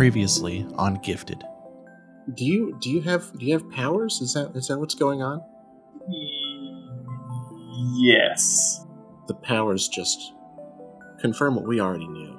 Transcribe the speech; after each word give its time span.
Previously 0.00 0.66
on 0.76 0.94
Gifted. 1.02 1.44
Do 2.32 2.46
you 2.46 2.74
do 2.80 2.88
you 2.88 3.02
have 3.02 3.38
do 3.38 3.44
you 3.44 3.52
have 3.52 3.70
powers? 3.70 4.22
Is 4.22 4.32
that 4.32 4.56
is 4.56 4.68
that 4.68 4.78
what's 4.78 4.94
going 4.94 5.20
on? 5.20 5.42
Yes. 7.98 8.86
The 9.28 9.34
powers 9.34 9.88
just 9.88 10.32
confirm 11.20 11.54
what 11.54 11.66
we 11.66 11.82
already 11.82 12.08
knew. 12.08 12.32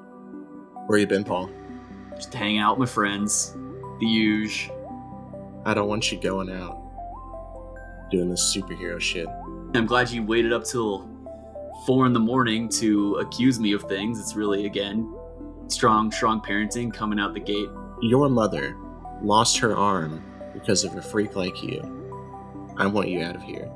Where 0.87 0.97
you 0.97 1.05
been, 1.05 1.23
Paul? 1.23 1.51
Just 2.15 2.33
hang 2.33 2.57
out 2.57 2.79
with 2.79 2.89
my 2.89 2.93
friends. 2.95 3.55
The 3.99 4.07
huge. 4.07 4.71
I 5.63 5.75
don't 5.75 5.87
want 5.87 6.11
you 6.11 6.19
going 6.19 6.49
out 6.49 6.81
doing 8.09 8.31
this 8.31 8.57
superhero 8.57 8.99
shit. 8.99 9.27
I'm 9.75 9.85
glad 9.85 10.09
you 10.09 10.23
waited 10.23 10.51
up 10.51 10.63
till 10.63 11.07
four 11.85 12.07
in 12.07 12.13
the 12.13 12.19
morning 12.19 12.69
to 12.69 13.17
accuse 13.17 13.59
me 13.59 13.73
of 13.73 13.83
things. 13.83 14.19
It's 14.19 14.35
really 14.35 14.65
again 14.65 15.15
strong, 15.71 16.11
strong 16.11 16.41
parenting 16.41 16.93
coming 16.93 17.19
out 17.19 17.33
the 17.33 17.39
gate. 17.39 17.69
Your 18.01 18.29
mother 18.29 18.75
lost 19.21 19.57
her 19.59 19.75
arm 19.75 20.23
because 20.53 20.83
of 20.83 20.95
a 20.95 21.01
freak 21.01 21.35
like 21.35 21.63
you. 21.63 21.81
I 22.77 22.87
want 22.87 23.09
you 23.09 23.21
out 23.21 23.35
of 23.35 23.41
here. 23.41 23.71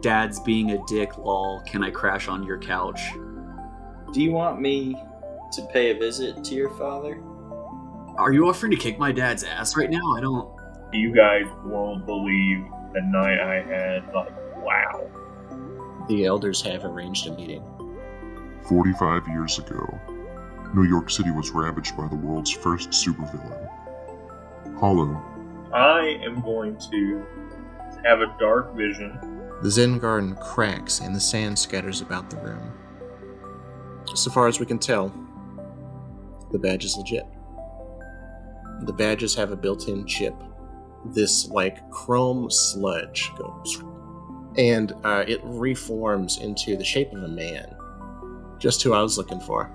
Dad's 0.00 0.40
being 0.40 0.72
a 0.72 0.84
dick, 0.86 1.18
lol. 1.18 1.62
Can 1.66 1.82
I 1.82 1.90
crash 1.90 2.28
on 2.28 2.44
your 2.44 2.58
couch? 2.58 3.00
Do 4.12 4.22
you 4.22 4.32
want 4.32 4.60
me 4.60 4.96
to 5.52 5.62
pay 5.72 5.90
a 5.90 5.98
visit 5.98 6.42
to 6.44 6.54
your 6.54 6.70
father? 6.70 7.20
Are 8.16 8.32
you 8.32 8.48
offering 8.48 8.70
to 8.72 8.76
kick 8.76 8.98
my 8.98 9.12
dad's 9.12 9.44
ass 9.44 9.76
right 9.76 9.90
now? 9.90 10.16
I 10.16 10.20
don't. 10.20 10.48
You 10.92 11.14
guys 11.14 11.44
won't 11.64 12.06
believe 12.06 12.64
the 12.92 13.02
night 13.02 13.40
I 13.40 13.62
had. 13.62 14.12
Like, 14.12 14.32
wow. 14.64 15.08
The 16.08 16.24
elders 16.24 16.60
have 16.62 16.84
arranged 16.84 17.26
a 17.26 17.34
meeting. 17.36 17.62
45 18.68 19.28
years 19.28 19.58
ago, 19.58 19.98
New 20.74 20.84
York 20.84 21.10
City 21.10 21.30
was 21.30 21.50
ravaged 21.50 21.96
by 21.96 22.06
the 22.06 22.16
world's 22.16 22.50
first 22.50 22.90
supervillain. 22.90 23.68
Hollow, 24.78 25.20
I 25.72 26.20
am 26.24 26.40
going 26.40 26.76
to 26.90 27.24
have 28.04 28.20
a 28.20 28.34
dark 28.38 28.74
vision. 28.74 29.18
The 29.62 29.70
Zen 29.70 29.98
garden 29.98 30.36
cracks 30.36 31.00
and 31.00 31.14
the 31.14 31.20
sand 31.20 31.58
scatters 31.58 32.00
about 32.00 32.30
the 32.30 32.36
room. 32.38 32.72
So 34.14 34.30
far 34.30 34.48
as 34.48 34.58
we 34.58 34.66
can 34.66 34.78
tell, 34.78 35.12
the 36.50 36.58
badge 36.58 36.84
is 36.84 36.96
legit. 36.96 37.26
The 38.82 38.92
badges 38.92 39.34
have 39.34 39.52
a 39.52 39.56
built 39.56 39.88
in 39.88 40.06
chip. 40.06 40.34
This, 41.04 41.48
like, 41.48 41.88
chrome 41.90 42.50
sludge 42.50 43.30
goes. 43.36 43.82
And 44.56 44.92
uh, 45.04 45.24
it 45.28 45.40
reforms 45.44 46.38
into 46.38 46.76
the 46.76 46.84
shape 46.84 47.12
of 47.12 47.22
a 47.22 47.28
man. 47.28 47.74
Just 48.58 48.82
who 48.82 48.92
I 48.92 49.02
was 49.02 49.18
looking 49.18 49.40
for. 49.40 49.70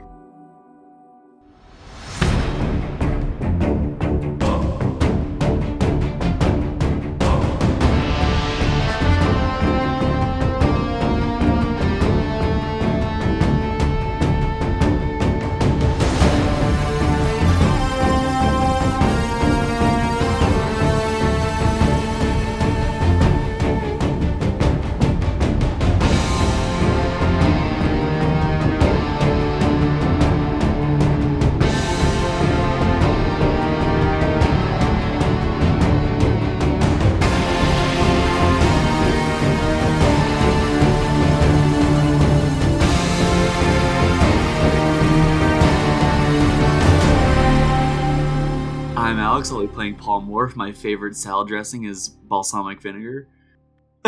Paul 50.05 50.21
Moore. 50.21 50.52
My 50.55 50.71
favorite 50.71 51.16
salad 51.16 51.48
dressing 51.48 51.86
is 51.86 52.10
balsamic 52.10 52.80
vinegar. 52.80 53.27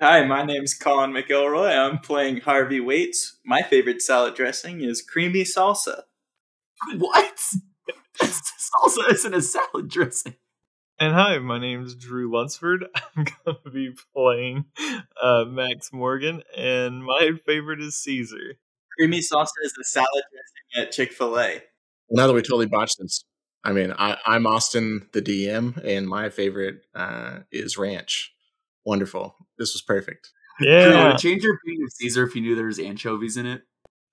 Hi, 0.00 0.24
my 0.24 0.44
name's 0.44 0.74
Colin 0.74 1.10
McElroy. 1.10 1.76
I'm 1.76 1.98
playing 1.98 2.42
Harvey 2.42 2.78
Waits. 2.78 3.40
My 3.44 3.62
favorite 3.62 4.02
salad 4.02 4.36
dressing 4.36 4.82
is 4.82 5.02
creamy 5.02 5.42
salsa. 5.42 6.02
What? 6.96 7.40
Salsa 8.20 9.10
isn't 9.10 9.34
a 9.34 9.42
salad 9.42 9.88
dressing. 9.88 10.36
And 11.00 11.12
hi, 11.12 11.38
my 11.38 11.58
name 11.58 11.82
is 11.82 11.96
Drew 11.96 12.32
Lunsford. 12.32 12.84
I'm 13.16 13.24
going 13.24 13.56
to 13.64 13.70
be 13.70 13.90
playing 14.14 14.66
uh, 15.20 15.44
Max 15.48 15.92
Morgan, 15.92 16.42
and 16.56 17.04
my 17.04 17.32
favorite 17.44 17.80
is 17.80 18.00
Caesar. 18.02 18.58
Creamy 18.96 19.18
salsa 19.18 19.50
is 19.64 19.74
a 19.80 19.84
salad 19.84 20.22
dressing 20.30 20.86
at 20.86 20.92
Chick 20.92 21.12
fil 21.12 21.36
A. 21.36 21.62
Now 22.10 22.26
that 22.26 22.32
we 22.32 22.42
totally 22.42 22.66
botched 22.66 22.96
this, 22.98 23.24
I 23.64 23.72
mean, 23.72 23.94
I, 23.98 24.18
I'm 24.26 24.46
Austin, 24.46 25.08
the 25.12 25.22
DM, 25.22 25.82
and 25.84 26.06
my 26.06 26.28
favorite 26.28 26.82
uh, 26.94 27.40
is 27.50 27.78
Ranch. 27.78 28.32
Wonderful. 28.84 29.34
This 29.58 29.72
was 29.72 29.82
perfect. 29.82 30.30
Yeah, 30.60 31.08
would 31.08 31.18
change 31.18 31.42
your 31.42 31.54
opinion 31.54 31.84
of 31.84 31.92
Caesar 31.94 32.24
if 32.26 32.36
you 32.36 32.42
knew 32.42 32.54
there 32.54 32.66
was 32.66 32.78
anchovies 32.78 33.36
in 33.36 33.46
it. 33.46 33.62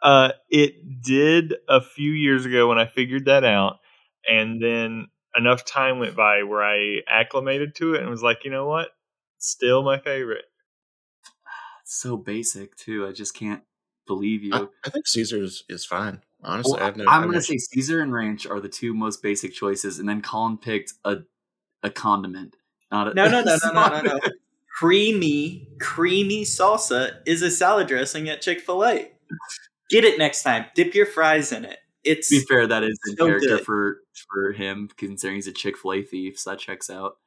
uh, 0.02 0.32
it 0.50 1.02
did 1.02 1.56
a 1.70 1.82
few 1.82 2.12
years 2.12 2.46
ago 2.46 2.68
when 2.68 2.80
I 2.80 2.88
figured 2.88 3.26
that 3.26 3.44
out, 3.44 3.80
and 4.28 4.62
then 4.62 5.08
enough 5.36 5.66
time 5.66 6.00
went 6.00 6.16
by 6.16 6.44
where 6.44 6.64
I 6.64 7.02
acclimated 7.08 7.76
to 7.76 7.94
it 7.94 8.02
and 8.02 8.10
was 8.10 8.24
like, 8.24 8.40
you 8.44 8.52
know 8.52 8.68
what? 8.68 8.90
Still 9.38 9.84
my 9.84 10.00
favorite. 10.00 10.46
It's 11.84 12.00
so 12.02 12.18
basic 12.18 12.76
too. 12.76 13.06
I 13.08 13.12
just 13.12 13.36
can't 13.36 13.64
believe 14.08 14.44
you. 14.44 14.54
I, 14.54 14.68
I 14.86 14.90
think 14.90 15.08
Caesar's 15.08 15.64
is 15.70 15.86
fine. 15.86 16.22
Honestly, 16.44 16.74
Well, 16.74 16.82
I 16.82 16.86
have 16.86 16.98
no. 16.98 17.04
I 17.06 17.08
I'm 17.16 17.22
have 17.22 17.28
gonna 17.30 17.38
no- 17.38 17.42
say 17.42 17.58
Caesar 17.58 18.02
and 18.02 18.12
ranch 18.14 18.46
are 18.48 18.60
the 18.60 18.70
two 18.70 18.94
most 18.94 19.22
basic 19.22 19.54
choices, 19.54 20.00
and 20.00 20.08
then 20.10 20.22
Colin 20.22 20.58
picked 20.58 20.94
a 21.06 21.20
a 21.84 21.90
condiment, 21.90 22.56
not 22.92 23.08
a 23.10 23.14
No, 23.14 23.28
no, 23.30 23.42
no, 23.44 23.58
no, 23.64 23.72
no, 23.74 23.90
no, 23.90 24.02
no. 24.02 24.20
Creamy, 24.78 25.68
creamy 25.80 26.44
salsa 26.44 27.18
is 27.26 27.42
a 27.42 27.52
salad 27.52 27.88
dressing 27.88 28.30
at 28.30 28.42
Chick 28.42 28.62
fil 28.62 28.84
A. 28.86 29.12
Get 29.90 30.04
it 30.04 30.18
next 30.18 30.44
time. 30.44 30.66
Dip 30.74 30.96
your 30.96 31.06
fries 31.06 31.52
in 31.52 31.66
it. 31.66 31.80
It's 32.04 32.30
To 32.30 32.40
be 32.40 32.46
fair, 32.46 32.66
that 32.66 32.84
is 32.84 32.98
in 33.08 33.16
So 33.18 33.26
character 33.28 33.58
good. 33.58 33.66
for 33.66 33.98
for 34.30 34.54
him, 34.54 34.90
considering 34.98 35.36
he's 35.36 35.48
a 35.48 35.52
Chick 35.52 35.78
Fil 35.78 35.94
A 35.94 36.02
thief. 36.02 36.40
So 36.40 36.50
that 36.52 36.60
checks 36.60 36.90
out. 36.90 37.18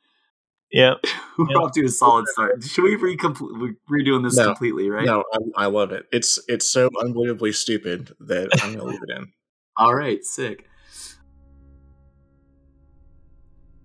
Yeah, 0.75 0.95
We're 1.39 1.47
Yeah. 1.51 1.57
off 1.59 1.73
to 1.75 1.85
a 1.85 1.89
solid 1.89 2.27
start. 2.27 2.65
Should 2.65 2.83
we 2.83 2.97
recomplete? 2.97 3.77
We're 3.89 4.03
redoing 4.03 4.25
this 4.25 4.37
No. 4.37 4.47
completely, 4.47 4.91
right? 4.91 5.07
No, 5.07 5.23
I, 5.57 5.65
I 5.65 5.67
love 5.67 5.93
it. 5.93 6.07
It's 6.12 6.41
it's 6.49 6.69
so 6.69 6.91
unbelievably 7.01 7.53
stupid 7.53 8.12
that 8.19 8.49
I'm 8.61 8.73
gonna 8.73 8.85
leave 8.85 9.01
it 9.09 9.17
in. 9.17 9.29
All 9.77 9.95
right, 9.95 10.23
sick. 10.25 10.67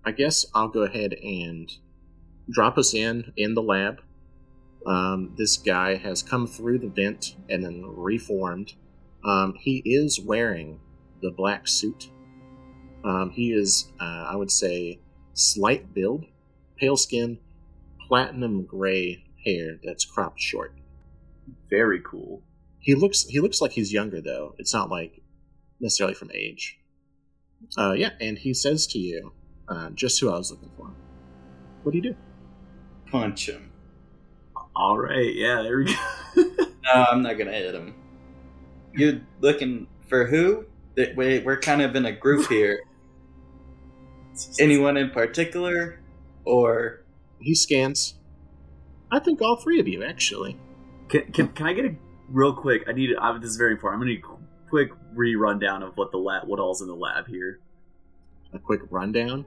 I 0.04 0.10
guess 0.10 0.44
I'll 0.52 0.68
go 0.68 0.82
ahead 0.82 1.12
and 1.14 1.70
drop 2.50 2.76
us 2.76 2.92
in 2.92 3.32
in 3.36 3.54
the 3.54 3.62
lab. 3.62 4.00
Um, 4.84 5.34
this 5.36 5.58
guy 5.58 5.94
has 5.96 6.24
come 6.24 6.48
through 6.48 6.78
the 6.80 6.88
vent 6.88 7.36
and 7.48 7.62
then 7.64 7.84
reformed. 7.86 8.72
Um, 9.24 9.54
he 9.60 9.80
is 9.84 10.18
wearing 10.18 10.80
the 11.22 11.30
black 11.30 11.68
suit. 11.68 12.10
Um, 13.04 13.30
he 13.30 13.52
is, 13.52 13.92
uh, 14.00 14.26
I 14.30 14.34
would 14.36 14.50
say, 14.50 15.00
slight 15.34 15.92
build, 15.94 16.24
pale 16.80 16.96
skin, 16.96 17.38
platinum 18.08 18.64
gray 18.64 19.24
hair 19.44 19.78
that's 19.84 20.04
cropped 20.04 20.40
short. 20.40 20.74
Very 21.68 22.00
cool. 22.00 22.42
He 22.78 22.94
looks 22.94 23.24
he 23.24 23.40
looks 23.40 23.60
like 23.60 23.72
he's 23.72 23.92
younger 23.92 24.20
though. 24.20 24.54
It's 24.58 24.72
not 24.72 24.90
like 24.90 25.22
necessarily 25.78 26.14
from 26.14 26.30
age. 26.34 26.78
Uh, 27.76 27.92
yeah, 27.92 28.10
and 28.20 28.38
he 28.38 28.54
says 28.54 28.86
to 28.88 28.98
you, 28.98 29.32
uh, 29.68 29.90
just 29.90 30.18
who 30.20 30.30
I 30.30 30.38
was 30.38 30.50
looking 30.50 30.70
for. 30.76 30.90
What 31.82 31.92
do 31.92 31.98
you 31.98 32.02
do? 32.02 32.16
punch 33.10 33.48
him. 33.48 33.72
All 34.76 34.98
right, 34.98 35.34
yeah, 35.34 35.62
there 35.62 35.78
we 35.78 35.84
go. 35.86 35.94
No, 36.82 37.04
I'm 37.10 37.22
not 37.22 37.34
gonna 37.38 37.52
hit 37.52 37.74
him. 37.74 37.94
You're 38.94 39.20
looking 39.40 39.86
for 40.08 40.26
who? 40.26 40.64
That 40.96 41.14
We're 41.14 41.60
kind 41.60 41.82
of 41.82 41.94
in 41.94 42.06
a 42.06 42.12
group 42.12 42.48
here. 42.48 42.80
Anyone 44.58 44.96
in 44.96 45.10
particular, 45.10 46.00
or 46.44 47.04
He 47.40 47.54
scans. 47.54 48.14
I 49.10 49.18
think 49.18 49.42
all 49.42 49.56
three 49.56 49.80
of 49.80 49.88
you 49.88 50.04
actually. 50.04 50.58
Can, 51.08 51.32
can, 51.32 51.48
can 51.48 51.66
I 51.66 51.72
get 51.72 51.84
a 51.84 51.94
real 52.28 52.54
quick? 52.54 52.84
I 52.88 52.92
need. 52.92 53.10
I, 53.20 53.36
this 53.38 53.50
is 53.50 53.56
very 53.56 53.72
important. 53.72 54.00
I'm 54.00 54.06
gonna 54.06 54.14
need 54.14 54.24
a 54.24 54.68
quick 54.70 54.90
re-rundown 55.14 55.82
of 55.82 55.96
what 55.96 56.12
the 56.12 56.18
lab, 56.18 56.46
what 56.46 56.60
all's 56.60 56.80
in 56.80 56.88
the 56.88 56.94
lab 56.94 57.26
here. 57.26 57.60
A 58.52 58.58
quick 58.58 58.80
rundown. 58.90 59.44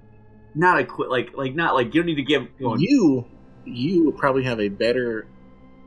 Not 0.56 0.80
a 0.80 0.86
quick, 0.86 1.10
like, 1.10 1.36
like 1.36 1.56
not 1.56 1.74
like 1.74 1.88
you 1.88 2.01
don't 2.01 2.06
need 2.06 2.16
to 2.16 2.24
give. 2.24 2.48
Going, 2.60 2.80
You 2.80 3.25
you 3.66 4.13
probably 4.18 4.44
have 4.44 4.60
a 4.60 4.69
better 4.69 5.28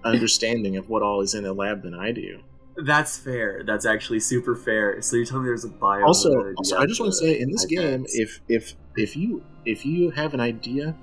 understanding 0.04 0.76
of 0.76 0.88
what 0.88 1.02
all 1.02 1.20
is 1.20 1.34
in 1.34 1.44
the 1.44 1.52
lab 1.52 1.82
than 1.82 1.94
I 1.94 2.12
do. 2.12 2.40
That's 2.84 3.16
fair. 3.16 3.62
That's 3.64 3.86
actually 3.86 4.20
super 4.20 4.54
fair. 4.54 5.00
So 5.00 5.16
you're 5.16 5.24
telling 5.24 5.44
me 5.44 5.48
there's 5.48 5.64
a 5.64 5.68
bio. 5.68 6.04
Also, 6.04 6.30
also 6.56 6.78
I 6.78 6.86
just 6.86 7.00
want 7.00 7.12
to 7.12 7.18
say 7.18 7.38
in 7.38 7.50
this 7.50 7.64
game, 7.64 8.04
iPads? 8.04 8.10
if 8.14 8.40
if 8.48 8.74
if 8.96 9.16
you 9.16 9.42
if 9.66 9.84
you 9.84 10.10
have 10.10 10.32
an 10.32 10.40
idea, 10.40 10.96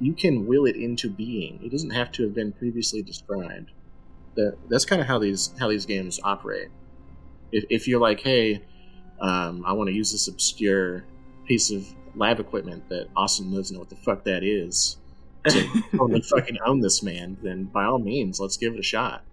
you 0.00 0.12
can 0.12 0.46
will 0.46 0.66
it 0.66 0.76
into 0.76 1.10
being. 1.10 1.58
It 1.64 1.72
doesn't 1.72 1.90
have 1.90 2.12
to 2.12 2.22
have 2.24 2.34
been 2.34 2.52
previously 2.52 3.02
described. 3.02 3.72
That 4.36 4.56
that's 4.68 4.84
kind 4.84 5.00
of 5.00 5.08
how 5.08 5.18
these 5.18 5.52
how 5.58 5.68
these 5.68 5.86
games 5.86 6.20
operate. 6.22 6.68
If 7.50 7.64
if 7.70 7.88
you're 7.88 8.00
like, 8.00 8.20
hey, 8.20 8.62
um, 9.20 9.64
I 9.66 9.72
want 9.72 9.88
to 9.88 9.94
use 9.94 10.12
this 10.12 10.28
obscure 10.28 11.04
piece 11.46 11.72
of 11.72 11.86
lab 12.14 12.38
equipment 12.38 12.88
that 12.90 13.08
Austin 13.16 13.52
doesn't 13.52 13.74
know 13.74 13.80
what 13.80 13.90
the 13.90 13.96
fuck 13.96 14.24
that 14.24 14.44
is 14.44 14.98
to 15.48 15.82
totally 15.96 16.20
fucking 16.20 16.58
own 16.64 16.80
this 16.80 17.02
man, 17.02 17.36
then 17.42 17.64
by 17.64 17.84
all 17.84 17.98
means, 17.98 18.38
let's 18.38 18.56
give 18.56 18.74
it 18.74 18.78
a 18.78 18.82
shot. 18.82 19.24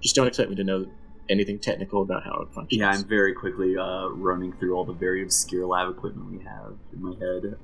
Just 0.00 0.16
don't 0.16 0.26
expect 0.26 0.50
me 0.50 0.56
to 0.56 0.64
know 0.64 0.86
anything 1.28 1.58
technical 1.58 2.02
about 2.02 2.24
how 2.24 2.40
it 2.40 2.52
functions. 2.52 2.80
Yeah, 2.80 2.90
I'm 2.90 3.04
very 3.04 3.34
quickly 3.34 3.76
uh, 3.76 4.08
running 4.08 4.52
through 4.54 4.74
all 4.74 4.84
the 4.84 4.92
very 4.92 5.22
obscure 5.22 5.66
lab 5.66 5.88
equipment 5.88 6.30
we 6.30 6.44
have 6.44 6.74
in 6.92 7.02
my 7.02 7.14
head. 7.18 7.56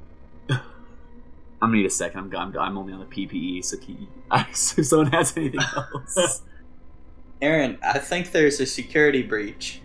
I'm 1.61 1.71
gonna 1.71 1.79
need 1.79 1.87
a 1.87 1.91
second. 1.91 2.35
I'm, 2.35 2.37
I'm, 2.37 2.59
I'm 2.59 2.79
only 2.79 2.93
on 2.93 3.01
the 3.01 3.07
PPE, 3.07 3.65
so 3.65 3.77
can 3.79 3.99
you- 4.03 4.09
if 4.33 4.57
someone 4.87 5.11
has 5.13 5.37
anything 5.37 5.61
else. 5.61 6.43
Aaron, 7.43 7.79
I 7.83 7.99
think 7.99 8.33
there's 8.33 8.59
a 8.61 8.67
security 8.67 9.23
breach. 9.23 9.81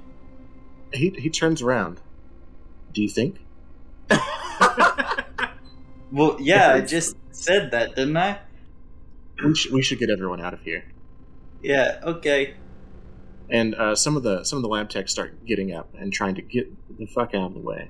he 0.92 1.10
he 1.12 1.30
turns 1.30 1.62
around. 1.62 2.00
Do 2.94 3.02
you 3.02 3.10
think? 3.10 3.40
Well, 6.12 6.38
yeah, 6.40 6.74
I 6.76 6.82
just 6.82 7.16
said 7.32 7.72
that, 7.72 7.96
didn't 7.96 8.16
I? 8.18 8.38
We 9.44 9.56
should, 9.56 9.72
we 9.74 9.82
should 9.82 9.98
get 9.98 10.12
everyone 10.12 10.40
out 10.42 10.54
of 10.54 10.62
here. 10.62 10.84
Yeah, 11.64 12.00
okay. 12.04 12.54
And 13.50 13.74
uh, 13.74 13.96
some 13.96 14.16
of 14.16 14.22
the 14.22 14.44
some 14.44 14.58
of 14.58 14.64
the 14.64 14.70
lab 14.70 14.90
techs 14.92 15.12
start 15.12 15.44
getting 15.44 15.74
up 15.74 15.90
and 15.98 16.14
trying 16.14 16.36
to 16.36 16.44
get 16.44 16.72
the 17.00 17.08
fuck 17.08 17.34
out 17.34 17.48
of 17.48 17.54
the 17.56 17.60
way. 17.62 17.90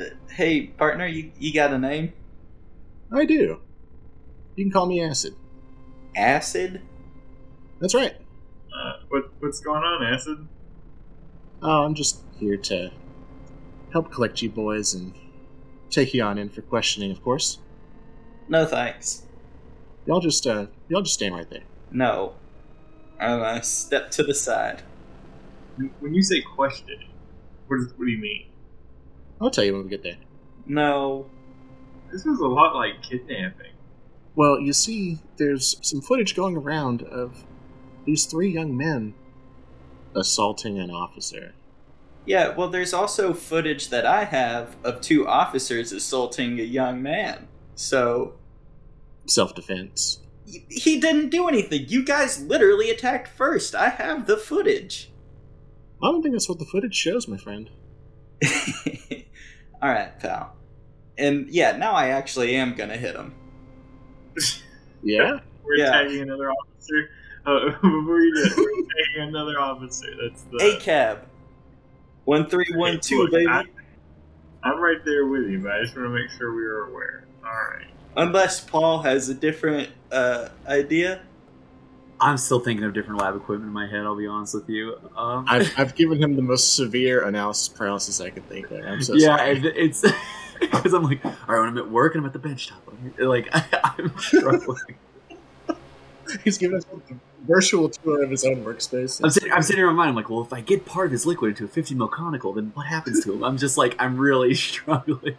Uh, 0.00 0.04
Hey, 0.30 0.68
partner, 0.68 1.06
you, 1.06 1.30
you 1.38 1.52
got 1.52 1.70
a 1.70 1.78
name? 1.78 2.14
I 3.12 3.24
do. 3.24 3.60
You 4.56 4.64
can 4.64 4.72
call 4.72 4.86
me 4.86 5.02
Acid. 5.02 5.34
Acid? 6.16 6.82
That's 7.80 7.94
right. 7.94 8.14
Uh, 8.74 8.92
what 9.08 9.30
what's 9.40 9.60
going 9.60 9.82
on, 9.82 10.02
Acid? 10.02 10.46
Oh, 11.62 11.84
I'm 11.84 11.94
just 11.94 12.20
here 12.38 12.56
to 12.56 12.90
help 13.92 14.12
collect 14.12 14.42
you 14.42 14.50
boys 14.50 14.94
and 14.94 15.14
take 15.90 16.12
you 16.12 16.22
on 16.22 16.38
in 16.38 16.48
for 16.48 16.62
questioning, 16.62 17.10
of 17.10 17.22
course. 17.22 17.58
No 18.48 18.66
thanks. 18.66 19.22
Y'all 20.06 20.20
just 20.20 20.46
uh, 20.46 20.66
y'all 20.88 21.02
just 21.02 21.14
stand 21.14 21.34
right 21.34 21.48
there. 21.50 21.64
No. 21.90 22.34
I'm 23.20 23.40
gonna 23.40 23.62
step 23.62 24.10
to 24.12 24.22
the 24.22 24.34
side. 24.34 24.82
When 26.00 26.14
you 26.14 26.22
say 26.22 26.40
question, 26.40 27.04
what, 27.66 27.80
is, 27.80 27.92
what 27.96 28.06
do 28.06 28.10
you 28.10 28.18
mean? 28.18 28.46
I'll 29.40 29.50
tell 29.50 29.64
you 29.64 29.74
when 29.74 29.84
we 29.84 29.90
get 29.90 30.02
there. 30.02 30.18
No. 30.66 31.30
This 32.10 32.24
was 32.24 32.40
a 32.40 32.46
lot 32.46 32.74
like 32.74 33.02
kidnapping. 33.02 33.72
Well, 34.34 34.60
you 34.60 34.72
see, 34.72 35.18
there's 35.36 35.76
some 35.82 36.00
footage 36.00 36.34
going 36.36 36.56
around 36.56 37.02
of 37.02 37.44
these 38.04 38.24
three 38.24 38.50
young 38.50 38.76
men 38.76 39.14
assaulting 40.14 40.78
an 40.78 40.90
officer. 40.90 41.54
Yeah, 42.24 42.54
well, 42.54 42.68
there's 42.68 42.92
also 42.92 43.32
footage 43.32 43.88
that 43.88 44.04
I 44.06 44.24
have 44.24 44.76
of 44.84 45.00
two 45.00 45.26
officers 45.26 45.92
assaulting 45.92 46.60
a 46.60 46.62
young 46.62 47.02
man. 47.02 47.48
So, 47.74 48.34
Self 49.26 49.54
defense. 49.54 50.20
he 50.44 51.00
didn't 51.00 51.30
do 51.30 51.48
anything. 51.48 51.86
You 51.88 52.04
guys 52.04 52.42
literally 52.42 52.90
attacked 52.90 53.28
first. 53.28 53.74
I 53.74 53.88
have 53.90 54.26
the 54.26 54.36
footage. 54.36 55.10
I 56.02 56.06
don't 56.10 56.22
think 56.22 56.34
that's 56.34 56.48
what 56.48 56.58
the 56.58 56.64
footage 56.64 56.94
shows, 56.94 57.26
my 57.28 57.36
friend. 57.36 57.70
Alright, 59.82 60.18
pal. 60.20 60.54
And 61.18 61.48
yeah, 61.50 61.76
now 61.76 61.92
I 61.92 62.08
actually 62.08 62.54
am 62.56 62.74
gonna 62.74 62.96
hit 62.96 63.14
him. 63.16 63.34
Yeah? 65.02 65.40
We're 65.64 65.76
Yeah. 65.76 65.90
tagging 65.90 66.22
another 66.22 66.50
officer. 66.50 67.10
Uh, 67.46 67.70
before 67.70 68.20
you 68.20 68.34
do 68.34 68.54
we're 68.56 68.86
tagging 69.16 69.28
another 69.28 69.58
officer. 69.60 70.06
That's 70.22 70.42
the. 70.42 70.76
A 70.76 70.80
cab. 70.80 71.20
1312, 72.24 73.20
Look, 73.22 73.30
baby. 73.32 73.46
I, 73.48 73.64
I'm 74.62 74.80
right 74.80 75.02
there 75.04 75.26
with 75.26 75.48
you, 75.48 75.60
but 75.60 75.72
I 75.72 75.82
just 75.82 75.96
want 75.96 76.08
to 76.08 76.14
make 76.14 76.30
sure 76.30 76.54
we 76.54 76.62
are 76.64 76.84
aware. 76.90 77.24
All 77.44 77.50
right. 77.50 77.86
Unless 78.16 78.60
Paul 78.60 79.00
has 79.02 79.28
a 79.28 79.34
different 79.34 79.88
uh, 80.12 80.48
idea. 80.66 81.22
I'm 82.20 82.36
still 82.36 82.58
thinking 82.58 82.84
of 82.84 82.92
different 82.92 83.20
lab 83.20 83.36
equipment 83.36 83.68
in 83.68 83.72
my 83.72 83.86
head. 83.86 84.00
I'll 84.04 84.16
be 84.16 84.26
honest 84.26 84.52
with 84.54 84.68
you. 84.68 84.96
Um, 85.16 85.44
I've, 85.48 85.72
I've 85.78 85.94
given 85.94 86.20
him 86.20 86.34
the 86.34 86.42
most 86.42 86.74
severe 86.74 87.24
analysis 87.24 87.68
paralysis 87.68 88.20
I 88.20 88.30
could 88.30 88.46
think 88.48 88.70
of. 88.72 88.84
I'm 88.84 89.00
so 89.02 89.14
yeah, 89.16 89.36
sorry. 89.36 89.56
and 89.56 89.64
it's 89.66 90.04
because 90.70 90.92
I'm 90.92 91.02
like, 91.02 91.24
all 91.24 91.32
right, 91.46 91.60
when 91.60 91.68
I'm 91.68 91.78
at 91.78 91.90
work 91.90 92.14
and 92.14 92.22
I'm 92.22 92.26
at 92.26 92.32
the 92.32 92.38
bench 92.38 92.68
top, 92.68 92.82
like 93.18 93.48
I'm 93.84 94.16
struggling. 94.18 94.96
He's 96.44 96.58
giving 96.58 96.76
us 96.76 96.84
a 96.92 97.14
virtual 97.46 97.88
tour 97.88 98.22
of 98.22 98.30
his 98.30 98.44
own 98.44 98.64
workspace. 98.64 99.22
I'm 99.22 99.30
sitting, 99.30 99.52
I'm 99.52 99.62
sitting 99.62 99.80
in 99.80 99.86
my 99.86 99.92
mind. 99.92 100.10
I'm 100.10 100.14
like, 100.14 100.28
well, 100.28 100.42
if 100.42 100.52
I 100.52 100.60
get 100.60 100.84
part 100.84 101.06
of 101.06 101.12
his 101.12 101.24
liquid 101.24 101.50
into 101.50 101.64
a 101.64 101.68
50 101.68 101.94
mil 101.94 102.08
conical, 102.08 102.52
then 102.52 102.70
what 102.74 102.86
happens 102.86 103.24
to 103.24 103.32
him? 103.32 103.44
I'm 103.44 103.56
just 103.56 103.78
like, 103.78 103.96
I'm 103.98 104.16
really 104.16 104.54
struggling. 104.54 105.36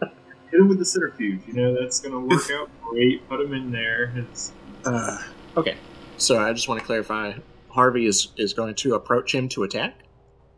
Hit 0.00 0.60
him 0.60 0.68
with 0.68 0.78
the 0.78 0.84
centrifuge. 0.84 1.40
You 1.46 1.54
know 1.54 1.80
that's 1.80 2.00
gonna 2.00 2.20
work 2.20 2.50
out 2.52 2.70
great. 2.82 3.28
Put 3.28 3.40
him 3.40 3.52
in 3.52 3.70
there. 3.70 4.12
It's 4.16 4.52
Uh, 4.84 5.18
okay, 5.56 5.76
so 6.16 6.38
I 6.38 6.52
just 6.52 6.68
want 6.68 6.80
to 6.80 6.86
clarify. 6.86 7.34
Harvey 7.68 8.06
is, 8.06 8.28
is 8.38 8.54
going 8.54 8.74
to 8.76 8.94
approach 8.94 9.34
him 9.34 9.50
to 9.50 9.64
attack. 9.64 9.98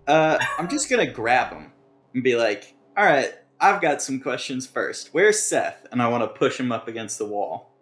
Uh, 0.06 0.38
I'm 0.56 0.68
just 0.68 0.88
gonna 0.88 1.10
grab 1.10 1.52
him 1.52 1.72
and 2.14 2.22
be 2.22 2.36
like, 2.36 2.74
alright, 2.96 3.34
I've 3.60 3.80
got 3.80 4.00
some 4.02 4.20
questions 4.20 4.66
first. 4.66 5.08
Where's 5.12 5.42
Seth? 5.42 5.86
And 5.90 6.00
I 6.00 6.08
want 6.08 6.22
to 6.22 6.38
push 6.38 6.60
him 6.60 6.70
up 6.70 6.86
against 6.86 7.18
the 7.18 7.26
wall. 7.26 7.72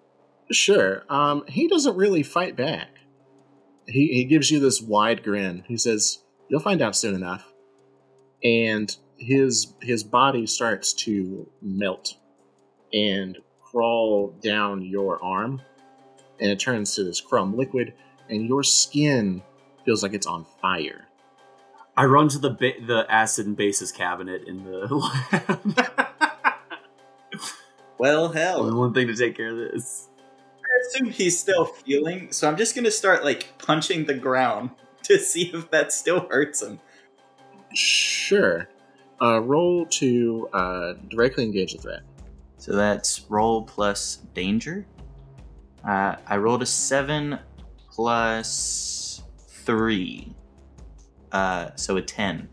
Sure. 0.50 1.02
Um, 1.08 1.44
he 1.48 1.68
doesn't 1.68 1.96
really 1.96 2.22
fight 2.22 2.56
back. 2.56 2.88
He 3.86 4.08
he 4.08 4.24
gives 4.24 4.50
you 4.50 4.58
this 4.58 4.80
wide 4.80 5.22
grin. 5.22 5.64
He 5.68 5.76
says, 5.76 6.22
"You'll 6.48 6.60
find 6.60 6.82
out 6.82 6.96
soon 6.96 7.14
enough." 7.14 7.44
And 8.42 8.94
his 9.16 9.74
his 9.80 10.02
body 10.02 10.46
starts 10.46 10.92
to 10.92 11.48
melt 11.62 12.16
and 12.92 13.38
crawl 13.62 14.34
down 14.42 14.82
your 14.82 15.22
arm, 15.22 15.60
and 16.40 16.50
it 16.50 16.58
turns 16.58 16.94
to 16.94 17.04
this 17.04 17.20
chrome 17.20 17.56
liquid, 17.56 17.94
and 18.28 18.46
your 18.46 18.62
skin 18.62 19.42
feels 19.84 20.02
like 20.02 20.14
it's 20.14 20.26
on 20.26 20.46
fire. 20.60 21.05
I 21.96 22.04
run 22.04 22.28
to 22.28 22.38
the 22.38 22.50
ba- 22.50 22.84
the 22.86 23.06
acid 23.08 23.46
and 23.46 23.56
bases 23.56 23.90
cabinet 23.92 24.44
in 24.46 24.64
the 24.64 24.86
lab. 24.94 26.60
Well, 27.98 28.26
Only 28.26 28.38
hell. 28.40 28.76
one 28.78 28.92
thing 28.92 29.06
to 29.06 29.16
take 29.16 29.36
care 29.36 29.50
of 29.50 29.56
this. 29.56 30.08
I 30.62 30.86
assume 30.86 31.10
he's 31.10 31.38
still 31.40 31.64
feeling, 31.64 32.30
so 32.32 32.46
I'm 32.48 32.56
just 32.58 32.74
gonna 32.76 32.90
start 32.90 33.24
like 33.24 33.54
punching 33.58 34.04
the 34.04 34.14
ground 34.14 34.70
to 35.04 35.18
see 35.18 35.50
if 35.54 35.70
that 35.70 35.92
still 35.92 36.28
hurts 36.28 36.62
him. 36.62 36.80
Sure. 37.74 38.68
Uh, 39.20 39.40
roll 39.40 39.86
to 39.86 40.48
uh, 40.52 40.92
directly 41.08 41.44
engage 41.44 41.72
the 41.72 41.78
threat. 41.78 42.02
So 42.58 42.72
that's 42.72 43.24
roll 43.30 43.62
plus 43.62 44.16
danger. 44.34 44.84
Uh, 45.86 46.16
I 46.26 46.36
rolled 46.36 46.62
a 46.62 46.66
seven 46.66 47.38
plus 47.90 49.22
three, 49.64 50.34
uh, 51.36 51.76
so 51.76 51.96
a 51.96 52.02
ten. 52.02 52.48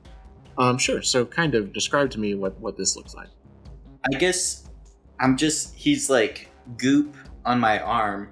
Um, 0.58 0.78
sure. 0.78 1.02
So, 1.02 1.25
kind 1.25 1.56
of 1.56 1.72
describe 1.72 2.12
to 2.12 2.20
me 2.20 2.36
what 2.36 2.60
what 2.60 2.78
this 2.78 2.96
looks 2.96 3.16
like. 3.16 3.30
I 4.06 4.18
guess 4.18 4.70
I'm 5.20 5.38
just 5.38 5.74
he's 5.74 6.10
like 6.10 6.50
goop 6.78 7.16
on 7.46 7.60
my 7.60 7.80
arm, 7.80 8.32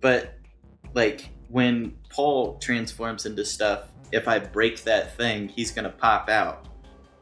but 0.00 0.34
like 0.94 1.30
when 1.48 1.96
Paul 2.08 2.58
transforms 2.58 3.24
into 3.24 3.44
stuff, 3.44 3.88
if 4.10 4.26
I 4.26 4.40
break 4.40 4.82
that 4.82 5.16
thing, 5.16 5.48
he's 5.48 5.70
gonna 5.70 5.90
pop 5.90 6.28
out. 6.28 6.66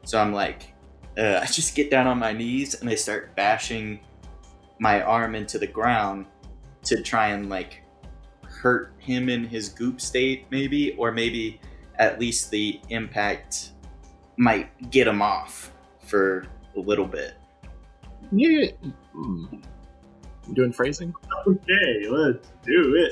So 0.03 0.19
I'm 0.19 0.33
like, 0.33 0.73
uh, 1.17 1.39
I 1.41 1.45
just 1.45 1.75
get 1.75 1.91
down 1.91 2.07
on 2.07 2.17
my 2.17 2.33
knees 2.33 2.73
and 2.73 2.89
I 2.89 2.95
start 2.95 3.35
bashing 3.35 3.99
my 4.79 5.03
arm 5.03 5.35
into 5.35 5.59
the 5.59 5.67
ground 5.67 6.25
to 6.85 7.03
try 7.03 7.27
and 7.27 7.49
like 7.49 7.83
hurt 8.41 8.93
him 8.97 9.29
in 9.29 9.45
his 9.45 9.69
goop 9.69 10.01
state, 10.01 10.45
maybe, 10.49 10.95
or 10.95 11.11
maybe 11.11 11.61
at 12.01 12.19
least 12.19 12.49
the 12.49 12.81
impact 12.89 13.71
might 14.35 14.89
get 14.89 15.07
him 15.07 15.21
off 15.21 15.71
for 15.99 16.47
a 16.75 16.79
little 16.79 17.05
bit. 17.05 17.35
Yeah. 18.31 18.71
Hmm. 19.13 19.45
You 20.47 20.53
doing 20.55 20.73
phrasing? 20.73 21.13
okay. 21.47 22.07
Let's 22.09 22.47
do 22.65 23.07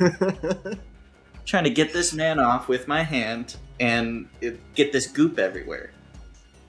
it. 0.00 0.78
trying 1.44 1.64
to 1.64 1.70
get 1.70 1.92
this 1.92 2.14
man 2.14 2.38
off 2.38 2.68
with 2.68 2.88
my 2.88 3.02
hand 3.02 3.56
and 3.78 4.28
it- 4.40 4.60
get 4.74 4.92
this 4.92 5.06
goop 5.06 5.38
everywhere. 5.38 5.90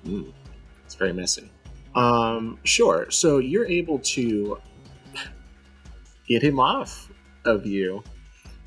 Hmm. 0.04 0.32
It's 0.86 0.96
very 0.96 1.14
messy. 1.14 1.50
Um, 1.96 2.60
sure. 2.66 3.10
So 3.10 3.38
you're 3.38 3.68
able 3.68 4.00
to 4.00 4.58
get 6.28 6.42
him 6.44 6.60
off 6.60 7.10
of 7.46 7.66
you, 7.66 8.04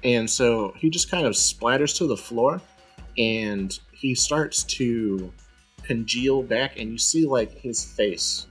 And 0.05 0.29
so 0.31 0.73
he 0.79 0.89
just 0.91 1.11
kind 1.11 1.27
of 1.27 1.33
splatters 1.35 1.97
to 1.99 2.07
the 2.07 2.17
floor 2.17 2.61
and 3.19 3.79
he 3.93 4.15
starts 4.15 4.63
to 4.65 5.33
congeal 5.83 6.43
back, 6.43 6.79
and 6.79 6.91
you 6.91 6.99
see 6.99 7.27
like 7.27 7.53
his 7.53 7.85
face 7.85 8.47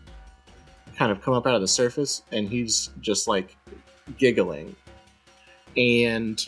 kind 0.98 1.12
of 1.12 1.22
come 1.22 1.34
up 1.34 1.46
out 1.46 1.56
of 1.56 1.62
the 1.62 1.68
surface, 1.68 2.24
and 2.32 2.50
he's 2.50 2.90
just 3.02 3.28
like 3.28 3.58
giggling. 4.18 4.76
And 5.76 6.48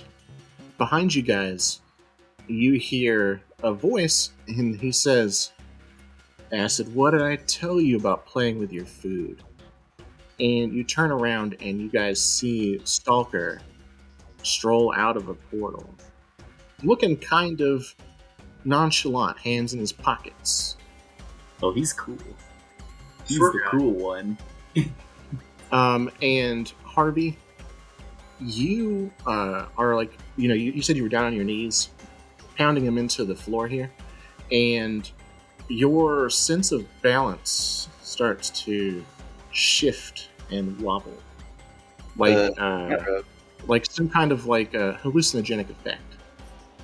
behind 0.77 1.13
you 1.13 1.21
guys, 1.21 1.81
you 2.47 2.74
hear 2.74 3.41
a 3.63 3.74
voice, 3.74 4.31
and 4.47 4.79
he 4.79 4.91
says, 4.91 5.51
Acid, 6.53 6.93
what 6.95 7.12
did 7.12 7.21
I 7.21 7.36
tell 7.36 7.81
you 7.81 7.97
about 7.97 8.25
playing 8.25 8.57
with 8.57 8.71
your 8.71 8.86
food? 8.86 9.43
And 10.39 10.71
you 10.71 10.83
turn 10.83 11.12
around 11.12 11.57
and 11.62 11.81
you 11.81 11.89
guys 11.89 12.21
see 12.21 12.79
Stalker 12.86 13.59
stroll 14.43 14.93
out 14.95 15.17
of 15.17 15.27
a 15.27 15.33
portal, 15.33 15.89
looking 16.83 17.17
kind 17.17 17.59
of 17.59 17.93
nonchalant, 18.67 19.38
hands 19.39 19.74
in 19.74 19.79
his 19.79 19.91
pockets. 19.91 20.77
Oh, 21.63 21.74
he's 21.74 21.93
cool. 21.93 22.17
He's 23.25 23.38
Short 23.38 23.53
the 23.53 23.59
guy. 23.59 23.71
cool 23.71 23.91
one. 23.93 24.38
Um, 25.71 26.12
and 26.21 26.71
Harvey, 26.83 27.38
you 28.39 29.12
uh, 29.25 29.65
are 29.77 29.95
like, 29.95 30.17
you 30.38 30.47
know, 30.47 30.53
you, 30.53 30.71
you 30.71 30.81
said 30.81 30.95
you 30.95 31.03
were 31.03 31.09
down 31.09 31.25
on 31.25 31.33
your 31.33 31.43
knees, 31.43 31.89
pounding 32.55 32.86
him 32.86 32.97
into 32.97 33.25
the 33.25 33.36
floor 33.36 33.67
here, 33.67 33.91
and 34.51 35.09
your 35.67 36.29
sense 36.29 36.71
of 36.71 36.86
balance 37.01 37.89
starts 38.01 38.50
to 38.51 39.03
shift 39.51 40.29
and 40.51 40.79
wobble, 40.79 41.17
like 42.15 42.38
uh, 42.57 42.62
Uh, 42.62 43.21
like 43.67 43.86
some 43.86 44.07
kind 44.07 44.31
of 44.31 44.45
like 44.45 44.74
a 44.74 44.97
hallucinogenic 45.03 45.69
effect. 45.69 46.06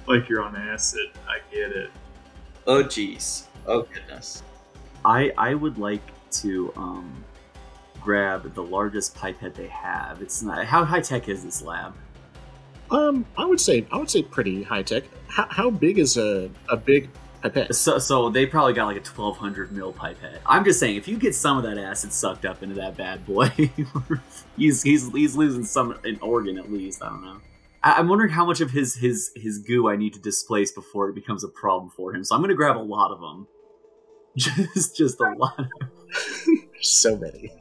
Like 0.07 0.27
you're 0.29 0.41
on 0.43 0.55
acid. 0.55 1.07
I 1.27 1.39
get 1.53 1.71
it. 1.71 1.89
oh 2.67 2.83
jeez. 2.83 3.45
Oh 3.67 3.83
goodness. 3.83 4.43
I 5.05 5.31
I 5.37 5.53
would 5.53 5.77
like 5.77 6.01
to 6.31 6.73
um 6.75 7.23
grab 8.01 8.53
the 8.53 8.63
largest 8.63 9.15
pipette 9.15 9.55
they 9.55 9.67
have. 9.67 10.21
It's 10.21 10.41
not 10.41 10.65
how 10.65 10.83
high 10.83 11.01
tech 11.01 11.29
is 11.29 11.43
this 11.43 11.61
lab? 11.61 11.93
Um, 12.91 13.25
I 13.37 13.45
would 13.45 13.59
say 13.61 13.85
I 13.91 13.97
would 13.97 14.09
say 14.09 14.23
pretty 14.23 14.63
high 14.63 14.83
tech. 14.83 15.03
How, 15.27 15.47
how 15.49 15.69
big 15.69 15.97
is 15.99 16.17
a 16.17 16.49
a 16.69 16.77
big 16.77 17.09
pipette? 17.41 17.73
So 17.73 17.97
so 17.97 18.29
they 18.29 18.45
probably 18.45 18.73
got 18.73 18.85
like 18.85 18.97
a 18.97 19.01
twelve 19.01 19.37
hundred 19.37 19.71
mil 19.71 19.93
pipette. 19.93 20.41
I'm 20.45 20.63
just 20.65 20.79
saying, 20.79 20.97
if 20.97 21.07
you 21.07 21.17
get 21.17 21.33
some 21.33 21.57
of 21.57 21.63
that 21.63 21.77
acid 21.77 22.11
sucked 22.11 22.45
up 22.45 22.61
into 22.61 22.75
that 22.75 22.97
bad 22.97 23.25
boy, 23.25 23.47
he's 24.57 24.83
he's 24.83 25.11
he's 25.11 25.35
losing 25.35 25.63
some 25.63 25.97
an 26.03 26.19
organ 26.21 26.57
at 26.59 26.71
least. 26.71 27.01
I 27.01 27.09
don't 27.09 27.23
know. 27.23 27.37
I, 27.83 27.93
I'm 27.93 28.07
wondering 28.07 28.31
how 28.31 28.45
much 28.45 28.61
of 28.61 28.71
his 28.71 28.95
his 28.95 29.31
his 29.35 29.59
goo 29.59 29.89
I 29.89 29.95
need 29.95 30.13
to 30.13 30.19
displace 30.19 30.71
before 30.71 31.09
it 31.09 31.15
becomes 31.15 31.43
a 31.43 31.49
problem 31.49 31.91
for 31.95 32.13
him. 32.13 32.23
So 32.23 32.35
I'm 32.35 32.41
gonna 32.41 32.55
grab 32.55 32.77
a 32.77 32.79
lot 32.79 33.11
of 33.11 33.19
them. 33.19 33.47
Just 34.35 34.97
just 34.97 35.19
a 35.19 35.31
lot. 35.37 35.67
so 36.81 37.15
many. 37.15 37.51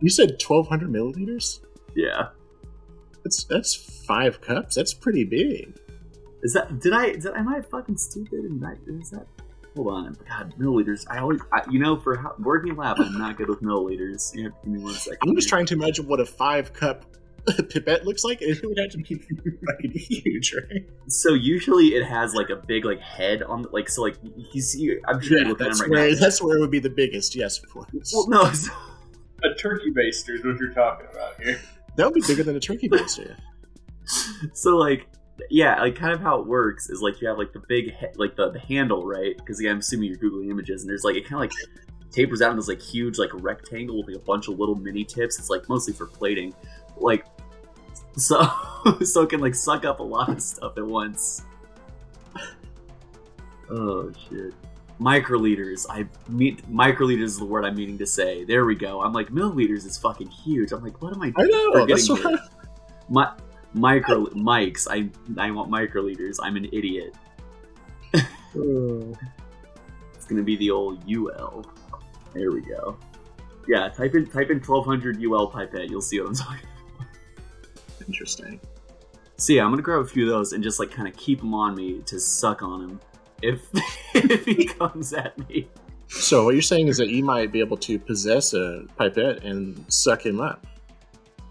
You 0.00 0.08
said 0.08 0.40
twelve 0.40 0.68
hundred 0.68 0.90
milliliters. 0.90 1.60
Yeah. 1.94 2.28
That's 3.22 3.44
that's 3.44 3.74
five 3.74 4.40
cups. 4.40 4.74
That's 4.74 4.94
pretty 4.94 5.24
big. 5.24 5.78
Is 6.42 6.54
that 6.54 6.80
did 6.80 6.94
I 6.94 7.12
did 7.12 7.26
am 7.26 7.48
I 7.48 7.60
fucking 7.60 7.98
stupid 7.98 8.40
and 8.46 8.62
that 8.62 8.78
is 8.86 9.10
that 9.10 9.26
hold 9.76 9.88
on 9.88 10.16
God 10.28 10.54
milliliters 10.58 11.04
I 11.08 11.18
always 11.18 11.40
I, 11.52 11.62
you 11.70 11.78
know 11.78 11.96
for 11.96 12.16
how, 12.16 12.34
working 12.38 12.76
lab 12.76 12.98
I'm 12.98 13.16
not 13.16 13.36
good 13.36 13.48
with 13.48 13.62
milliliters 13.62 14.34
you 14.34 14.44
have 14.44 14.52
to 14.54 14.58
give 14.64 14.72
me 14.72 14.82
one 14.82 14.94
second 14.94 15.18
I'm 15.22 15.34
just 15.34 15.48
trying 15.48 15.66
to 15.66 15.74
imagine 15.74 16.06
what 16.06 16.20
a 16.20 16.26
five 16.26 16.72
cup 16.72 17.06
pipette 17.70 18.04
looks 18.06 18.24
like. 18.24 18.38
It 18.40 18.64
would 18.64 18.78
have 18.78 18.90
to 18.90 18.98
be 18.98 19.14
fucking 19.66 19.92
huge, 19.92 20.54
right? 20.54 20.82
so 21.08 21.34
usually 21.34 21.88
it 21.94 22.04
has 22.04 22.34
like 22.34 22.50
a 22.50 22.56
big 22.56 22.84
like 22.84 23.00
head 23.00 23.42
on 23.42 23.66
like 23.72 23.88
so 23.88 24.02
like 24.02 24.16
you 24.52 24.60
see. 24.60 24.96
I'm 25.08 25.20
sure 25.20 25.38
you're 25.38 25.48
looking 25.48 25.66
at 25.66 25.70
that's 25.70 25.80
him 25.80 25.90
right 25.90 25.98
where 26.00 26.10
now 26.12 26.16
that's 26.20 26.40
where 26.42 26.56
it 26.56 26.60
would 26.60 26.70
be 26.70 26.78
the 26.78 26.90
biggest. 26.90 27.34
Yes, 27.34 27.58
of 27.62 27.68
course. 27.70 27.88
well 28.14 28.28
no 28.28 28.52
so- 28.52 28.72
A 29.44 29.54
turkey 29.56 29.90
baster 29.90 30.34
is 30.36 30.44
what 30.44 30.56
you're 30.60 30.72
talking 30.72 31.08
about 31.10 31.42
here. 31.42 31.60
that 31.96 32.04
would 32.04 32.14
be 32.14 32.20
bigger 32.24 32.44
than 32.44 32.54
a 32.54 32.60
turkey 32.60 32.88
baster. 32.88 33.34
so 34.52 34.76
like 34.76 35.08
yeah 35.50 35.80
like 35.80 35.96
kind 35.96 36.12
of 36.12 36.20
how 36.20 36.38
it 36.40 36.46
works 36.46 36.88
is 36.90 37.00
like 37.02 37.20
you 37.20 37.26
have 37.26 37.38
like 37.38 37.52
the 37.52 37.62
big 37.68 37.92
he- 37.94 38.06
like 38.16 38.36
the, 38.36 38.50
the 38.50 38.58
handle 38.60 39.04
right 39.06 39.36
because 39.38 39.58
again 39.58 39.72
i'm 39.72 39.78
assuming 39.78 40.08
you're 40.10 40.18
googling 40.18 40.50
images 40.50 40.82
and 40.82 40.90
there's 40.90 41.02
like 41.04 41.16
it 41.16 41.22
kind 41.22 41.34
of 41.34 41.40
like 41.40 41.52
tapers 42.12 42.42
out 42.42 42.50
in 42.50 42.56
this 42.56 42.68
like 42.68 42.80
huge 42.80 43.18
like 43.18 43.30
rectangle 43.34 43.96
with 43.98 44.06
like 44.08 44.16
a 44.16 44.24
bunch 44.26 44.46
of 44.48 44.58
little 44.58 44.74
mini 44.74 45.02
tips 45.04 45.38
it's 45.38 45.48
like 45.50 45.68
mostly 45.68 45.92
for 45.92 46.06
plating 46.06 46.54
like 47.02 47.26
so 48.16 48.42
so 49.04 49.22
it 49.22 49.30
can 49.30 49.40
like 49.40 49.54
suck 49.54 49.84
up 49.84 50.00
a 50.00 50.02
lot 50.02 50.28
of 50.28 50.42
stuff 50.42 50.76
at 50.76 50.86
once 50.86 51.42
oh 53.70 54.12
shit 54.28 54.52
microliters 55.00 55.86
i 55.90 56.06
mean 56.28 56.56
microliters 56.70 57.22
is 57.22 57.38
the 57.38 57.44
word 57.44 57.64
i'm 57.64 57.74
meaning 57.74 57.98
to 57.98 58.06
say 58.06 58.44
there 58.44 58.64
we 58.64 58.74
go 58.74 59.02
i'm 59.02 59.12
like 59.12 59.28
milliliters 59.28 59.84
is 59.84 59.98
fucking 59.98 60.28
huge 60.28 60.70
i'm 60.72 60.82
like 60.82 61.00
what 61.02 61.12
am 61.12 61.22
i 61.22 61.32
I 61.36 61.42
know. 61.44 61.86
That's 61.86 62.08
what. 62.08 62.40
My 63.08 63.32
micro 63.74 64.26
mics. 64.26 64.86
I 64.90 65.10
I 65.40 65.50
want 65.50 65.70
microliters. 65.70 66.38
I'm 66.42 66.56
an 66.56 66.66
idiot. 66.72 67.14
Oh. 68.56 69.14
It's 70.14 70.30
gonna 70.30 70.44
be 70.44 70.54
the 70.54 70.70
old 70.70 71.02
UL. 71.10 71.66
There 72.32 72.52
we 72.52 72.60
go. 72.60 72.96
Yeah, 73.66 73.88
type 73.88 74.14
in 74.14 74.24
type 74.26 74.50
in 74.50 74.60
1200 74.60 75.20
UL 75.20 75.48
pipette. 75.48 75.90
You'll 75.90 76.00
see 76.00 76.20
what 76.20 76.28
I'm 76.28 76.34
talking. 76.46 76.68
Interesting. 78.06 78.60
So 79.36 79.52
yeah, 79.52 79.64
I'm 79.64 79.70
gonna 79.70 79.82
grab 79.82 80.00
a 80.00 80.06
few 80.06 80.24
of 80.24 80.28
those 80.30 80.52
and 80.52 80.62
just 80.62 80.78
like 80.78 80.90
kind 80.90 81.08
of 81.08 81.16
keep 81.16 81.40
them 81.40 81.54
on 81.54 81.74
me 81.74 82.00
to 82.06 82.20
suck 82.20 82.62
on 82.62 82.82
him 82.82 83.00
if 83.42 83.60
if 84.14 84.44
he 84.44 84.66
comes 84.66 85.12
at 85.12 85.36
me. 85.48 85.68
So 86.08 86.44
what 86.44 86.54
you're 86.54 86.62
saying 86.62 86.88
is 86.88 86.98
that 86.98 87.08
you 87.08 87.24
might 87.24 87.50
be 87.50 87.60
able 87.60 87.78
to 87.78 87.98
possess 87.98 88.52
a 88.52 88.84
pipette 88.98 89.42
and 89.44 89.84
suck 89.92 90.24
him 90.24 90.40
up. 90.40 90.66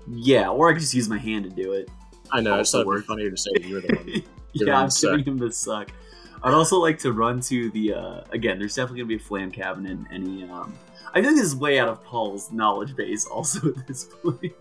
Yeah, 0.08 0.50
or 0.50 0.70
I 0.70 0.74
could 0.74 0.81
just 0.81 0.93
use 0.93 1.10
my 1.10 1.17
hand 1.17 1.46
to 1.46 1.50
do 1.50 1.74
it. 1.74 1.89
I 2.31 2.41
know. 2.41 2.55
I 2.55 2.58
just 2.60 2.72
thought 2.72 2.86
Also 2.86 2.91
it'd 2.91 3.03
be 3.03 3.08
funnier 3.08 3.31
to 3.31 3.38
say 3.38 3.51
you 3.62 3.75
were 3.75 3.81
the 3.81 3.96
one. 3.96 4.05
Give 4.53 4.67
yeah, 4.67 4.77
I'm 4.79 4.86
the 4.88 4.91
suck. 4.91 5.12
giving 5.12 5.25
him 5.25 5.38
the 5.38 5.51
suck. 5.51 5.91
I'd 6.43 6.53
also 6.53 6.77
like 6.79 6.98
to 7.00 7.13
run 7.13 7.39
to 7.41 7.70
the 7.72 7.93
uh, 7.93 8.22
again. 8.31 8.60
There's 8.60 8.75
definitely 8.75 9.00
gonna 9.00 9.08
be 9.10 9.15
a 9.15 9.20
flam 9.20 9.51
cabinet. 9.51 9.91
and 9.91 10.08
Any, 10.12 10.43
um, 10.50 10.77
I 11.13 11.22
think 11.22 11.36
this 11.36 11.46
is 11.46 11.55
way 11.55 11.79
out 11.79 11.88
of 11.89 12.03
Paul's 12.03 12.51
knowledge 12.51 12.96
base. 12.96 13.25
Also 13.25 13.70
at 13.77 13.88
this 13.88 14.05
point. 14.24 14.53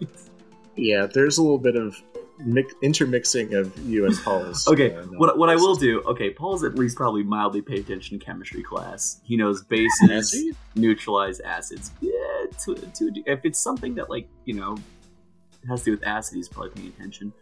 Yeah, 0.81 1.07
there's 1.07 1.39
a 1.39 1.43
little 1.43 1.59
bit 1.59 1.77
of 1.77 1.95
mix, 2.39 2.73
intermixing 2.83 3.55
of 3.55 3.77
you 3.87 4.07
and 4.07 4.17
Paul's. 4.25 4.67
okay, 4.67 4.95
uh, 4.95 5.03
what 5.05 5.37
what 5.39 5.49
I 5.51 5.57
will 5.57 5.75
do? 5.75 6.01
Okay, 6.03 6.31
Paul's 6.31 6.65
at 6.65 6.75
least 6.75 6.97
probably 6.97 7.23
mildly 7.23 7.61
paid 7.63 7.81
attention 7.81 8.15
in 8.15 8.21
chemistry 8.21 8.63
class. 8.63 9.21
He 9.25 9.37
knows 9.37 9.63
bases, 9.63 10.35
neutralize 10.75 11.41
acids. 11.41 11.91
Yeah, 12.01 12.11
to, 12.65 12.75
to 12.75 13.13
if 13.27 13.41
it's 13.45 13.59
something 13.59 13.95
that 13.97 14.09
like 14.11 14.29
you 14.45 14.55
know 14.55 14.77
has 15.69 15.81
to 15.81 15.85
do 15.87 15.91
with 15.93 16.07
acid, 16.07 16.37
he's 16.37 16.49
probably 16.49 16.71
paying 16.71 16.89
attention. 16.89 17.33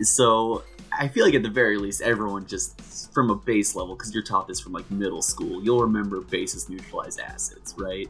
So 0.00 0.64
I 0.98 1.06
feel 1.06 1.24
like 1.24 1.34
at 1.34 1.44
the 1.44 1.50
very 1.50 1.78
least, 1.78 2.00
everyone 2.02 2.46
just 2.46 3.14
from 3.14 3.30
a 3.30 3.36
base 3.36 3.76
level, 3.76 3.94
because 3.94 4.12
you're 4.12 4.24
taught 4.24 4.48
this 4.48 4.58
from 4.58 4.72
like 4.72 4.90
middle 4.90 5.22
school, 5.22 5.62
you'll 5.62 5.82
remember 5.82 6.20
bases 6.22 6.68
neutralize 6.68 7.18
acids, 7.18 7.74
right? 7.78 8.08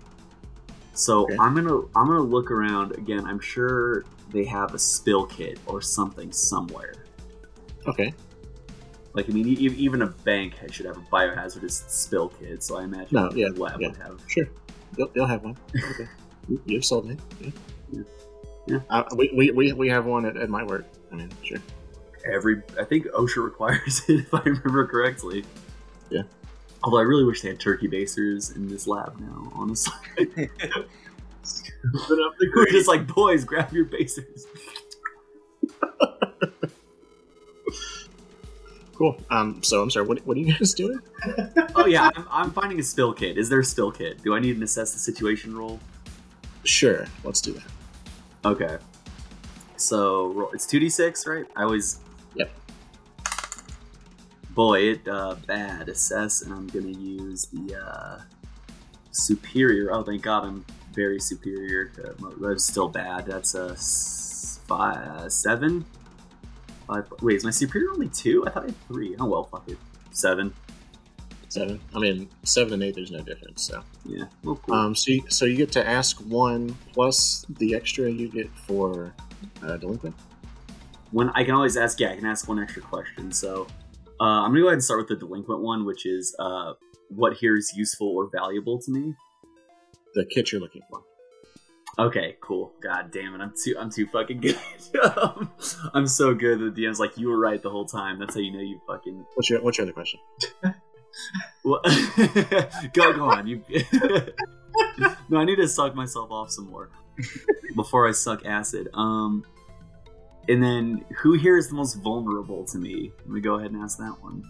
So 0.94 1.24
Okay. 1.24 1.36
I'm 1.38 1.54
gonna 1.54 1.76
I'm 1.94 2.06
gonna 2.06 2.20
look 2.20 2.50
around 2.50 2.92
again. 2.92 3.26
I'm 3.26 3.40
sure 3.40 4.04
they 4.32 4.44
have 4.44 4.74
a 4.74 4.78
spill 4.78 5.26
kit 5.26 5.58
or 5.66 5.80
something 5.80 6.32
somewhere. 6.32 6.94
Okay. 7.86 8.12
Like 9.14 9.28
I 9.28 9.32
mean, 9.32 9.46
e- 9.48 9.52
even 9.76 10.02
a 10.02 10.06
bank 10.06 10.54
should 10.70 10.86
have 10.86 10.96
a 10.96 11.00
biohazardous 11.12 11.88
spill 11.90 12.28
kit. 12.30 12.62
So 12.62 12.78
I 12.78 12.84
imagine 12.84 13.08
No, 13.12 13.30
yeah, 13.32 13.48
lab 13.54 13.80
yeah. 13.80 13.88
would 13.88 13.96
have. 13.98 14.20
Sure. 14.26 14.48
You'll, 14.96 15.10
you'll 15.14 15.26
have 15.26 15.42
one. 15.44 15.56
Okay. 15.90 16.08
You- 16.48 16.62
You've 16.66 16.84
sold 16.84 17.06
me. 17.06 17.16
Yeah. 17.40 17.50
Yeah. 17.92 18.02
Yeah. 18.68 18.78
Uh, 18.90 19.02
we, 19.16 19.30
we, 19.36 19.50
we, 19.50 19.72
we 19.72 19.88
have 19.88 20.06
one 20.06 20.24
at, 20.24 20.36
at 20.36 20.48
my 20.48 20.62
work. 20.62 20.86
I 21.10 21.16
mean, 21.16 21.30
sure. 21.42 21.58
Every 22.32 22.62
I 22.78 22.84
think 22.84 23.06
OSHA 23.08 23.42
requires 23.44 24.02
it 24.08 24.20
if 24.20 24.32
I 24.34 24.40
remember 24.42 24.86
correctly. 24.86 25.44
Yeah. 26.10 26.22
Although 26.84 26.98
I 26.98 27.02
really 27.02 27.24
wish 27.24 27.42
they 27.42 27.48
had 27.48 27.60
turkey 27.60 27.86
basers 27.88 28.50
in 28.50 28.68
this 28.68 28.86
lab 28.86 29.18
now. 29.20 29.52
Honestly, 29.54 29.92
Open 31.94 32.22
up 32.22 32.32
the 32.38 32.46
we're 32.54 32.64
grate. 32.64 32.68
just 32.70 32.88
like 32.88 33.06
boys, 33.06 33.44
grab 33.44 33.72
your 33.72 33.84
basers. 33.84 34.46
Cool. 38.94 39.20
Um. 39.30 39.62
So 39.62 39.82
I'm 39.82 39.90
sorry. 39.90 40.06
What, 40.06 40.24
what 40.26 40.36
are 40.36 40.40
you 40.40 40.52
guys 40.52 40.74
doing? 40.74 41.00
Oh 41.74 41.86
yeah, 41.86 42.10
I'm, 42.14 42.26
I'm 42.30 42.50
finding 42.52 42.78
a 42.78 42.82
spill 42.82 43.12
kit. 43.12 43.36
Is 43.36 43.48
there 43.48 43.58
a 43.60 43.64
spill 43.64 43.90
kit? 43.90 44.22
Do 44.22 44.34
I 44.34 44.38
need 44.38 44.56
an 44.56 44.62
assess 44.62 44.92
the 44.92 45.00
situation 45.00 45.56
roll? 45.56 45.80
Sure. 46.64 47.06
Let's 47.24 47.40
do 47.40 47.52
that. 47.54 47.64
Okay. 48.44 48.78
So 49.76 50.28
roll, 50.28 50.50
it's 50.52 50.66
two 50.66 50.78
d 50.78 50.88
six, 50.88 51.26
right? 51.26 51.46
I 51.56 51.64
always. 51.64 51.98
Yep. 52.36 52.50
Boy, 54.50 54.80
it 54.90 55.08
uh, 55.08 55.34
bad 55.46 55.88
assess, 55.88 56.42
and 56.42 56.52
I'm 56.52 56.68
gonna 56.68 56.90
use 56.90 57.46
the 57.46 57.74
uh, 57.74 58.20
superior. 59.10 59.92
Oh, 59.92 60.04
thank 60.04 60.22
God, 60.22 60.44
I'm 60.44 60.64
very 60.94 61.20
superior. 61.20 61.86
To, 61.96 62.14
that's 62.40 62.64
still 62.66 62.88
bad. 62.88 63.26
That's 63.26 63.54
a 63.54 63.74
five, 64.66 65.32
seven. 65.32 65.84
Five. 66.86 67.06
Wait, 67.22 67.36
is 67.36 67.44
my 67.44 67.50
superior 67.50 67.90
only 67.92 68.08
two? 68.08 68.44
I 68.46 68.50
thought 68.50 68.62
I 68.64 68.66
had 68.66 68.86
three. 68.88 69.16
Oh 69.18 69.26
well, 69.26 69.44
fuck 69.44 69.68
it. 69.68 69.78
Seven. 70.10 70.52
Seven. 71.48 71.80
I 71.94 71.98
mean, 71.98 72.28
seven 72.44 72.74
and 72.74 72.82
eight. 72.82 72.94
There's 72.94 73.10
no 73.10 73.20
difference. 73.22 73.62
So, 73.62 73.82
Yeah. 74.06 74.24
Well, 74.42 74.56
cool. 74.56 74.74
um, 74.74 74.94
so 74.94 75.12
you, 75.12 75.22
so 75.28 75.44
you 75.44 75.56
get 75.56 75.70
to 75.72 75.86
ask 75.86 76.16
one 76.20 76.74
plus 76.92 77.44
the 77.58 77.74
extra 77.74 78.10
you 78.10 78.28
get 78.28 78.48
for 78.66 79.14
uh, 79.62 79.76
delinquent. 79.76 80.14
when 81.10 81.28
I 81.30 81.44
can 81.44 81.54
always 81.54 81.76
ask, 81.76 82.00
yeah, 82.00 82.10
I 82.12 82.16
can 82.16 82.24
ask 82.26 82.48
one 82.48 82.58
extra 82.58 82.80
question. 82.82 83.30
So 83.32 83.66
uh, 84.18 84.24
I'm 84.24 84.50
gonna 84.50 84.60
go 84.60 84.66
ahead 84.68 84.74
and 84.74 84.84
start 84.84 85.00
with 85.00 85.08
the 85.08 85.16
delinquent 85.26 85.60
one, 85.60 85.84
which 85.84 86.06
is 86.06 86.34
uh, 86.38 86.72
what 87.10 87.34
here 87.34 87.54
is 87.56 87.72
useful 87.76 88.08
or 88.08 88.30
valuable 88.32 88.78
to 88.78 88.90
me. 88.90 89.14
The 90.14 90.24
kit 90.26 90.52
you're 90.52 90.60
looking 90.60 90.82
for. 90.90 91.02
Okay, 91.98 92.36
cool. 92.40 92.72
God 92.82 93.10
damn 93.10 93.34
it, 93.34 93.40
I'm 93.42 93.52
too 93.62 93.76
I'm 93.78 93.90
too 93.90 94.06
fucking 94.06 94.40
good. 94.40 94.58
I'm 95.94 96.06
so 96.06 96.34
good 96.34 96.60
that 96.60 96.74
the 96.74 96.82
DM's 96.82 96.98
like 96.98 97.18
you 97.18 97.28
were 97.28 97.38
right 97.38 97.62
the 97.62 97.70
whole 97.70 97.84
time. 97.84 98.18
That's 98.18 98.34
how 98.34 98.40
you 98.40 98.52
know 98.52 98.60
you 98.60 98.80
fucking. 98.86 99.24
What's 99.34 99.50
your 99.50 99.62
What's 99.62 99.78
your 99.78 99.86
other 99.86 99.92
question? 99.92 100.20
Go 101.64 103.12
go 103.12 103.24
on. 103.24 103.46
You. 103.46 103.62
no, 105.28 105.38
I 105.38 105.44
need 105.44 105.56
to 105.56 105.68
suck 105.68 105.94
myself 105.94 106.30
off 106.30 106.50
some 106.50 106.70
more 106.70 106.90
before 107.76 108.08
I 108.08 108.12
suck 108.12 108.46
acid. 108.46 108.88
Um, 108.94 109.44
and 110.48 110.62
then 110.62 111.04
who 111.18 111.34
here 111.34 111.56
is 111.56 111.68
the 111.68 111.74
most 111.74 111.94
vulnerable 111.96 112.64
to 112.66 112.78
me? 112.78 113.12
Let 113.20 113.28
me 113.28 113.40
go 113.40 113.54
ahead 113.56 113.70
and 113.70 113.82
ask 113.82 113.98
that 113.98 114.16
one. 114.20 114.42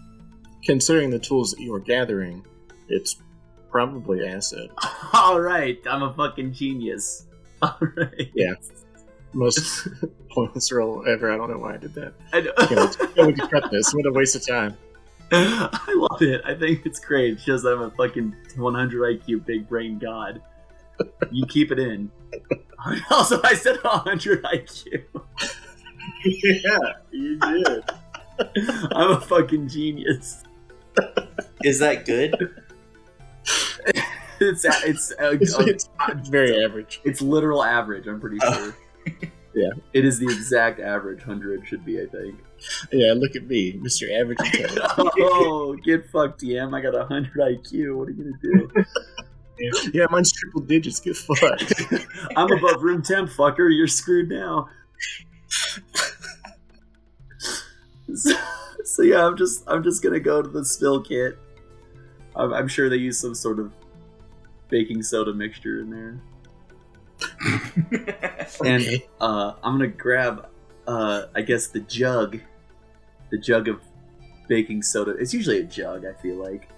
Considering 0.65 1.09
the 1.09 1.19
tools 1.19 1.51
that 1.51 1.61
you 1.61 1.73
are 1.73 1.79
gathering, 1.79 2.45
it's 2.87 3.17
probably 3.73 4.25
acid. 4.25 4.69
All 5.13 5.41
right, 5.41 5.79
I'm 5.89 6.03
a 6.03 6.13
fucking 6.13 6.53
genius. 6.53 7.25
All 7.61 7.77
right. 7.81 8.31
Yeah. 8.35 8.53
Most 9.33 9.87
pointless 10.31 10.71
roll 10.71 11.03
ever. 11.07 11.31
I 11.31 11.37
don't 11.37 11.49
know 11.49 11.57
why 11.57 11.73
I 11.73 11.77
did 11.77 11.95
that. 11.95 12.13
I, 12.31 12.41
know. 12.41 12.53
Can't 12.53 12.69
wait 13.17 13.35
to, 13.35 13.41
can't 13.41 13.51
cut 13.51 13.71
this. 13.71 13.91
What 13.93 14.05
a 14.05 14.11
waste 14.11 14.35
of 14.35 14.45
time. 14.45 14.77
I 15.31 15.95
love 15.95 16.21
it. 16.21 16.41
I 16.45 16.53
think 16.53 16.85
it's 16.85 16.99
great. 16.99 17.33
It 17.33 17.41
shows 17.41 17.63
that 17.63 17.73
I'm 17.73 17.81
a 17.81 17.91
fucking 17.91 18.35
100 18.55 19.21
IQ 19.21 19.45
big 19.45 19.67
brain 19.67 19.97
god. 19.97 20.39
You 21.31 21.47
keep 21.47 21.71
it 21.71 21.79
in. 21.79 22.11
Also, 23.09 23.41
I 23.43 23.55
said 23.55 23.77
100 23.81 24.43
IQ. 24.43 25.03
yeah, 26.25 26.77
you 27.11 27.39
did. 27.39 27.83
I'm 28.91 29.11
a 29.11 29.21
fucking 29.21 29.69
genius. 29.69 30.43
Is 31.63 31.79
that 31.79 32.05
good? 32.05 32.35
It's 34.39 34.65
it's 34.65 34.65
uh, 34.65 35.29
It's, 35.39 35.55
uh, 35.57 35.63
it's 35.67 35.89
very 36.29 36.63
average. 36.63 37.01
it's 37.03 37.21
literal 37.21 37.63
average. 37.63 38.07
I'm 38.07 38.19
pretty 38.19 38.39
Oh. 38.43 38.53
sure. 38.53 38.75
Yeah. 39.55 39.69
It 39.93 40.03
is 40.03 40.17
the 40.17 40.25
exact 40.25 40.79
average. 40.79 41.21
Hundred 41.21 41.67
should 41.67 41.85
be, 41.85 42.01
I 42.01 42.07
think. 42.07 42.39
Yeah, 42.91 43.13
look 43.15 43.35
at 43.35 43.45
me, 43.45 43.73
Mr. 43.73 44.09
Average 44.19 44.39
oh, 45.19 45.75
get 45.83 46.09
fucked, 46.09 46.41
DM. 46.41 46.73
I 46.75 46.81
got 46.81 46.95
a 46.95 47.05
hundred 47.05 47.33
IQ. 47.35 47.95
What 47.95 48.07
are 48.07 48.11
you 48.13 48.23
gonna 48.23 48.39
do? 48.41 49.91
yeah, 49.93 50.07
mine's 50.09 50.31
triple 50.31 50.61
digits. 50.61 50.99
Get 50.99 51.15
fucked. 51.17 51.71
I'm 52.35 52.51
above 52.51 52.81
room 52.81 53.03
temp, 53.03 53.29
fucker. 53.29 53.69
You're 53.71 53.85
screwed 53.85 54.27
now. 54.29 54.69
so, 58.15 58.35
so 58.85 59.01
yeah, 59.03 59.25
I'm 59.27 59.37
just 59.37 59.63
I'm 59.67 59.83
just 59.83 60.01
gonna 60.01 60.19
go 60.19 60.41
to 60.41 60.49
the 60.49 60.65
spill 60.65 61.01
kit. 61.03 61.37
I'm, 62.35 62.53
I'm 62.53 62.67
sure 62.67 62.89
they 62.89 62.97
use 62.97 63.19
some 63.19 63.35
sort 63.35 63.59
of 63.59 63.73
baking 64.69 65.03
soda 65.03 65.33
mixture 65.33 65.81
in 65.81 65.89
there, 65.89 66.19
and 68.65 69.01
uh, 69.21 69.53
I'm 69.63 69.73
gonna 69.73 69.87
grab 69.87 70.47
uh, 70.87 71.27
I 71.35 71.41
guess 71.41 71.67
the 71.67 71.79
jug, 71.81 72.39
the 73.29 73.37
jug 73.37 73.67
of 73.67 73.81
baking 74.47 74.81
soda. 74.81 75.11
It's 75.11 75.33
usually 75.33 75.59
a 75.59 75.63
jug. 75.63 76.05
I 76.05 76.13
feel 76.13 76.35
like. 76.35 76.69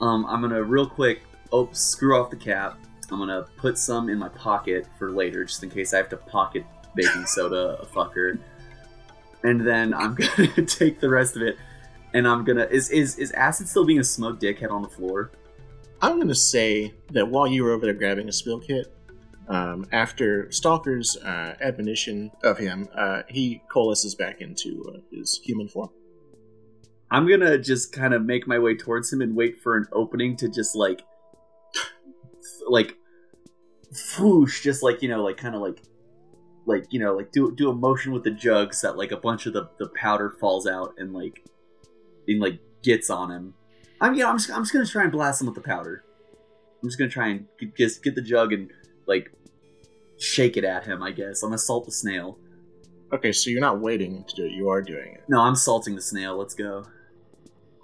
Um, 0.00 0.26
I'm 0.26 0.40
gonna 0.40 0.62
real 0.62 0.86
quick. 0.86 1.22
Oh, 1.52 1.68
screw 1.72 2.20
off 2.20 2.30
the 2.30 2.36
cap. 2.36 2.78
I'm 3.10 3.18
gonna 3.18 3.46
put 3.56 3.78
some 3.78 4.08
in 4.08 4.18
my 4.18 4.28
pocket 4.30 4.86
for 4.98 5.10
later, 5.10 5.44
just 5.44 5.62
in 5.62 5.70
case 5.70 5.92
I 5.94 5.98
have 5.98 6.08
to 6.10 6.16
pocket 6.16 6.64
baking 6.94 7.26
soda, 7.26 7.78
a 7.80 7.86
fucker. 7.86 8.38
And 9.44 9.66
then 9.66 9.94
I'm 9.94 10.14
gonna 10.36 10.66
take 10.66 11.00
the 11.00 11.08
rest 11.08 11.36
of 11.36 11.42
it, 11.42 11.56
and 12.14 12.26
I'm 12.26 12.44
gonna 12.44 12.66
is 12.70 12.90
is 12.90 13.18
is 13.18 13.32
acid 13.32 13.68
still 13.68 13.84
being 13.84 14.00
a 14.00 14.04
smug 14.04 14.40
dickhead 14.40 14.70
on 14.70 14.82
the 14.82 14.88
floor? 14.88 15.32
I'm 16.00 16.26
to 16.26 16.34
say 16.34 16.94
that 17.12 17.28
while 17.28 17.46
you 17.46 17.62
were 17.62 17.70
over 17.70 17.86
there 17.86 17.94
grabbing 17.94 18.28
a 18.28 18.32
spill 18.32 18.58
kit, 18.58 18.92
um, 19.48 19.86
after 19.92 20.48
Stalker's 20.50 21.16
uh, 21.16 21.54
admonition 21.60 22.32
of 22.42 22.58
him, 22.58 22.88
uh, 22.96 23.22
he 23.28 23.62
coalesces 23.70 24.14
back 24.16 24.40
into 24.40 24.84
uh, 24.88 24.98
his 25.12 25.40
human 25.44 25.68
form. 25.68 25.90
I'm 27.10 27.28
gonna 27.28 27.58
just 27.58 27.92
kind 27.92 28.14
of 28.14 28.24
make 28.24 28.48
my 28.48 28.58
way 28.58 28.74
towards 28.74 29.12
him 29.12 29.20
and 29.20 29.36
wait 29.36 29.60
for 29.60 29.76
an 29.76 29.86
opening 29.92 30.36
to 30.38 30.48
just 30.48 30.74
like, 30.74 31.02
like, 32.68 32.96
whoosh, 34.18 34.62
just 34.62 34.82
like 34.82 35.02
you 35.02 35.08
know, 35.08 35.22
like 35.22 35.36
kind 35.36 35.54
of 35.54 35.60
like, 35.60 35.82
like 36.66 36.86
you 36.90 36.98
know, 36.98 37.14
like 37.14 37.30
do 37.30 37.54
do 37.54 37.68
a 37.68 37.74
motion 37.74 38.12
with 38.12 38.24
the 38.24 38.30
jugs 38.30 38.80
so 38.80 38.88
that 38.88 38.96
like 38.96 39.12
a 39.12 39.16
bunch 39.16 39.46
of 39.46 39.52
the 39.52 39.68
the 39.78 39.88
powder 39.88 40.30
falls 40.40 40.66
out 40.66 40.94
and 40.96 41.12
like, 41.12 41.44
and 42.28 42.40
like 42.40 42.58
gets 42.82 43.10
on 43.10 43.30
him. 43.30 43.54
I'm 44.00 44.14
you 44.14 44.20
know 44.20 44.30
I'm 44.30 44.38
just 44.38 44.50
I'm 44.50 44.62
just 44.62 44.72
gonna 44.72 44.86
try 44.86 45.02
and 45.02 45.12
blast 45.12 45.40
him 45.40 45.46
with 45.46 45.54
the 45.56 45.60
powder. 45.60 46.04
I'm 46.82 46.88
just 46.88 46.98
gonna 46.98 47.10
try 47.10 47.28
and 47.28 47.46
get 47.58 47.76
get, 47.76 47.92
get 48.02 48.14
the 48.14 48.22
jug 48.22 48.52
and 48.52 48.70
like 49.06 49.32
shake 50.18 50.56
it 50.56 50.64
at 50.64 50.84
him. 50.84 51.02
I 51.02 51.12
guess 51.12 51.42
I'm 51.42 51.50
gonna 51.50 51.58
salt 51.58 51.84
the 51.86 51.92
snail. 51.92 52.38
Okay, 53.12 53.32
so 53.32 53.50
you're 53.50 53.60
not 53.60 53.80
waiting 53.80 54.24
to 54.24 54.34
do 54.34 54.44
it, 54.46 54.52
you 54.52 54.70
are 54.70 54.80
doing 54.80 55.14
it. 55.14 55.24
No, 55.28 55.40
I'm 55.42 55.54
salting 55.54 55.94
the 55.94 56.00
snail. 56.00 56.36
Let's 56.38 56.54
go. 56.54 56.84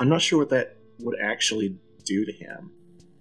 I'm 0.01 0.09
not 0.09 0.22
sure 0.22 0.38
what 0.38 0.48
that 0.51 0.77
would 1.01 1.18
actually 1.22 1.77
do 2.05 2.24
to 2.24 2.33
him. 2.33 2.70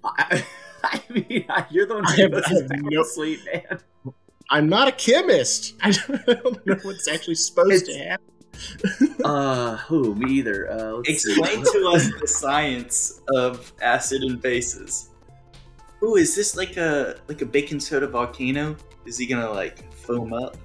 I, 0.05 0.45
I 0.83 1.01
mean, 1.09 1.45
you're 1.69 1.85
the 1.85 1.95
one 1.95 2.07
I 2.07 2.11
who 2.13 2.33
I 2.33 2.47
his 2.47 2.61
have 2.61 2.69
no- 2.71 3.03
sleep, 3.03 3.41
man. 3.51 3.79
I'm 4.49 4.69
not 4.69 4.87
a 4.87 4.93
chemist. 4.93 5.75
I 5.81 5.91
don't 5.91 6.27
know 6.65 6.75
what's 6.83 7.07
actually 7.09 7.35
supposed 7.35 7.85
to 7.87 7.97
happen. 7.97 8.25
Uh, 9.23 9.75
who? 9.77 10.15
Me 10.15 10.31
either. 10.31 10.71
Uh. 10.71 10.99
Explain 11.05 11.61
to 11.63 11.91
us 11.93 12.09
the 12.21 12.27
science 12.27 13.21
of 13.29 13.73
acid 13.81 14.21
and 14.21 14.41
bases. 14.41 15.09
Ooh, 16.03 16.15
is 16.15 16.35
this 16.35 16.55
like 16.55 16.77
a 16.77 17.17
like 17.27 17.41
a 17.41 17.45
baking 17.45 17.79
soda 17.79 18.07
volcano? 18.07 18.77
Is 19.05 19.17
he 19.17 19.25
gonna 19.25 19.51
like 19.51 19.91
foam 19.93 20.33
up? 20.33 20.55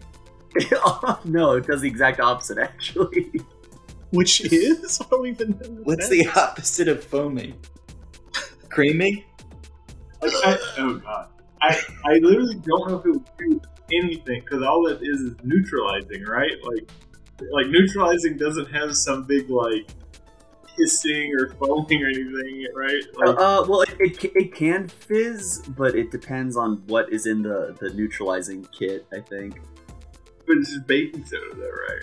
oh, 0.72 1.20
no, 1.24 1.52
it 1.52 1.66
does 1.66 1.80
the 1.80 1.88
exact 1.88 2.20
opposite, 2.20 2.58
actually. 2.58 3.32
Which 4.10 4.42
is? 4.42 5.00
I 5.00 5.06
don't 5.10 5.26
even 5.26 5.50
know. 5.50 5.82
What's 5.84 6.08
the 6.08 6.28
opposite 6.36 6.88
of 6.88 7.02
foaming? 7.02 7.54
Creaming? 8.68 9.24
Like, 10.20 10.32
I, 10.44 10.58
oh 10.78 10.94
god, 10.96 11.28
I 11.62 11.80
I 12.04 12.12
literally 12.18 12.56
don't 12.56 12.88
know 12.88 12.98
if 12.98 13.06
it 13.06 13.10
would 13.10 13.24
do 13.38 13.60
anything 13.92 14.40
because 14.40 14.62
all 14.62 14.86
it 14.86 15.00
is 15.02 15.20
is 15.20 15.36
neutralizing, 15.42 16.24
right? 16.24 16.52
Like, 16.62 16.90
like 17.52 17.66
neutralizing 17.68 18.36
doesn't 18.36 18.70
have 18.72 18.96
some 18.96 19.24
big 19.24 19.50
like 19.50 19.90
hissing 20.76 21.34
or 21.38 21.50
foaming 21.54 22.02
or 22.02 22.06
anything, 22.08 22.66
right? 22.74 23.02
Like, 23.16 23.36
Uh, 23.38 23.64
well, 23.68 23.82
it, 23.82 23.94
it, 24.00 24.24
it 24.34 24.54
can 24.54 24.88
fizz, 24.88 25.64
but 25.76 25.94
it 25.94 26.10
depends 26.10 26.56
on 26.56 26.82
what 26.86 27.12
is 27.12 27.26
in 27.26 27.42
the, 27.42 27.76
the 27.80 27.90
neutralizing 27.92 28.66
kit, 28.76 29.06
I 29.12 29.20
think. 29.20 29.60
but 30.46 30.56
it's 30.56 30.70
just 30.70 30.86
baking 30.86 31.24
soda, 31.26 31.54
though, 31.56 31.68
right? 31.68 32.02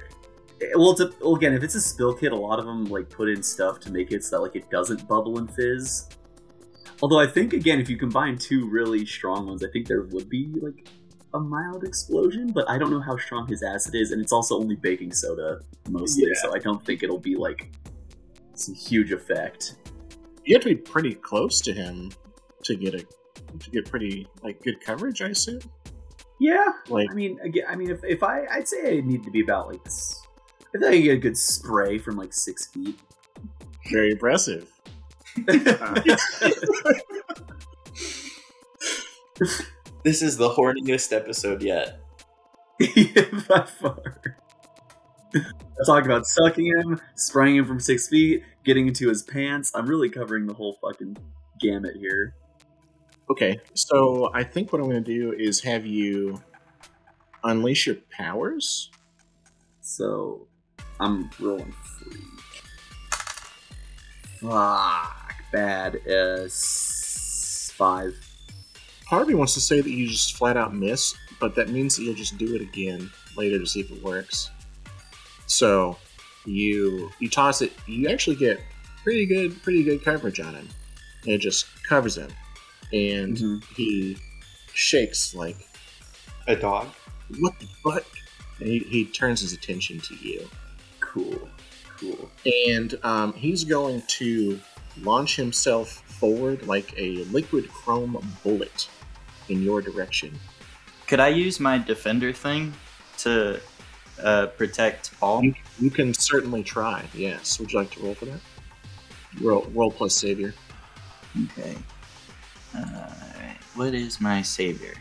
Eh, 0.61 0.65
Well, 0.75 0.91
it's 0.91 1.01
a, 1.01 1.09
well, 1.21 1.35
again, 1.35 1.53
if 1.53 1.63
it's 1.63 1.73
a 1.75 1.81
spill 1.81 2.13
kit, 2.13 2.31
a 2.31 2.35
lot 2.35 2.59
of 2.59 2.65
them 2.65 2.85
like 2.85 3.09
put 3.09 3.27
in 3.29 3.41
stuff 3.41 3.79
to 3.81 3.91
make 3.91 4.11
it 4.11 4.23
so 4.23 4.35
that 4.37 4.41
like 4.43 4.55
it 4.55 4.69
doesn't 4.69 5.07
bubble 5.07 5.39
and 5.39 5.51
fizz. 5.53 6.09
Although 7.01 7.19
I 7.19 7.27
think 7.27 7.53
again, 7.53 7.79
if 7.79 7.89
you 7.89 7.97
combine 7.97 8.37
two 8.37 8.69
really 8.69 9.05
strong 9.05 9.47
ones, 9.47 9.63
I 9.63 9.69
think 9.71 9.87
there 9.87 10.01
would 10.03 10.29
be 10.29 10.53
like 10.61 10.87
a 11.33 11.39
mild 11.39 11.83
explosion. 11.83 12.51
But 12.53 12.69
I 12.69 12.77
don't 12.77 12.91
know 12.91 12.99
how 13.01 13.17
strong 13.17 13.47
his 13.47 13.63
acid 13.63 13.95
is, 13.95 14.11
and 14.11 14.21
it's 14.21 14.31
also 14.31 14.57
only 14.59 14.75
baking 14.75 15.13
soda 15.13 15.59
mostly, 15.89 16.23
Yeah. 16.27 16.41
so 16.41 16.55
I 16.55 16.59
don't 16.59 16.83
think 16.85 17.03
it'll 17.03 17.19
be 17.19 17.35
like 17.35 17.71
some 18.55 18.75
huge 18.75 19.11
effect. 19.11 19.75
You 20.45 20.55
have 20.55 20.63
to 20.63 20.69
be 20.69 20.75
pretty 20.75 21.13
close 21.13 21.61
to 21.61 21.73
him 21.73 22.11
to 22.63 22.75
get 22.75 22.93
a 22.95 23.05
to 23.59 23.69
get 23.71 23.89
pretty 23.89 24.27
like 24.43 24.61
good 24.63 24.79
coverage. 24.81 25.21
I 25.21 25.29
assume. 25.29 25.59
Yeah, 26.39 26.71
Like 26.87 27.09
I 27.11 27.13
mean, 27.13 27.37
again, 27.41 27.65
I 27.67 27.75
mean, 27.75 27.89
if, 27.89 28.01
if 28.05 28.23
I, 28.23 28.45
I'd 28.49 28.65
say 28.67 28.97
I 28.97 29.01
need 29.01 29.23
to 29.25 29.29
be 29.31 29.41
about 29.41 29.67
like, 29.67 29.81
s- 29.85 30.21
I 30.73 30.77
think 30.79 30.85
I 30.93 30.97
get 31.01 31.13
a 31.15 31.17
good 31.17 31.35
spray 31.37 31.97
from 31.97 32.15
like 32.15 32.31
six 32.33 32.67
feet. 32.67 32.97
very 33.91 34.11
impressive. 34.11 34.71
This 40.03 40.21
is 40.21 40.37
the 40.37 40.49
horniest 40.49 41.11
episode 41.15 41.61
yet. 41.61 41.99
By 42.79 43.65
far. 43.65 44.21
I 45.35 45.85
Talk 45.85 46.05
about 46.05 46.25
sucking 46.25 46.65
him, 46.65 47.01
spraying 47.15 47.57
him 47.57 47.65
from 47.65 47.79
six 47.79 48.07
feet, 48.07 48.43
getting 48.63 48.87
into 48.87 49.09
his 49.09 49.23
pants. 49.23 49.71
I'm 49.75 49.87
really 49.87 50.09
covering 50.09 50.45
the 50.45 50.53
whole 50.53 50.77
fucking 50.81 51.17
gamut 51.59 51.97
here. 51.97 52.33
Okay, 53.29 53.59
so 53.73 54.31
I 54.33 54.43
think 54.43 54.71
what 54.71 54.81
I'm 54.81 54.89
going 54.89 55.03
to 55.03 55.13
do 55.13 55.33
is 55.33 55.59
have 55.61 55.85
you 55.85 56.41
unleash 57.43 57.87
your 57.87 57.97
powers. 58.09 58.89
So, 59.81 60.47
I'm 60.99 61.29
rolling 61.39 61.73
free. 61.99 62.21
Fuck. 64.39 65.35
Bad 65.51 65.99
is 66.05 67.73
five. 67.75 68.15
Part 69.09 69.23
of 69.23 69.27
me 69.27 69.33
wants 69.33 69.55
to 69.55 69.59
say 69.61 69.81
that 69.81 69.89
you 69.89 70.07
just 70.07 70.37
flat 70.37 70.55
out 70.55 70.73
miss, 70.75 71.15
but 71.39 71.55
that 71.55 71.69
means 71.69 71.95
that 71.95 72.03
you'll 72.03 72.13
just 72.13 72.37
do 72.37 72.53
it 72.55 72.61
again 72.61 73.09
later 73.35 73.57
to 73.57 73.65
see 73.65 73.79
if 73.79 73.89
it 73.91 74.03
works. 74.03 74.51
So 75.47 75.97
you 76.45 77.09
you 77.19 77.27
toss 77.29 77.61
it. 77.61 77.73
You 77.87 78.07
actually 78.09 78.35
get 78.35 78.59
pretty 79.03 79.25
good 79.25 79.61
pretty 79.63 79.83
good 79.83 80.03
coverage 80.05 80.39
on 80.39 80.53
him. 80.53 80.67
And 81.23 81.33
it 81.33 81.39
just 81.39 81.65
covers 81.87 82.17
him, 82.17 82.29
and 82.93 83.35
Mhm. 83.35 83.63
he 83.75 84.17
shakes 84.73 85.33
like 85.33 85.57
A 86.47 86.55
dog. 86.55 86.87
what 87.39 87.59
the 87.59 87.67
fuck. 87.83 88.05
And 88.59 88.67
he, 88.69 88.79
he 88.79 89.05
turns 89.05 89.41
his 89.41 89.53
attention 89.53 89.99
to 90.01 90.15
you, 90.15 90.47
Cool. 90.99 91.49
Cool. 91.97 92.29
and 92.67 92.97
um, 93.03 93.33
he's 93.33 93.63
going 93.63 94.01
to 94.19 94.59
launch 95.01 95.35
himself 95.35 95.89
forward 96.19 96.65
like 96.67 96.93
a 96.97 97.23
liquid 97.25 97.69
chrome 97.69 98.17
bullet 98.43 98.87
in 99.49 99.61
your 99.61 99.81
direction. 99.81 100.37
Could 101.07 101.19
I 101.19 101.29
use 101.29 101.59
my 101.59 101.77
defender 101.77 102.31
thing 102.31 102.73
to 103.19 103.59
uh, 104.21 104.47
protect 104.47 105.17
Paul? 105.19 105.43
You, 105.43 105.53
you 105.79 105.89
can 105.89 106.13
certainly 106.13 106.63
try. 106.63 107.05
Yes. 107.13 107.59
Would 107.59 107.71
you 107.71 107.79
like 107.79 107.91
to 107.91 108.01
roll 108.01 108.15
for 108.15 108.25
that? 108.25 108.39
Roll, 109.41 109.65
roll 109.73 109.91
plus 109.91 110.15
savior. 110.15 110.53
Okay. 111.45 111.75
Alright. 112.75 113.57
What 113.75 113.93
is 113.93 114.21
my 114.21 114.41
savior? 114.41 114.93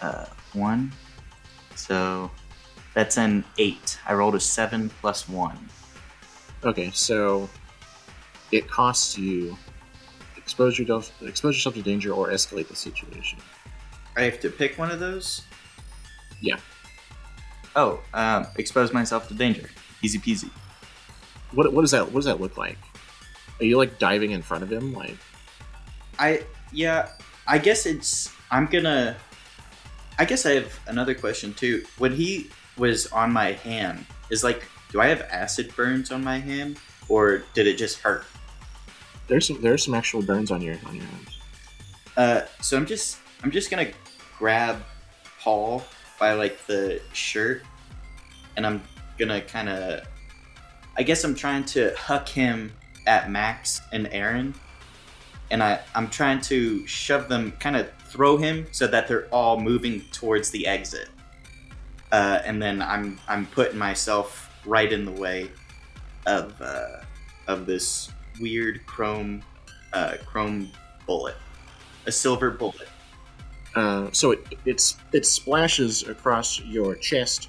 Uh, 0.00 0.26
one. 0.52 0.92
So 1.74 2.30
that's 2.94 3.18
an 3.18 3.44
eight. 3.58 3.98
I 4.06 4.14
rolled 4.14 4.34
a 4.34 4.40
seven 4.40 4.90
plus 5.00 5.28
one. 5.28 5.58
Okay, 6.64 6.90
so 6.92 7.48
it 8.52 8.68
costs 8.68 9.16
you 9.16 9.56
expose 10.50 10.80
yourself 10.80 11.12
expose 11.22 11.54
yourself 11.54 11.76
to 11.76 11.82
danger 11.82 12.12
or 12.12 12.28
escalate 12.30 12.66
the 12.66 12.74
situation. 12.74 13.38
I 14.16 14.22
have 14.22 14.40
to 14.40 14.50
pick 14.50 14.76
one 14.78 14.90
of 14.90 14.98
those. 14.98 15.42
Yeah. 16.40 16.56
Oh, 17.76 18.00
um, 18.14 18.48
expose 18.56 18.92
myself 18.92 19.28
to 19.28 19.34
danger. 19.34 19.70
Easy 20.02 20.18
peasy. 20.18 20.50
What 21.52 21.72
what 21.72 21.82
does 21.82 21.92
that 21.92 22.06
what 22.06 22.16
does 22.16 22.24
that 22.24 22.40
look 22.40 22.56
like? 22.56 22.78
Are 23.60 23.64
you 23.64 23.76
like 23.76 24.00
diving 24.00 24.32
in 24.32 24.42
front 24.42 24.64
of 24.64 24.72
him? 24.72 24.92
Like 24.92 25.16
I 26.18 26.42
yeah. 26.72 27.10
I 27.46 27.58
guess 27.58 27.86
it's. 27.86 28.32
I'm 28.50 28.66
gonna. 28.66 29.16
I 30.18 30.24
guess 30.24 30.44
I 30.46 30.52
have 30.52 30.78
another 30.88 31.14
question 31.14 31.54
too. 31.54 31.84
When 31.98 32.12
he 32.12 32.50
was 32.76 33.06
on 33.12 33.32
my 33.32 33.52
hand, 33.52 34.04
is 34.30 34.44
like, 34.44 34.64
do 34.90 35.00
I 35.00 35.06
have 35.06 35.22
acid 35.22 35.74
burns 35.76 36.10
on 36.10 36.22
my 36.22 36.38
hand, 36.38 36.78
or 37.08 37.44
did 37.54 37.66
it 37.66 37.76
just 37.76 37.98
hurt? 37.98 38.24
There's 39.30 39.46
some 39.46 39.60
there's 39.62 39.84
some 39.84 39.94
actual 39.94 40.20
burns 40.20 40.50
on 40.50 40.60
your 40.60 40.76
on 40.84 40.96
your 40.96 41.04
hands. 41.04 41.38
Uh, 42.16 42.40
so 42.60 42.76
I'm 42.76 42.84
just 42.84 43.18
I'm 43.42 43.50
just 43.50 43.70
gonna 43.70 43.90
grab 44.38 44.82
Paul 45.40 45.84
by 46.18 46.34
like 46.34 46.66
the 46.66 47.00
shirt, 47.14 47.62
and 48.56 48.66
I'm 48.66 48.82
gonna 49.18 49.40
kind 49.40 49.70
of. 49.70 50.06
I 50.98 51.02
guess 51.04 51.24
I'm 51.24 51.36
trying 51.36 51.64
to 51.66 51.94
huck 51.96 52.28
him 52.28 52.72
at 53.06 53.30
Max 53.30 53.80
and 53.92 54.08
Aaron, 54.10 54.52
and 55.50 55.62
I 55.62 55.80
I'm 55.94 56.10
trying 56.10 56.40
to 56.42 56.86
shove 56.86 57.28
them, 57.28 57.52
kind 57.52 57.76
of 57.76 57.88
throw 58.08 58.36
him 58.36 58.66
so 58.72 58.88
that 58.88 59.06
they're 59.06 59.26
all 59.26 59.58
moving 59.58 60.02
towards 60.12 60.50
the 60.50 60.66
exit. 60.66 61.08
Uh, 62.10 62.42
and 62.44 62.60
then 62.60 62.82
I'm 62.82 63.20
I'm 63.28 63.46
putting 63.46 63.78
myself 63.78 64.50
right 64.66 64.92
in 64.92 65.04
the 65.04 65.12
way 65.12 65.48
of 66.26 66.60
uh, 66.60 67.02
of 67.46 67.66
this 67.66 68.10
weird 68.40 68.84
chrome 68.86 69.42
uh, 69.92 70.14
chrome 70.24 70.70
bullet 71.06 71.36
a 72.06 72.12
silver 72.12 72.50
bullet. 72.50 72.88
Uh, 73.74 74.08
so 74.12 74.32
it 74.32 74.44
it's 74.64 74.96
it 75.12 75.24
splashes 75.24 76.02
across 76.08 76.60
your 76.60 76.96
chest 76.96 77.48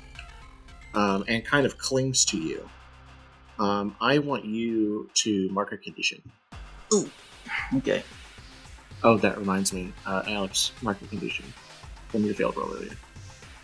um, 0.94 1.24
and 1.28 1.44
kind 1.44 1.66
of 1.66 1.78
clings 1.78 2.26
to 2.26 2.38
you. 2.38 2.70
Um, 3.60 3.96
I 4.02 4.20
want 4.20 4.46
you 4.46 5.10
to 5.16 5.50
mark 5.50 5.72
a 5.72 5.78
condition. 5.78 6.22
Ooh. 6.94 7.10
Okay. 7.76 8.04
Oh, 9.04 9.18
that 9.18 9.38
reminds 9.38 9.74
me, 9.74 9.94
uh, 10.06 10.24
Alex, 10.28 10.72
mark 10.82 11.02
a 11.02 11.08
condition 11.08 11.46
from 12.10 12.24
your 12.24 12.36
failed 12.36 12.56
roll 12.56 12.74
earlier. 12.74 12.96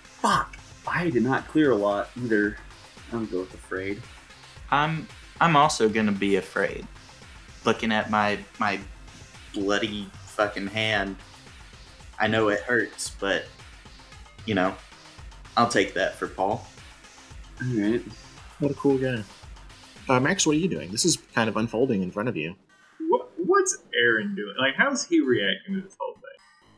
Fuck. 0.03 0.57
I 0.87 1.09
did 1.09 1.23
not 1.23 1.47
clear 1.47 1.71
a 1.71 1.75
lot 1.75 2.09
either. 2.17 2.57
I'm 3.11 3.19
gonna 3.19 3.31
go 3.31 3.39
with 3.41 3.53
afraid. 3.53 4.01
I'm 4.71 5.07
I'm 5.39 5.55
also 5.55 5.89
gonna 5.89 6.11
be 6.11 6.37
afraid. 6.37 6.87
Looking 7.67 7.91
at 7.91 8.09
my 8.09 8.39
my 8.59 8.79
bloody 9.53 10.09
fucking 10.13 10.67
hand. 10.67 11.17
I 12.17 12.27
know 12.27 12.47
it 12.47 12.61
hurts, 12.61 13.09
but 13.19 13.43
you 14.45 14.55
know, 14.55 14.73
I'll 15.57 15.67
take 15.67 15.93
that 15.95 16.15
for 16.15 16.29
Paul. 16.29 16.65
Alright. 17.61 18.03
What 18.59 18.71
a 18.71 18.73
cool 18.75 18.97
guy. 18.97 19.21
Uh, 20.07 20.21
Max, 20.21 20.47
what 20.47 20.55
are 20.55 20.59
you 20.59 20.69
doing? 20.69 20.91
This 20.91 21.03
is 21.03 21.17
kind 21.35 21.49
of 21.49 21.57
unfolding 21.57 22.01
in 22.01 22.09
front 22.09 22.29
of 22.29 22.37
you. 22.37 22.55
What, 23.09 23.31
what's 23.35 23.77
Aaron 23.93 24.33
doing? 24.33 24.55
Like, 24.57 24.75
how's 24.77 25.05
he 25.05 25.19
reacting 25.19 25.75
to 25.75 25.81
this 25.81 25.97
whole 25.99 26.13
thing? 26.13 26.23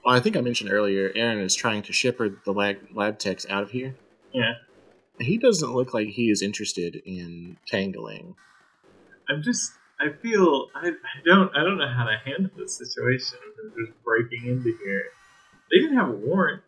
Well, 0.04 0.15
I 0.15 0.19
think 0.19 0.36
I 0.36 0.41
mentioned 0.41 0.71
earlier, 0.71 1.12
Aaron 1.13 1.39
is 1.39 1.54
trying 1.54 1.84
to 1.84 1.93
shepherd 1.93 2.39
the 2.45 2.52
lab, 2.52 2.78
lab 2.95 3.19
techs 3.19 3.45
out 3.47 3.62
of 3.62 3.69
here. 3.69 3.93
Yeah. 4.34 4.54
He 5.19 5.38
doesn't 5.38 5.71
look 5.71 5.93
like 5.93 6.08
he 6.08 6.32
is 6.32 6.41
interested 6.41 6.95
in 7.06 7.58
tangling. 7.67 8.34
I'm 9.30 9.43
just. 9.43 9.73
I 10.00 10.10
feel 10.22 10.68
I, 10.76 10.88
I 10.88 11.22
don't 11.26 11.56
I 11.56 11.64
don't 11.64 11.78
know 11.78 11.88
how 11.88 12.06
to 12.06 12.18
handle 12.26 12.52
this 12.58 12.78
situation. 12.78 13.38
of 13.50 13.58
them 13.58 13.86
just 13.86 14.04
breaking 14.04 14.48
into 14.48 14.76
here. 14.84 15.04
They 15.72 15.80
didn't 15.82 15.98
have 15.98 16.10
a 16.10 16.14
warrant. 16.14 16.64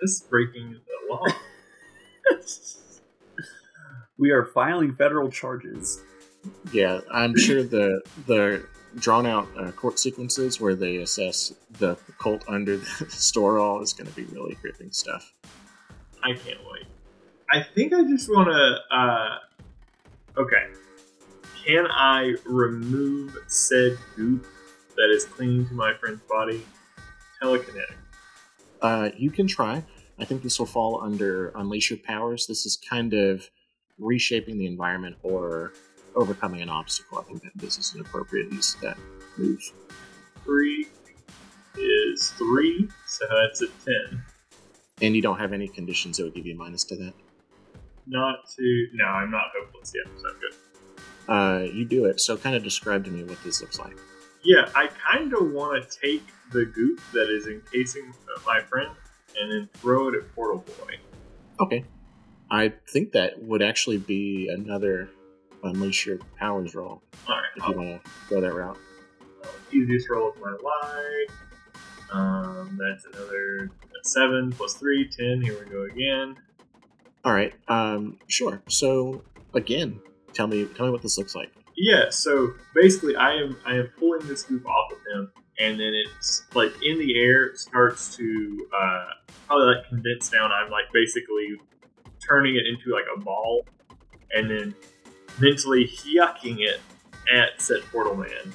This 0.00 0.10
is 0.12 0.20
breaking 0.22 0.72
the 0.72 1.14
law. 1.14 1.24
We 4.18 4.30
are 4.30 4.44
filing 4.44 4.94
federal 4.94 5.30
charges. 5.32 6.00
Yeah, 6.72 7.00
I'm 7.12 7.36
sure 7.36 7.64
the 7.64 8.02
the 8.28 8.64
drawn 8.96 9.26
out 9.26 9.48
uh, 9.58 9.72
court 9.72 9.98
sequences 9.98 10.60
where 10.60 10.76
they 10.76 10.98
assess 10.98 11.52
the 11.78 11.96
cult 12.18 12.44
under 12.46 12.76
the 12.76 12.86
store 13.08 13.58
all 13.58 13.82
is 13.82 13.92
going 13.92 14.06
to 14.06 14.14
be 14.14 14.24
really 14.24 14.54
gripping 14.62 14.92
stuff. 14.92 15.32
I 16.22 16.34
can't 16.34 16.60
wait. 16.70 16.86
I 17.52 17.64
think 17.74 17.92
I 17.92 18.04
just 18.04 18.28
want 18.28 18.48
to. 18.48 18.96
Uh, 18.96 20.40
okay. 20.40 20.66
Can 21.64 21.86
I 21.86 22.34
remove 22.44 23.36
said 23.46 23.96
goop 24.16 24.46
that 24.96 25.10
is 25.10 25.24
clinging 25.24 25.68
to 25.68 25.74
my 25.74 25.94
friend's 25.94 26.22
body? 26.28 26.66
Telekinetic. 27.40 27.94
Uh, 28.80 29.10
you 29.16 29.30
can 29.30 29.46
try. 29.46 29.84
I 30.18 30.24
think 30.24 30.42
this 30.42 30.58
will 30.58 30.66
fall 30.66 31.00
under 31.02 31.48
unleash 31.50 31.90
your 31.90 32.00
powers. 32.00 32.46
This 32.46 32.66
is 32.66 32.76
kind 32.76 33.14
of 33.14 33.48
reshaping 33.98 34.58
the 34.58 34.66
environment 34.66 35.16
or 35.22 35.72
overcoming 36.16 36.62
an 36.62 36.68
obstacle. 36.68 37.18
I 37.18 37.22
think 37.22 37.42
that 37.42 37.52
this 37.54 37.78
is 37.78 37.94
an 37.94 38.00
appropriate 38.00 38.52
use 38.52 38.74
of 38.74 38.80
that 38.80 38.98
move. 39.38 39.62
Three 40.44 40.88
is 41.78 42.30
three, 42.30 42.88
so 43.06 43.24
that's 43.30 43.62
a 43.62 43.68
ten. 43.84 44.22
And 45.00 45.14
you 45.14 45.22
don't 45.22 45.38
have 45.38 45.52
any 45.52 45.68
conditions 45.68 46.16
that 46.16 46.24
would 46.24 46.34
give 46.34 46.46
you 46.46 46.54
a 46.54 46.56
minus 46.56 46.84
to 46.84 46.96
that. 46.96 47.14
Not 48.06 48.48
to. 48.56 48.86
No, 48.94 49.04
I'm 49.04 49.30
not 49.30 49.44
hopeless 49.56 49.92
yet, 49.94 50.12
so 50.20 50.28
I'm 50.28 50.40
good. 50.40 50.54
Uh, 51.28 51.64
you 51.72 51.84
do 51.84 52.06
it. 52.06 52.20
So, 52.20 52.36
kind 52.36 52.56
of 52.56 52.62
describe 52.62 53.04
to 53.04 53.10
me 53.10 53.24
what 53.24 53.42
this 53.44 53.60
looks 53.60 53.78
like. 53.78 53.96
Yeah, 54.44 54.68
I 54.74 54.88
kind 55.10 55.32
of 55.32 55.52
want 55.52 55.88
to 55.88 55.98
take 56.00 56.22
the 56.50 56.64
goop 56.64 57.00
that 57.12 57.30
is 57.30 57.46
encasing 57.46 58.12
my 58.44 58.60
friend 58.60 58.90
and 59.38 59.52
then 59.52 59.68
throw 59.74 60.08
it 60.08 60.14
at 60.16 60.34
Portal 60.34 60.58
Boy. 60.58 60.94
Okay. 61.60 61.84
I 62.50 62.72
think 62.88 63.12
that 63.12 63.40
would 63.42 63.62
actually 63.62 63.98
be 63.98 64.48
another 64.52 65.08
unleash 65.62 66.06
your 66.06 66.18
powers 66.38 66.74
roll 66.74 67.02
Alright, 67.28 67.44
if 67.56 67.68
you 67.68 67.76
want 67.76 68.04
to 68.04 68.10
go 68.28 68.40
that 68.40 68.52
route. 68.52 68.76
easiest 69.72 70.10
roll 70.10 70.30
of 70.30 70.36
my 70.40 70.50
life. 70.50 71.36
Um, 72.10 72.78
that's 72.78 73.06
another 73.06 73.70
seven 74.02 74.52
plus 74.52 74.74
three, 74.74 75.08
ten. 75.08 75.40
Here 75.40 75.58
we 75.58 75.70
go 75.70 75.84
again. 75.84 76.36
All 77.24 77.32
right. 77.32 77.54
Um, 77.68 78.18
sure. 78.26 78.60
So 78.68 79.22
again, 79.54 80.00
tell 80.34 80.46
me, 80.46 80.66
tell 80.66 80.86
me 80.86 80.92
what 80.92 81.02
this 81.02 81.18
looks 81.18 81.34
like. 81.34 81.52
Yeah, 81.76 82.10
so 82.10 82.52
basically, 82.74 83.16
I 83.16 83.34
am 83.34 83.56
I 83.64 83.76
am 83.76 83.88
pulling 83.98 84.26
this 84.26 84.42
goop 84.42 84.66
off 84.66 84.92
of 84.92 84.98
him, 85.12 85.32
and 85.58 85.80
then 85.80 85.92
it's 85.94 86.42
like 86.54 86.72
in 86.82 86.98
the 86.98 87.18
air 87.18 87.46
it 87.46 87.58
starts 87.58 88.14
to 88.16 88.68
uh, 88.76 89.06
probably 89.46 89.74
like 89.74 89.88
condense 89.88 90.28
down. 90.28 90.50
I'm 90.52 90.70
like 90.70 90.86
basically 90.92 91.56
turning 92.26 92.56
it 92.56 92.66
into 92.66 92.92
like 92.94 93.04
a 93.14 93.18
ball, 93.20 93.64
and 94.32 94.50
then 94.50 94.74
mentally 95.40 95.86
yucking 95.86 96.60
it 96.60 96.80
at 97.34 97.60
said 97.60 97.80
portal 97.90 98.16
man. 98.16 98.52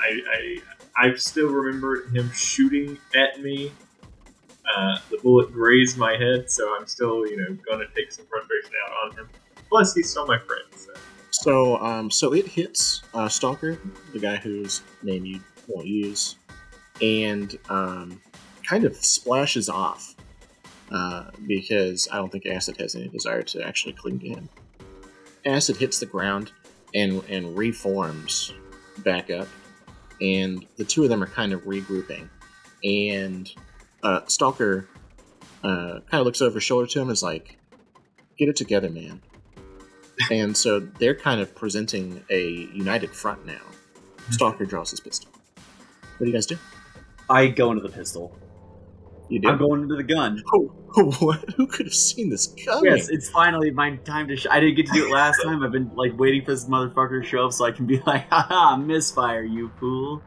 I 0.00 0.58
I, 0.96 1.08
I 1.08 1.14
still 1.16 1.48
remember 1.48 2.06
him 2.08 2.30
shooting 2.32 2.98
at 3.14 3.42
me. 3.42 3.72
Uh, 4.76 4.96
the 5.10 5.18
bullet 5.18 5.52
grazed 5.52 5.98
my 5.98 6.16
head, 6.16 6.50
so 6.50 6.74
I'm 6.78 6.86
still 6.86 7.26
you 7.26 7.36
know 7.36 7.78
to 7.78 7.86
take 7.94 8.12
some 8.12 8.24
frustration 8.26 8.70
out 8.86 8.92
on 9.10 9.18
him. 9.18 9.28
Plus, 9.68 9.94
he's 9.94 10.10
still 10.10 10.26
my 10.26 10.38
friend, 10.38 10.64
so 11.32 11.78
um, 11.78 12.10
so 12.10 12.34
it 12.34 12.46
hits 12.46 13.02
uh, 13.14 13.28
Stalker, 13.28 13.78
the 14.12 14.18
guy 14.18 14.36
whose 14.36 14.82
name 15.02 15.24
you 15.24 15.40
won't 15.66 15.86
use, 15.86 16.36
and 17.00 17.58
um, 17.70 18.20
kind 18.68 18.84
of 18.84 18.94
splashes 18.96 19.68
off 19.68 20.14
uh, 20.92 21.30
because 21.46 22.06
I 22.12 22.16
don't 22.16 22.30
think 22.30 22.46
Acid 22.46 22.76
has 22.76 22.94
any 22.94 23.08
desire 23.08 23.42
to 23.42 23.66
actually 23.66 23.94
cling 23.94 24.20
to 24.20 24.28
him. 24.28 24.48
Acid 25.46 25.78
hits 25.78 25.98
the 25.98 26.06
ground 26.06 26.52
and 26.94 27.24
and 27.30 27.56
reforms 27.56 28.52
back 28.98 29.30
up, 29.30 29.48
and 30.20 30.66
the 30.76 30.84
two 30.84 31.02
of 31.02 31.08
them 31.08 31.22
are 31.22 31.28
kind 31.28 31.54
of 31.54 31.62
regrouping, 31.62 32.28
and 32.84 33.50
uh, 34.02 34.20
Stalker 34.26 34.86
uh, 35.64 36.00
kind 36.10 36.20
of 36.20 36.26
looks 36.26 36.42
over 36.42 36.56
his 36.56 36.64
shoulder 36.64 36.86
to 36.88 37.00
him 37.00 37.08
and 37.08 37.12
is 37.12 37.22
like, 37.22 37.56
"Get 38.36 38.50
it 38.50 38.56
together, 38.56 38.90
man." 38.90 39.22
And 40.30 40.56
so 40.56 40.80
they're 40.80 41.14
kind 41.14 41.40
of 41.40 41.54
presenting 41.54 42.24
a 42.30 42.68
united 42.74 43.10
front 43.10 43.44
now. 43.46 43.60
Stalker 44.30 44.64
draws 44.64 44.90
his 44.90 45.00
pistol. 45.00 45.30
What 46.16 46.18
do 46.20 46.26
you 46.26 46.32
guys 46.32 46.46
do? 46.46 46.58
I 47.28 47.46
go 47.48 47.70
into 47.72 47.82
the 47.82 47.88
pistol. 47.88 48.36
You 49.28 49.40
do. 49.40 49.48
I'm 49.48 49.58
going 49.58 49.82
into 49.82 49.96
the 49.96 50.02
gun. 50.04 50.42
Oh, 50.94 51.10
what? 51.20 51.48
Who 51.56 51.66
could 51.66 51.86
have 51.86 51.94
seen 51.94 52.28
this 52.28 52.54
coming? 52.66 52.92
Yes, 52.92 53.08
it's 53.08 53.30
finally 53.30 53.70
my 53.70 53.96
time 53.96 54.28
to. 54.28 54.36
Sh- 54.36 54.46
I 54.50 54.60
didn't 54.60 54.74
get 54.74 54.84
to 54.88 54.92
do 54.92 55.06
it 55.06 55.10
last 55.10 55.40
time. 55.42 55.62
I've 55.62 55.72
been 55.72 55.90
like 55.94 56.12
waiting 56.18 56.44
for 56.44 56.50
this 56.50 56.66
motherfucker 56.66 57.22
to 57.22 57.26
show 57.26 57.46
up 57.46 57.54
so 57.54 57.64
I 57.64 57.72
can 57.72 57.86
be 57.86 57.98
like, 58.06 58.28
haha, 58.28 58.76
misfire, 58.76 59.42
you 59.42 59.70
fool. 59.80 60.22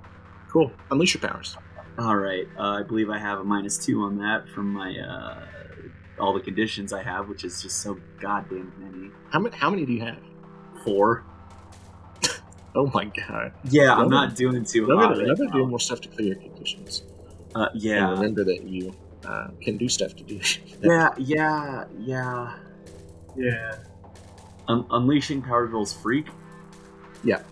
cool. 0.51 0.71
Unleash 0.89 1.13
your 1.13 1.21
powers. 1.21 1.55
All 1.99 2.15
right, 2.15 2.47
uh, 2.57 2.79
I 2.79 2.81
believe 2.81 3.11
I 3.11 3.19
have 3.19 3.37
a 3.37 3.43
minus 3.43 3.77
two 3.77 4.01
on 4.01 4.17
that 4.17 4.49
from 4.49 4.73
my 4.73 4.97
uh, 4.97 5.45
all 6.19 6.33
the 6.33 6.39
conditions 6.39 6.93
I 6.93 7.03
have, 7.03 7.27
which 7.29 7.43
is 7.43 7.61
just 7.61 7.81
so 7.81 7.97
goddamn 8.19 8.71
many. 8.77 9.11
How 9.31 9.39
many? 9.39 9.55
How 9.55 9.69
many 9.69 9.85
do 9.85 9.93
you 9.93 10.01
have? 10.01 10.19
Four. 10.83 11.23
Oh 12.77 12.91
my 12.93 13.05
god! 13.05 13.53
Yeah, 13.63 13.93
I'm 13.93 13.99
Remember- 14.09 14.15
not 14.15 14.35
doing 14.35 14.65
too 14.65 14.91
I'm 14.91 14.97
hot. 14.97 15.03
gonna, 15.15 15.21
right 15.21 15.29
I'm 15.29 15.35
gonna 15.37 15.51
do 15.63 15.65
more 15.65 15.79
stuff 15.79 16.01
to 16.01 16.09
clear 16.09 16.33
your 16.33 16.35
conditions. 16.35 17.03
Uh, 17.55 17.69
And 17.71 17.81
yeah, 17.81 18.09
remember 18.11 18.43
that 18.43 18.63
you 18.63 18.93
uh, 19.25 19.47
can 19.61 19.77
do 19.77 19.87
stuff 19.87 20.13
to 20.17 20.23
do. 20.25 20.39
that. 20.81 21.13
yeah, 21.17 21.17
yeah, 21.17 21.85
yeah. 21.97 22.53
Yeah. 23.37 23.77
Un- 24.67 24.85
unleashing 24.91 25.41
power 25.41 25.67
drills 25.67 25.93
freak. 25.93 26.27
Yeah. 27.23 27.43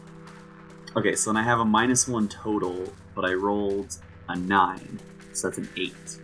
Okay, 0.98 1.16
so 1.16 1.32
then 1.32 1.38
I 1.38 1.44
have 1.44 1.60
a 1.62 1.66
minus 1.66 2.06
one 2.06 2.28
total, 2.28 2.92
but 3.16 3.24
I 3.24 3.32
rolled 3.34 3.96
a 4.28 4.36
nine, 4.36 5.00
so 5.32 5.48
that's 5.48 5.58
an 5.58 5.70
eight. 5.78 6.18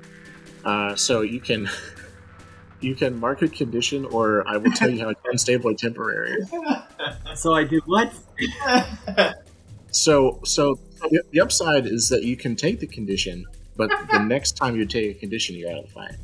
Uh, 0.66 0.94
so 0.96 1.22
you 1.22 1.40
can 1.40 1.70
you 2.82 2.96
can 2.96 3.20
mark 3.20 3.42
a 3.42 3.48
condition, 3.48 4.06
or 4.06 4.48
I 4.48 4.58
will 4.58 4.72
tell 4.72 4.90
you 4.90 5.02
how 5.02 5.10
it's 5.10 5.22
unstable 5.26 5.72
or 5.72 5.74
temporary. 5.74 6.38
So 7.36 7.54
I 7.54 7.64
did 7.64 7.84
what? 7.86 8.14
So 9.92 10.40
so 10.44 10.80
the, 11.10 11.24
the 11.32 11.42
upside 11.42 11.86
is 11.86 12.10
that 12.10 12.24
you 12.24 12.38
can 12.38 12.56
take 12.56 12.80
the 12.80 12.88
condition, 12.88 13.46
but 13.76 13.90
the 14.12 14.20
next 14.28 14.54
time 14.54 14.76
you 14.76 14.86
take 14.86 15.16
a 15.16 15.20
condition, 15.20 15.56
you're 15.56 15.72
out 15.72 15.80
of 15.80 15.86
the 15.86 15.92
fight. 15.92 16.16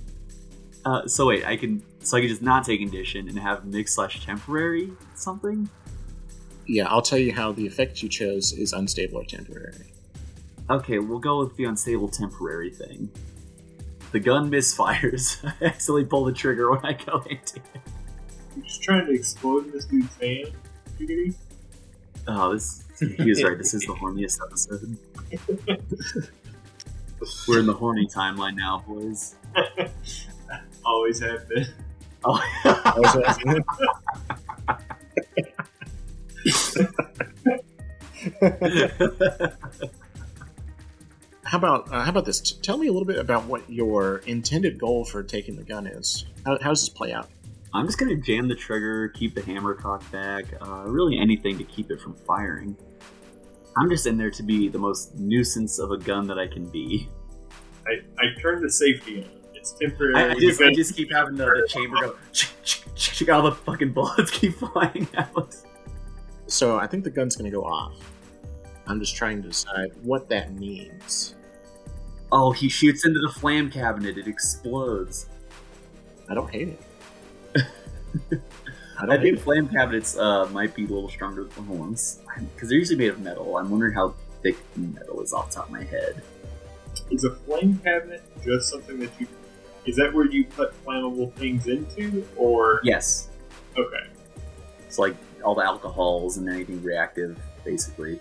Uh, 0.86 1.08
so 1.08 1.28
wait, 1.28 1.46
I 1.46 1.58
can 1.58 1.82
so 2.00 2.18
I 2.18 2.22
can 2.22 2.30
just 2.30 2.42
not 2.42 2.66
take 2.66 2.80
condition 2.80 3.28
and 3.28 3.40
have 3.40 3.66
mix 3.66 3.96
slash 3.96 4.24
temporary 4.26 4.92
something. 5.16 5.70
Yeah, 6.68 6.88
I'll 6.88 7.02
tell 7.02 7.20
you 7.20 7.34
how 7.34 7.52
the 7.52 7.66
effect 7.66 8.02
you 8.02 8.10
chose 8.10 8.54
is 8.54 8.74
unstable 8.74 9.20
or 9.20 9.26
temporary. 9.26 9.94
Okay, 10.70 10.98
we'll 11.00 11.20
go 11.20 11.40
with 11.40 11.56
the 11.58 11.66
unstable 11.66 12.08
temporary 12.08 12.72
thing. 12.72 13.10
The 14.16 14.22
gun 14.22 14.50
misfires. 14.50 15.44
I 15.62 15.66
accidentally 15.66 16.06
pull 16.06 16.24
the 16.24 16.32
trigger 16.32 16.72
when 16.72 16.80
I 16.86 16.94
go 16.94 17.18
into 17.30 17.58
it. 17.58 17.82
You're 18.56 18.66
just 18.66 18.82
trying 18.82 19.06
to 19.08 19.12
explode 19.14 19.66
in 19.66 19.72
this 19.74 19.84
dude's. 19.88 20.08
Giggity. 20.18 21.36
Oh, 22.26 22.54
this 22.54 22.86
he 22.98 23.30
was 23.30 23.44
right. 23.44 23.58
This 23.58 23.74
is 23.74 23.82
the 23.82 23.94
horniest 24.02 24.40
episode. 24.42 24.98
We're 27.46 27.60
in 27.60 27.66
the 27.66 27.74
horny 27.74 28.08
timeline 28.08 28.56
now, 28.56 28.86
boys. 28.88 29.36
Always 30.86 31.20
have 31.20 31.50
been. 31.50 31.68
Oh, 32.24 32.42
How 41.56 41.60
about 41.60 41.90
uh, 41.90 42.04
how 42.04 42.10
about 42.10 42.26
this? 42.26 42.42
T- 42.42 42.58
tell 42.62 42.78
me 42.78 42.88
a 42.88 42.92
little 42.92 43.08
bit 43.08 43.18
about 43.18 43.46
what 43.46 43.70
your 43.70 44.18
intended 44.26 44.78
goal 44.78 45.06
for 45.06 45.24
taking 45.24 45.56
the 45.56 45.64
gun 45.64 45.88
is. 45.88 46.26
How, 46.46 46.58
how 46.62 46.72
does 46.72 46.82
this 46.82 46.90
play 46.90 47.14
out? 47.14 47.30
I'm 47.74 47.86
just 47.86 47.98
gonna 47.98 48.18
jam 48.18 48.50
the 48.50 48.56
trigger, 48.56 49.08
keep 49.08 49.36
the 49.36 49.42
hammer 49.42 49.74
cocked 49.74 50.12
back, 50.12 50.48
uh, 50.62 50.84
really 50.86 51.18
anything 51.18 51.58
to 51.58 51.64
keep 51.64 51.92
it 51.92 52.02
from 52.02 52.14
firing. 52.14 52.76
I'm 53.78 53.90
just 53.90 54.06
in 54.06 54.18
there 54.18 54.32
to 54.32 54.44
be 54.44 54.68
the 54.68 54.78
most 54.78 55.16
nuisance 55.16 55.80
of 55.80 55.92
a 55.92 55.98
gun 55.98 56.28
that 56.28 56.38
I 56.38 56.46
can 56.46 56.68
be. 56.68 57.08
I, 57.88 58.02
I 58.22 58.42
turned 58.42 58.62
the 58.62 58.70
safety 58.70 59.24
on. 59.24 59.30
It's 59.54 59.72
temporary. 59.80 60.14
I, 60.14 60.32
I 60.32 60.36
just 60.38 60.62
I 60.62 60.74
just 60.74 60.94
keep 60.94 61.10
having 61.10 61.36
the, 61.36 61.46
the 61.46 61.68
chamber 61.70 61.96
go. 62.02 63.34
all 63.34 63.44
the 63.44 63.54
fucking 63.54 63.94
bullets 63.94 64.30
keep 64.40 64.56
flying 64.56 65.08
out. 65.16 65.56
So 66.48 66.78
I 66.78 66.86
think 66.86 67.06
the 67.06 67.12
gun's 67.12 67.38
going 67.38 67.50
to 67.50 67.56
go 67.56 67.64
off. 67.64 67.96
I'm 68.88 69.00
just 69.00 69.16
trying 69.16 69.42
to 69.42 69.48
decide 69.48 69.92
what 70.04 70.28
that 70.30 70.54
means. 70.54 71.35
Oh, 72.32 72.52
he 72.52 72.70
shoots 72.70 73.06
into 73.06 73.20
the 73.20 73.30
flame 73.32 73.70
cabinet. 73.70 74.18
It 74.18 74.28
explodes. 74.28 75.28
I 76.30 76.34
don't 76.34 76.50
hate 76.52 76.70
it. 76.70 76.82
I 77.56 77.62
I 78.98 79.06
don't 79.06 79.10
hate 79.18 79.22
think 79.22 79.38
it. 79.38 79.42
flame 79.44 79.68
cabinets 79.70 80.18
uh, 80.18 80.48
might 80.52 80.74
be 80.76 80.86
a 80.86 80.88
little 80.88 81.10
stronger 81.10 81.44
than 81.44 81.54
the 81.56 81.62
horns 81.76 82.20
because 82.54 82.70
they're 82.70 82.78
usually 82.78 82.98
made 82.98 83.10
of 83.10 83.20
metal. 83.20 83.58
I'm 83.58 83.70
wondering 83.70 83.94
how 83.94 84.16
thick 84.42 84.58
the 84.74 84.82
metal 84.82 85.22
is 85.22 85.34
off 85.34 85.50
the 85.50 85.56
top 85.58 85.66
of 85.68 85.72
my 85.72 85.84
head. 85.84 86.22
Is 87.12 87.24
a 87.26 87.36
flame 87.36 87.80
cabinet 87.84 88.24
just 88.44 88.70
something 88.70 88.98
that 89.00 89.12
you? 89.20 89.28
Is 89.86 89.96
that 89.98 90.14
where 90.14 90.26
you 90.26 90.46
put 90.46 90.74
flammable 90.84 91.32
things 91.34 91.68
into, 91.68 92.26
or 92.36 92.80
Yes, 92.84 93.30
okay? 93.78 94.08
it's 94.88 94.98
like 94.98 95.16
all 95.44 95.54
the 95.54 95.64
alcohols 95.64 96.38
and 96.38 96.50
anything 96.50 96.82
reactive, 96.82 97.38
basically. 97.64 98.20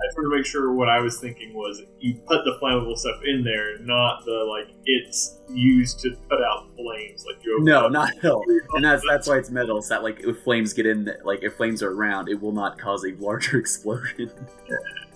I 0.00 0.06
just 0.06 0.16
want 0.16 0.30
to 0.30 0.36
make 0.36 0.46
sure 0.46 0.72
what 0.72 0.88
I 0.88 1.00
was 1.00 1.18
thinking 1.18 1.54
was 1.54 1.82
you 1.98 2.14
put 2.26 2.44
the 2.44 2.56
flammable 2.62 2.96
stuff 2.96 3.20
in 3.24 3.42
there, 3.42 3.78
not 3.80 4.24
the 4.24 4.32
like 4.44 4.74
it's 4.84 5.38
used 5.50 5.98
to 6.00 6.16
put 6.28 6.40
out 6.40 6.68
flames. 6.76 7.24
Like 7.26 7.44
you 7.44 7.58
No, 7.62 7.88
not 7.88 8.16
at 8.16 8.24
all. 8.24 8.44
And 8.74 8.84
that's 8.84 9.02
that's 9.08 9.26
why 9.26 9.38
it's 9.38 9.50
metal. 9.50 9.78
It's 9.78 9.88
that 9.88 10.02
like 10.04 10.20
if 10.20 10.40
flames 10.42 10.72
get 10.72 10.86
in, 10.86 11.10
like 11.24 11.42
if 11.42 11.56
flames 11.56 11.82
are 11.82 11.90
around, 11.90 12.28
it 12.28 12.40
will 12.40 12.52
not 12.52 12.78
cause 12.78 13.04
a 13.04 13.12
larger 13.22 13.58
explosion. 13.60 14.30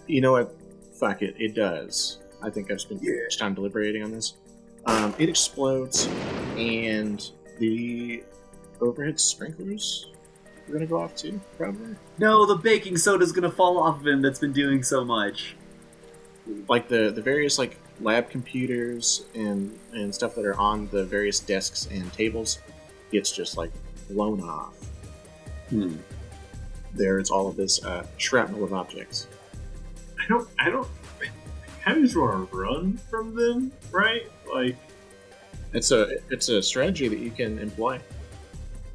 You 0.07 0.21
know 0.21 0.33
what? 0.33 0.57
Fuck 0.99 1.23
it. 1.23 1.37
It 1.39 1.55
does. 1.55 2.19
I 2.43 2.51
think 2.51 2.71
I've 2.73 2.81
spent 2.81 3.03
too 3.03 3.23
much 3.23 3.39
time 3.39 3.55
deliberating 3.55 4.03
on 4.03 4.11
this. 4.11 4.35
Um, 4.87 5.15
it 5.17 5.29
explodes, 5.29 6.09
and 6.57 7.31
the 7.61 8.25
overhead 8.81 9.21
sprinklers 9.21 10.12
are 10.69 10.73
going 10.73 10.81
to 10.81 10.87
go 10.87 11.01
off 11.01 11.15
too, 11.17 11.41
probably. 11.59 11.97
no, 12.19 12.47
the 12.47 12.57
baking 12.57 12.97
soda's 12.97 13.33
gonna 13.33 13.51
fall 13.51 13.79
off 13.79 14.01
of 14.01 14.07
him. 14.07 14.23
That's 14.23 14.39
been 14.39 14.53
doing 14.53 14.83
so 14.83 15.05
much. 15.05 15.57
Like 16.69 16.89
the 16.89 17.11
the 17.11 17.23
various 17.23 17.59
like 17.59 17.79
lab 18.01 18.31
computers 18.31 19.25
and 19.35 19.79
and 19.93 20.15
stuff 20.15 20.35
that 20.35 20.45
are 20.45 20.59
on 20.59 20.89
the 20.89 21.05
various 21.05 21.41
desks 21.41 21.87
and 21.91 22.13
tables 22.13 22.59
gets 23.13 23.31
just 23.31 23.57
like 23.57 23.71
blown 24.11 24.41
off. 24.41 24.75
Hmm. 25.71 25.97
There 26.95 27.19
is 27.19 27.31
all 27.31 27.49
of 27.49 27.57
this 27.57 27.83
uh, 27.85 28.07
shrapnel 28.19 28.65
of 28.65 28.73
objects. 28.75 29.27
I 30.21 30.29
don't. 30.29 30.49
I 30.59 30.69
don't. 30.71 30.89
I 31.21 31.27
kind 31.85 31.99
of 31.99 32.05
just 32.05 32.17
want 32.17 32.51
to 32.51 32.57
run 32.57 32.97
from 33.11 33.35
them, 33.35 33.73
right? 33.91 34.23
Like 34.53 34.77
It's 35.73 35.91
a 35.91 36.19
it's 36.31 36.49
a 36.49 36.63
strategy 36.63 37.09
that 37.09 37.19
you 37.19 37.31
can 37.31 37.59
employ. 37.59 38.01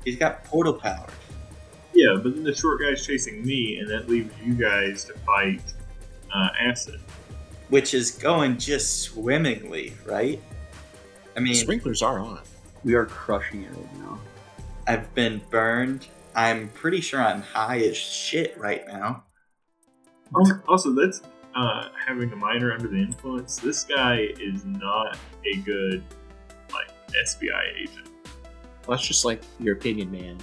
He's 0.06 0.15
got 0.15 0.43
portal 0.45 0.73
power. 0.73 1.08
Yeah, 1.97 2.19
but 2.21 2.36
then 2.36 2.43
the 2.43 2.53
short 2.53 2.79
guy's 2.79 3.05
chasing 3.05 3.43
me, 3.45 3.77
and 3.79 3.89
that 3.89 4.07
leaves 4.07 4.31
you 4.43 4.53
guys 4.53 5.03
to 5.05 5.13
fight 5.19 5.62
uh, 6.33 6.49
acid. 6.60 6.99
which 7.69 7.93
is 7.93 8.12
going 8.12 8.57
just 8.57 9.01
swimmingly, 9.01 9.93
right? 10.05 10.41
I 11.36 11.39
mean, 11.39 11.55
Sprinklers 11.55 12.01
are 12.01 12.19
on. 12.19 12.39
We 12.83 12.93
are 12.93 13.05
crushing 13.05 13.63
it 13.63 13.71
right 13.71 13.97
now. 13.99 14.19
I've 14.88 15.13
been 15.15 15.41
burned. 15.49 16.07
I'm 16.36 16.69
pretty 16.69 17.01
sure 17.01 17.19
I'm 17.19 17.41
high 17.41 17.79
as 17.79 17.97
shit 17.97 18.55
right 18.57 18.88
now. 18.88 19.23
Also, 20.36 20.62
also 20.67 20.93
that's 20.93 21.21
uh, 21.55 21.89
having 22.05 22.31
a 22.31 22.36
minor 22.36 22.71
under 22.73 22.88
the 22.88 22.97
influence. 22.97 23.57
This 23.57 23.83
guy 23.83 24.29
is 24.39 24.63
not 24.65 25.17
a 25.45 25.57
good 25.57 26.03
like 26.71 26.89
SBI 27.25 27.81
agent. 27.81 28.10
Well, 28.86 28.97
that's 28.97 29.07
just 29.07 29.25
like 29.25 29.41
your 29.60 29.75
opinion, 29.75 30.12
man. 30.12 30.38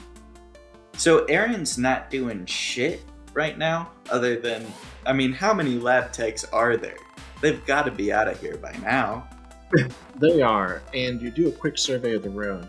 So 0.97 1.25
Aaron's 1.27 1.77
not 1.77 2.11
doing 2.11 2.47
shit 2.47 3.03
right 3.33 3.59
now, 3.59 3.91
other 4.11 4.39
than, 4.39 4.67
I 5.07 5.13
mean, 5.13 5.33
how 5.33 5.53
many 5.53 5.75
lab 5.75 6.13
techs 6.13 6.45
are 6.45 6.77
there? 6.77 6.97
They've 7.41 7.65
got 7.67 7.83
to 7.83 7.91
be 7.91 8.13
out 8.13 8.29
of 8.29 8.41
here 8.41 8.57
by 8.57 8.73
now. 8.83 9.29
They 10.21 10.43
are, 10.43 10.81
and 10.95 11.21
you 11.21 11.33
do 11.33 11.49
a 11.49 11.53
quick 11.53 11.77
survey 11.77 12.15
of 12.15 12.23
the 12.23 12.31
room. 12.31 12.69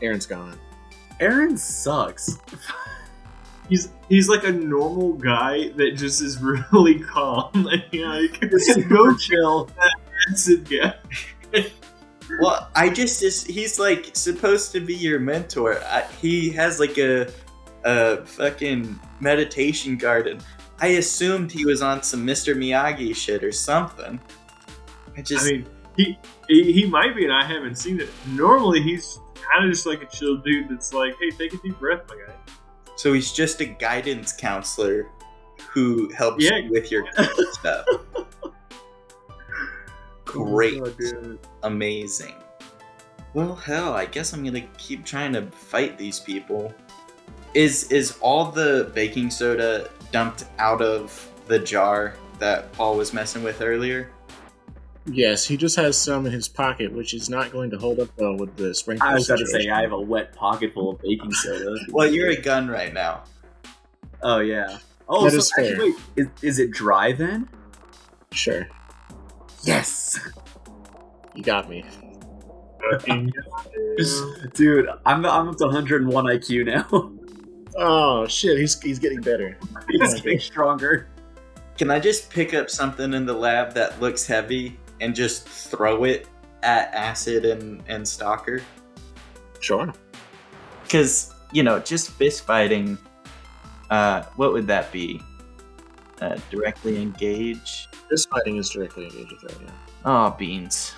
Aaron's 0.00 0.24
gone. 0.24 0.58
Aaron 1.20 1.58
sucks. 1.58 2.38
he's 3.68 3.90
he's 4.08 4.28
like 4.28 4.44
a 4.44 4.52
normal 4.52 5.12
guy 5.12 5.68
that 5.76 5.92
just 5.96 6.22
is 6.22 6.38
really 6.72 7.00
calm. 7.00 7.50
And 7.54 7.84
you're 7.92 8.08
like, 8.08 8.40
go 8.88 9.14
chill. 9.16 9.64
That 9.66 9.94
acid 10.32 10.68
guy. 10.70 10.94
Well, 12.40 12.70
I 12.74 12.88
just, 12.90 13.20
just 13.20 13.46
he's 13.46 13.78
like 13.78 14.10
supposed 14.14 14.72
to 14.72 14.80
be 14.80 14.94
your 14.94 15.18
mentor. 15.20 15.80
I, 15.84 16.02
he 16.20 16.50
has 16.50 16.78
like 16.80 16.98
a 16.98 17.30
a 17.84 18.24
fucking 18.26 18.98
meditation 19.20 19.96
garden. 19.96 20.40
I 20.80 20.88
assumed 20.88 21.50
he 21.50 21.64
was 21.64 21.82
on 21.82 22.02
some 22.02 22.26
Mr. 22.26 22.54
Miyagi 22.56 23.14
shit 23.16 23.42
or 23.42 23.52
something. 23.52 24.20
I 25.16 25.22
just 25.22 25.46
I 25.46 25.50
mean, 25.50 25.66
he, 25.96 26.16
he 26.48 26.86
might 26.86 27.16
be, 27.16 27.24
and 27.24 27.32
I 27.32 27.44
haven't 27.44 27.76
seen 27.76 28.00
it. 28.00 28.08
Normally, 28.28 28.80
he's 28.82 29.18
kind 29.34 29.64
of 29.64 29.72
just 29.72 29.86
like 29.86 30.02
a 30.02 30.06
chill 30.06 30.36
dude 30.36 30.68
that's 30.68 30.92
like, 30.92 31.14
"Hey, 31.20 31.30
take 31.30 31.52
a 31.54 31.56
deep 31.58 31.78
breath, 31.80 32.02
my 32.08 32.16
guy." 32.26 32.32
so 32.96 33.12
he's 33.12 33.32
just 33.32 33.60
a 33.60 33.64
guidance 33.64 34.32
counselor 34.32 35.08
who 35.70 36.08
helps 36.14 36.42
Yeah. 36.44 36.56
you 36.58 36.70
with 36.70 36.90
your 36.90 37.04
stuff. 37.52 37.86
Great. 40.28 40.80
Oh. 40.84 41.38
Amazing. 41.62 42.34
Well, 43.34 43.54
hell, 43.54 43.94
I 43.94 44.04
guess 44.04 44.32
I'm 44.32 44.44
gonna 44.44 44.66
keep 44.76 45.04
trying 45.04 45.32
to 45.32 45.46
fight 45.50 45.96
these 45.98 46.20
people. 46.20 46.72
Is 47.54 47.90
is 47.90 48.18
all 48.20 48.50
the 48.50 48.90
baking 48.94 49.30
soda 49.30 49.90
dumped 50.12 50.44
out 50.58 50.82
of 50.82 51.30
the 51.46 51.58
jar 51.58 52.14
that 52.38 52.70
Paul 52.72 52.96
was 52.96 53.12
messing 53.12 53.42
with 53.42 53.60
earlier? 53.62 54.10
Yes, 55.06 55.46
he 55.46 55.56
just 55.56 55.76
has 55.76 55.96
some 55.96 56.26
in 56.26 56.32
his 56.32 56.48
pocket, 56.48 56.92
which 56.92 57.14
is 57.14 57.30
not 57.30 57.50
going 57.50 57.70
to 57.70 57.78
hold 57.78 57.98
up 57.98 58.10
well 58.18 58.36
with 58.36 58.54
the 58.56 58.74
sprinkler 58.74 59.08
I 59.08 59.14
was 59.14 59.30
about 59.30 59.38
to 59.38 59.46
say 59.46 59.70
I 59.70 59.80
have 59.80 59.92
a 59.92 60.00
wet 60.00 60.34
pocket 60.34 60.74
full 60.74 60.90
of 60.90 61.00
baking 61.00 61.32
soda. 61.32 61.76
Well, 61.90 62.12
you're 62.12 62.28
a 62.28 62.40
gun 62.40 62.68
right 62.68 62.92
now. 62.92 63.24
Oh 64.22 64.40
yeah. 64.40 64.78
Oh, 65.08 65.24
That 65.24 65.30
so 65.30 65.36
is 65.38 65.52
actually, 65.58 65.92
wait, 65.92 66.00
is, 66.16 66.26
is 66.42 66.58
it 66.58 66.70
dry 66.70 67.12
then? 67.12 67.48
Sure, 68.32 68.68
Yes, 69.62 70.18
you 71.34 71.42
got 71.42 71.68
me. 71.68 71.84
Dude. 74.54 74.88
I'm 75.04 75.26
I'm 75.26 75.48
up 75.48 75.56
to 75.58 75.64
101 75.64 76.24
IQ 76.24 76.66
now. 76.66 77.12
Oh 77.80 78.26
shit, 78.26 78.58
he's 78.58 78.80
he's 78.80 78.98
getting 78.98 79.20
better. 79.20 79.56
He's 79.88 80.20
getting 80.20 80.40
stronger. 80.40 81.10
Can 81.76 81.92
I 81.92 82.00
just 82.00 82.28
pick 82.28 82.52
up 82.52 82.68
something 82.68 83.14
in 83.14 83.24
the 83.24 83.32
lab 83.32 83.72
that 83.74 84.00
looks 84.00 84.26
heavy 84.26 84.76
and 85.00 85.14
just 85.14 85.48
throw 85.48 86.02
it 86.02 86.26
at 86.64 86.92
Acid 86.92 87.44
and, 87.44 87.80
and 87.86 88.06
Stalker? 88.06 88.62
Sure. 89.60 89.92
Because, 90.82 91.32
you 91.52 91.62
know, 91.62 91.78
just 91.78 92.10
fist 92.10 92.44
fighting, 92.44 92.98
uh, 93.90 94.22
what 94.34 94.52
would 94.52 94.66
that 94.66 94.90
be? 94.90 95.20
Uh, 96.20 96.36
directly 96.50 97.00
engage? 97.00 97.88
This 98.10 98.26
fighting 98.26 98.56
is 98.56 98.70
directly 98.70 99.04
engaged 99.04 99.32
with 99.32 99.40
threat. 99.40 99.56
Yeah. 99.64 99.70
Oh, 100.04 100.30
beans. 100.38 100.94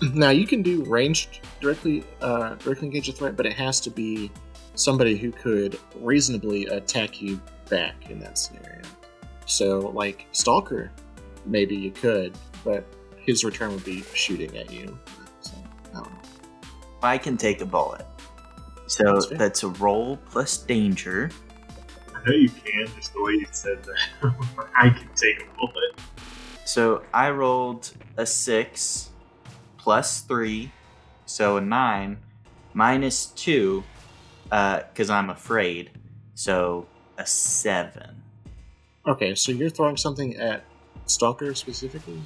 Now 0.14 0.30
you 0.30 0.48
can 0.48 0.62
do 0.62 0.82
ranged 0.84 1.40
directly 1.60 2.02
uh, 2.20 2.54
directly 2.56 2.86
engage 2.86 3.08
a 3.08 3.12
threat, 3.12 3.36
but 3.36 3.46
it 3.46 3.52
has 3.52 3.80
to 3.82 3.90
be 3.90 4.32
somebody 4.74 5.16
who 5.16 5.30
could 5.30 5.78
reasonably 5.96 6.66
attack 6.66 7.22
you 7.22 7.40
back 7.70 8.10
in 8.10 8.18
that 8.18 8.36
scenario. 8.36 8.82
So, 9.46 9.92
like 9.94 10.26
Stalker, 10.32 10.90
maybe 11.46 11.76
you 11.76 11.92
could, 11.92 12.36
but 12.64 12.84
his 13.16 13.44
return 13.44 13.70
would 13.72 13.84
be 13.84 14.02
shooting 14.14 14.56
at 14.56 14.72
you. 14.72 14.98
So, 15.40 15.52
I 15.90 15.94
don't 15.94 16.04
know. 16.04 16.18
I 17.02 17.18
can 17.18 17.36
take 17.36 17.60
a 17.60 17.66
bullet. 17.66 18.04
So 18.86 19.04
That's 19.04 19.26
that's 19.26 19.62
a 19.62 19.68
roll 19.68 20.18
plus 20.30 20.58
danger. 20.58 21.30
I 22.24 22.30
know 22.30 22.36
you 22.36 22.48
can, 22.48 22.86
just 22.94 23.12
the 23.14 23.22
way 23.22 23.32
you 23.32 23.46
said 23.50 23.82
that. 23.84 24.34
I 24.76 24.90
can 24.90 25.08
take 25.14 25.42
a 25.42 25.56
bullet. 25.56 26.00
So 26.64 27.02
I 27.12 27.30
rolled 27.30 27.90
a 28.16 28.24
six 28.26 29.10
plus 29.76 30.20
three, 30.20 30.70
so 31.26 31.56
a 31.56 31.60
nine, 31.60 32.18
minus 32.74 33.26
two, 33.26 33.82
because 34.44 35.10
I'm 35.10 35.30
afraid. 35.30 35.90
So 36.34 36.86
a 37.18 37.26
seven. 37.26 38.22
Okay, 39.06 39.34
so 39.34 39.50
you're 39.50 39.70
throwing 39.70 39.96
something 39.96 40.36
at 40.36 40.64
Stalker 41.06 41.54
specifically, 41.54 42.22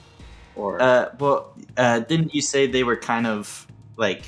or 0.54 0.80
Uh, 0.82 1.08
well, 1.18 1.54
uh, 1.78 2.00
didn't 2.00 2.34
you 2.34 2.42
say 2.42 2.66
they 2.66 2.84
were 2.84 2.96
kind 2.96 3.26
of 3.26 3.66
like? 3.96 4.22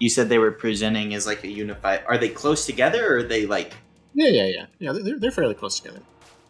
You 0.00 0.08
said 0.08 0.28
they 0.28 0.38
were 0.38 0.50
presenting 0.50 1.14
as 1.14 1.26
like 1.26 1.44
a 1.44 1.48
unified. 1.48 2.02
Are 2.08 2.18
they 2.18 2.28
close 2.28 2.66
together, 2.66 3.14
or 3.14 3.18
are 3.18 3.22
they 3.22 3.46
like? 3.46 3.74
Yeah, 4.18 4.28
yeah, 4.28 4.46
yeah, 4.46 4.66
yeah. 4.78 4.92
They're, 4.92 5.18
they're 5.18 5.30
fairly 5.30 5.54
close 5.54 5.80
together. 5.80 6.02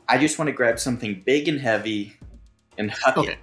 I 0.08 0.18
just 0.18 0.38
want 0.38 0.48
to 0.48 0.52
grab 0.52 0.78
something 0.78 1.22
big 1.24 1.48
and 1.48 1.60
heavy 1.60 2.14
and 2.78 2.90
huck 2.90 3.16
Okay. 3.16 3.24
it. 3.24 3.38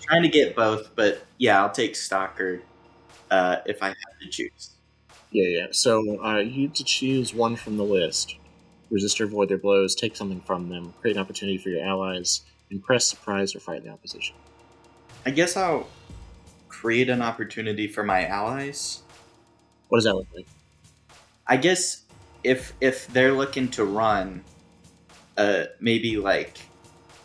Trying 0.00 0.22
to 0.22 0.28
get 0.28 0.54
both, 0.54 0.94
but 0.94 1.26
yeah, 1.38 1.60
I'll 1.62 1.70
take 1.70 1.96
Stalker 1.96 2.62
uh, 3.30 3.58
if 3.66 3.82
I 3.82 3.88
have 3.88 3.96
to 4.22 4.28
choose. 4.30 4.76
Yeah, 5.30 5.46
yeah. 5.48 5.66
So 5.72 6.20
uh, 6.24 6.38
you 6.38 6.68
to 6.70 6.84
choose 6.84 7.32
one 7.34 7.56
from 7.56 7.76
the 7.76 7.84
list. 7.84 8.36
Resist 8.90 9.20
or 9.20 9.24
avoid 9.24 9.48
their 9.48 9.58
blows, 9.58 9.94
take 9.96 10.16
something 10.16 10.40
from 10.42 10.68
them, 10.68 10.94
create 11.00 11.16
an 11.16 11.22
opportunity 11.22 11.58
for 11.58 11.70
your 11.70 11.84
allies, 11.84 12.42
impress, 12.70 13.08
surprise, 13.08 13.54
or 13.54 13.60
fight 13.60 13.82
the 13.84 13.90
opposition. 13.90 14.36
I 15.26 15.30
guess 15.30 15.56
I'll 15.56 15.90
create 16.68 17.08
an 17.10 17.22
opportunity 17.22 17.88
for 17.88 18.04
my 18.04 18.26
allies. 18.26 19.04
What 19.88 19.98
does 19.98 20.04
that 20.04 20.14
look 20.14 20.28
like? 20.34 20.46
I 21.46 21.56
guess 21.56 22.05
if 22.46 22.72
if 22.80 23.08
they're 23.08 23.32
looking 23.32 23.68
to 23.72 23.84
run, 23.84 24.44
uh, 25.36 25.64
maybe 25.80 26.16
like 26.16 26.58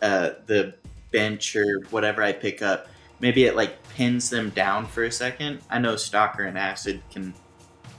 uh, 0.01 0.31
the 0.47 0.73
bench 1.11 1.55
or 1.55 1.81
whatever 1.91 2.23
I 2.23 2.33
pick 2.33 2.61
up, 2.61 2.87
maybe 3.19 3.45
it 3.45 3.55
like 3.55 3.81
pins 3.89 4.29
them 4.29 4.49
down 4.49 4.87
for 4.87 5.03
a 5.03 5.11
second. 5.11 5.61
I 5.69 5.79
know 5.79 5.95
Stalker 5.95 6.43
and 6.43 6.57
Acid 6.57 7.03
can 7.11 7.33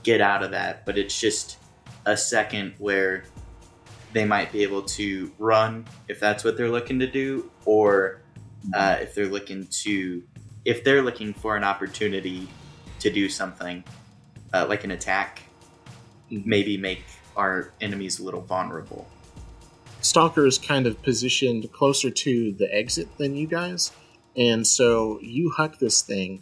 get 0.03 0.19
out 0.19 0.43
of 0.43 0.51
that, 0.51 0.85
but 0.85 0.97
it's 0.97 1.17
just 1.17 1.57
a 2.05 2.17
second 2.17 2.73
where 2.77 3.23
they 4.11 4.25
might 4.25 4.51
be 4.51 4.63
able 4.63 4.83
to 4.83 5.31
run 5.39 5.85
if 6.09 6.19
that's 6.19 6.43
what 6.43 6.57
they're 6.57 6.69
looking 6.69 6.99
to 6.99 7.07
do, 7.07 7.49
or 7.65 8.21
uh, 8.73 8.97
if 8.99 9.15
they're 9.15 9.27
looking 9.27 9.65
to 9.67 10.21
if 10.65 10.83
they're 10.83 11.01
looking 11.01 11.33
for 11.33 11.55
an 11.55 11.63
opportunity 11.63 12.49
to 12.99 13.09
do 13.09 13.29
something 13.29 13.83
uh, 14.53 14.65
like 14.67 14.83
an 14.83 14.91
attack 14.91 15.41
maybe 16.45 16.77
make 16.77 17.03
our 17.35 17.71
enemies 17.81 18.19
a 18.19 18.23
little 18.23 18.41
vulnerable. 18.41 19.07
Stalker 20.01 20.45
is 20.45 20.57
kind 20.57 20.85
of 20.85 21.01
positioned 21.01 21.71
closer 21.71 22.09
to 22.09 22.51
the 22.53 22.73
exit 22.73 23.17
than 23.17 23.35
you 23.35 23.47
guys, 23.47 23.91
and 24.35 24.65
so 24.65 25.19
you 25.21 25.51
huck 25.51 25.79
this 25.79 26.01
thing, 26.01 26.41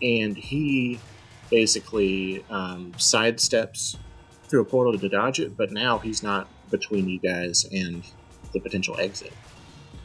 and 0.00 0.36
he 0.36 1.00
basically 1.50 2.44
um, 2.50 2.92
sidesteps 2.92 3.96
through 4.44 4.62
a 4.62 4.64
portal 4.64 4.96
to 4.96 5.08
dodge 5.08 5.40
it, 5.40 5.56
but 5.56 5.72
now 5.72 5.98
he's 5.98 6.22
not 6.22 6.48
between 6.70 7.08
you 7.08 7.18
guys 7.18 7.66
and 7.72 8.04
the 8.52 8.60
potential 8.60 8.96
exit. 8.98 9.32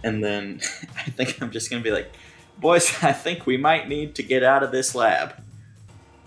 And 0.04 0.24
then 0.24 0.62
I 0.98 1.10
think 1.12 1.42
I'm 1.42 1.52
just 1.52 1.70
gonna 1.70 1.84
be 1.84 1.92
like, 1.92 2.12
boys, 2.58 2.92
I 3.04 3.14
think 3.14 3.46
we 3.46 3.58
might 3.58 3.88
need 3.88 4.16
to 4.16 4.24
get 4.24 4.44
out 4.44 4.64
of 4.64 4.72
this 4.72 4.96
lab. 4.96 5.42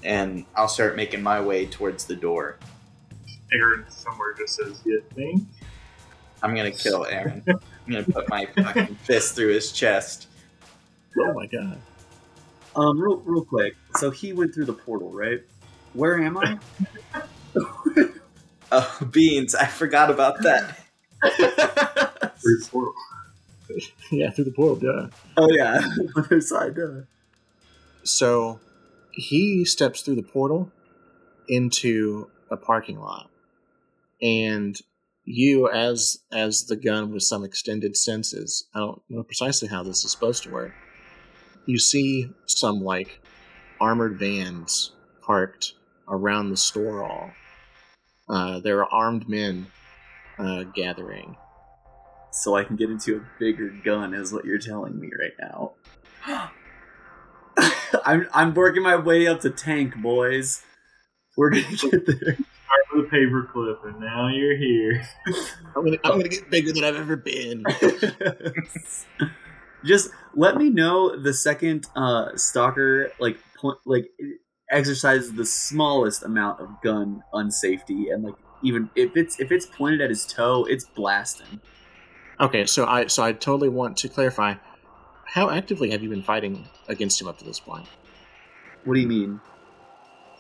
And 0.03 0.45
I'll 0.55 0.69
start 0.69 0.95
making 0.95 1.23
my 1.23 1.41
way 1.41 1.67
towards 1.67 2.05
the 2.05 2.15
door. 2.15 2.57
Aaron 3.53 3.85
somewhere 3.89 4.35
just 4.37 4.55
says, 4.57 4.81
"You 4.85 5.03
think?" 5.15 5.45
I'm 6.43 6.55
gonna 6.55 6.71
kill 6.71 7.05
Aaron. 7.07 7.43
I'm 7.49 7.61
gonna 7.93 8.05
put 8.05 8.29
my 8.29 8.47
fucking 8.47 8.95
fist 9.05 9.35
through 9.35 9.53
his 9.55 9.73
chest. 9.73 10.29
Oh 11.19 11.33
my 11.33 11.47
god! 11.47 11.81
Um, 12.77 13.01
real 13.01 13.17
real 13.19 13.45
quick. 13.45 13.75
So 13.97 14.11
he 14.11 14.33
went 14.33 14.55
through 14.55 14.67
the 14.67 14.73
portal, 14.73 15.11
right? 15.11 15.43
Where 15.95 16.21
am 16.21 16.37
I? 16.37 16.59
Oh, 18.71 18.99
beans! 19.11 19.55
I 19.55 19.67
forgot 19.67 20.11
about 20.11 20.43
that. 20.43 20.79
Through 22.41 22.59
the 22.61 22.69
portal. 22.71 22.95
yeah, 24.13 24.31
through 24.31 24.45
the 24.45 24.53
portal, 24.53 24.77
duh. 24.77 25.09
oh 25.37 25.49
yeah, 25.51 25.81
other 26.17 26.41
side. 26.41 26.79
Uh. 26.79 27.01
So 28.05 28.61
he 29.11 29.65
steps 29.65 30.03
through 30.03 30.15
the 30.15 30.23
portal 30.23 30.71
into 31.49 32.31
a 32.51 32.57
parking 32.57 33.01
lot, 33.01 33.29
and 34.21 34.79
you, 35.25 35.69
as 35.71 36.19
as 36.33 36.67
the 36.67 36.77
gun 36.77 37.13
with 37.13 37.23
some 37.23 37.45
extended 37.45 37.97
senses, 37.97 38.67
I 38.75 38.81
don't 38.81 39.03
know 39.09 39.23
precisely 39.23 39.69
how 39.69 39.83
this 39.83 40.05
is 40.05 40.11
supposed 40.11 40.43
to 40.45 40.51
work. 40.51 40.73
You 41.67 41.79
see 41.79 42.31
some 42.47 42.81
like 42.81 43.21
armored 43.81 44.19
vans 44.19 44.93
parked 45.23 45.75
around 46.09 46.51
the 46.51 46.57
store 46.57 47.05
all. 47.05 47.31
Uh, 48.29 48.61
there 48.61 48.81
are 48.81 48.93
armed 48.93 49.29
men 49.29 49.67
uh, 50.39 50.65
gathering. 50.65 51.37
So 52.31 52.57
I 52.57 52.65
can 52.65 52.77
get 52.77 52.91
into 52.91 53.17
a 53.17 53.27
bigger 53.39 53.69
gun, 53.85 54.15
is 54.15 54.33
what 54.33 54.45
you're 54.45 54.59
telling 54.59 54.99
me 54.99 55.11
right 55.19 55.33
now. 55.41 55.73
I'm 58.05 58.29
I'm 58.33 58.55
working 58.55 58.83
my 58.83 58.97
way 58.97 59.27
up 59.27 59.41
to 59.41 59.51
tank, 59.51 59.97
boys. 59.97 60.63
We're 61.37 61.51
gonna 61.51 61.77
get 61.77 62.07
there. 62.07 62.39
With 62.95 63.07
a 63.07 63.09
paperclip, 63.09 63.87
and 63.87 64.01
now 64.01 64.29
you're 64.29 64.57
here. 64.57 65.07
I'm 65.77 65.85
gonna, 65.85 65.99
I'm 66.05 66.13
gonna 66.13 66.29
get 66.29 66.51
bigger 66.51 66.73
than 66.73 66.85
I've 66.85 66.97
ever 66.97 67.17
been. 67.17 67.65
Just 69.85 70.11
let 70.35 70.57
me 70.57 70.71
know 70.71 71.17
the 71.17 71.33
second 71.33 71.87
uh, 71.95 72.37
stalker 72.37 73.13
like 73.21 73.39
point 73.57 73.79
like 73.85 74.11
exercises 74.71 75.35
the 75.35 75.47
smallest 75.47 76.25
amount 76.25 76.61
of 76.61 76.69
gun 76.83 77.23
unsafety 77.33 78.13
and 78.13 78.25
like 78.25 78.35
even 78.63 78.91
if 78.97 79.17
it's 79.17 79.39
if 79.39 79.53
it's 79.53 79.67
pointed 79.67 80.01
at 80.01 80.11
his 80.11 80.27
toe, 80.27 80.65
it's 80.65 80.85
blasting. 80.85 81.61
Okay, 82.41 82.67
so 82.67 82.87
I 82.87 83.07
so 83.07 83.23
I 83.23 83.33
totally 83.33 83.69
want 83.69 83.97
to 83.99 84.09
clarify. 84.09 84.55
How 85.25 85.51
actively 85.51 85.91
have 85.91 86.03
you 86.03 86.09
been 86.09 86.23
fighting 86.23 86.67
against 86.89 87.21
him 87.21 87.29
up 87.29 87.39
to 87.39 87.45
this 87.45 87.61
point? 87.61 87.87
What 88.85 88.95
do 88.95 89.01
you 89.01 89.07
mean? 89.07 89.41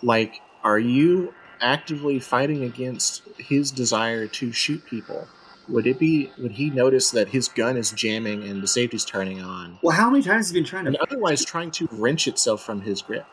Like, 0.03 0.41
are 0.65 0.79
you 0.79 1.35
actively 1.61 2.19
fighting 2.21 2.65
against 2.65 3.23
his 3.39 3.71
desire 3.71 4.27
to 4.29 4.53
shoot 4.53 4.85
people? 4.87 5.27
Would 5.69 5.87
it 5.87 5.99
be? 5.99 6.31
Would 6.39 6.53
he 6.53 6.71
notice 6.71 7.11
that 7.11 7.29
his 7.29 7.49
gun 7.49 7.77
is 7.77 7.91
jamming 7.91 8.43
and 8.45 8.63
the 8.63 8.67
safety's 8.69 9.05
turning 9.05 9.43
on, 9.43 9.79
Well, 9.83 9.95
how 9.95 10.09
many 10.09 10.23
times 10.23 10.47
has 10.47 10.51
he 10.51 10.59
been 10.61 10.65
trying 10.65 10.87
and 10.87 10.97
to? 10.97 11.03
otherwise 11.03 11.45
trying 11.45 11.71
to 11.73 11.89
wrench 11.93 12.27
itself 12.27 12.65
from 12.65 12.81
his 12.81 13.03
grip? 13.03 13.27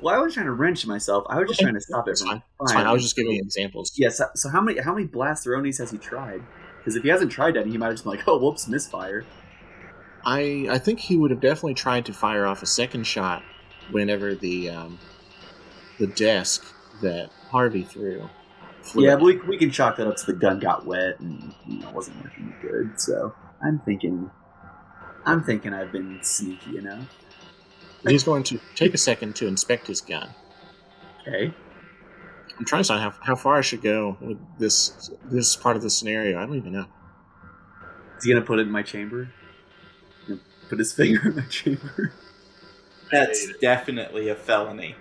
Well, 0.00 0.14
I 0.14 0.18
was 0.18 0.34
trying 0.34 0.46
to 0.46 0.52
wrench 0.52 0.86
myself. 0.86 1.24
I 1.30 1.38
was 1.38 1.48
just 1.48 1.60
trying 1.60 1.74
to 1.74 1.80
stop 1.80 2.06
it 2.08 2.18
from. 2.18 2.28
fine. 2.28 2.42
It's 2.60 2.72
fine. 2.72 2.86
I 2.86 2.92
was 2.92 3.02
just 3.02 3.16
giving 3.16 3.36
examples. 3.36 3.92
Yes. 3.96 4.18
so, 4.18 4.26
so 4.34 4.48
how 4.50 4.60
many 4.60 4.78
how 4.78 4.92
many 4.94 5.06
blasteronies 5.06 5.78
has 5.78 5.90
he 5.90 5.96
tried? 5.96 6.42
Because 6.78 6.96
if 6.96 7.02
he 7.02 7.08
hasn't 7.08 7.32
tried 7.32 7.56
any, 7.56 7.70
he 7.70 7.78
might 7.78 7.86
have 7.86 7.94
just 7.94 8.04
been 8.04 8.10
like, 8.16 8.28
oh, 8.28 8.36
whoops, 8.38 8.68
misfire. 8.68 9.24
I 10.26 10.66
I 10.70 10.78
think 10.78 11.00
he 11.00 11.16
would 11.16 11.30
have 11.30 11.40
definitely 11.40 11.74
tried 11.74 12.04
to 12.06 12.12
fire 12.12 12.44
off 12.44 12.62
a 12.62 12.66
second 12.66 13.04
shot 13.06 13.42
whenever 13.90 14.34
the 14.34 14.68
um, 14.68 14.98
the 15.98 16.08
desk 16.08 16.73
that 17.02 17.30
Harvey 17.50 17.82
threw. 17.82 18.28
flew 18.82 19.06
Yeah, 19.06 19.16
but 19.16 19.24
we, 19.24 19.40
we 19.42 19.58
can 19.58 19.70
chalk 19.70 19.96
that 19.96 20.06
up 20.06 20.16
to 20.16 20.26
the 20.26 20.32
gun 20.32 20.58
got 20.58 20.86
wet 20.86 21.20
and 21.20 21.54
you 21.66 21.80
know 21.80 21.90
wasn't 21.90 22.22
working 22.22 22.54
good. 22.62 23.00
So 23.00 23.34
I'm 23.62 23.80
thinking, 23.80 24.30
I'm 25.24 25.42
thinking 25.42 25.72
I've 25.72 25.92
been 25.92 26.20
sneaky 26.22 26.78
enough. 26.78 27.08
He's 28.06 28.24
going 28.24 28.42
to 28.44 28.60
take 28.74 28.92
a 28.92 28.98
second 28.98 29.34
to 29.36 29.46
inspect 29.46 29.86
his 29.86 30.00
gun. 30.00 30.28
Okay. 31.22 31.54
I'm 32.58 32.64
trying 32.64 32.80
to 32.80 32.82
decide 32.82 33.00
how, 33.00 33.14
how 33.20 33.34
far 33.34 33.56
I 33.56 33.62
should 33.62 33.82
go 33.82 34.16
with 34.20 34.38
this 34.58 35.10
this 35.24 35.56
part 35.56 35.76
of 35.76 35.82
the 35.82 35.90
scenario. 35.90 36.38
I 36.38 36.46
don't 36.46 36.56
even 36.56 36.72
know. 36.72 36.86
Is 38.18 38.24
he 38.24 38.32
gonna 38.32 38.44
put 38.44 38.58
it 38.58 38.62
in 38.62 38.70
my 38.70 38.82
chamber? 38.82 39.30
Put 40.68 40.78
his 40.78 40.92
finger 40.92 41.28
in 41.28 41.36
my 41.36 41.46
chamber. 41.46 42.12
That's 43.10 43.48
definitely 43.60 44.28
a 44.28 44.34
felony. 44.34 44.96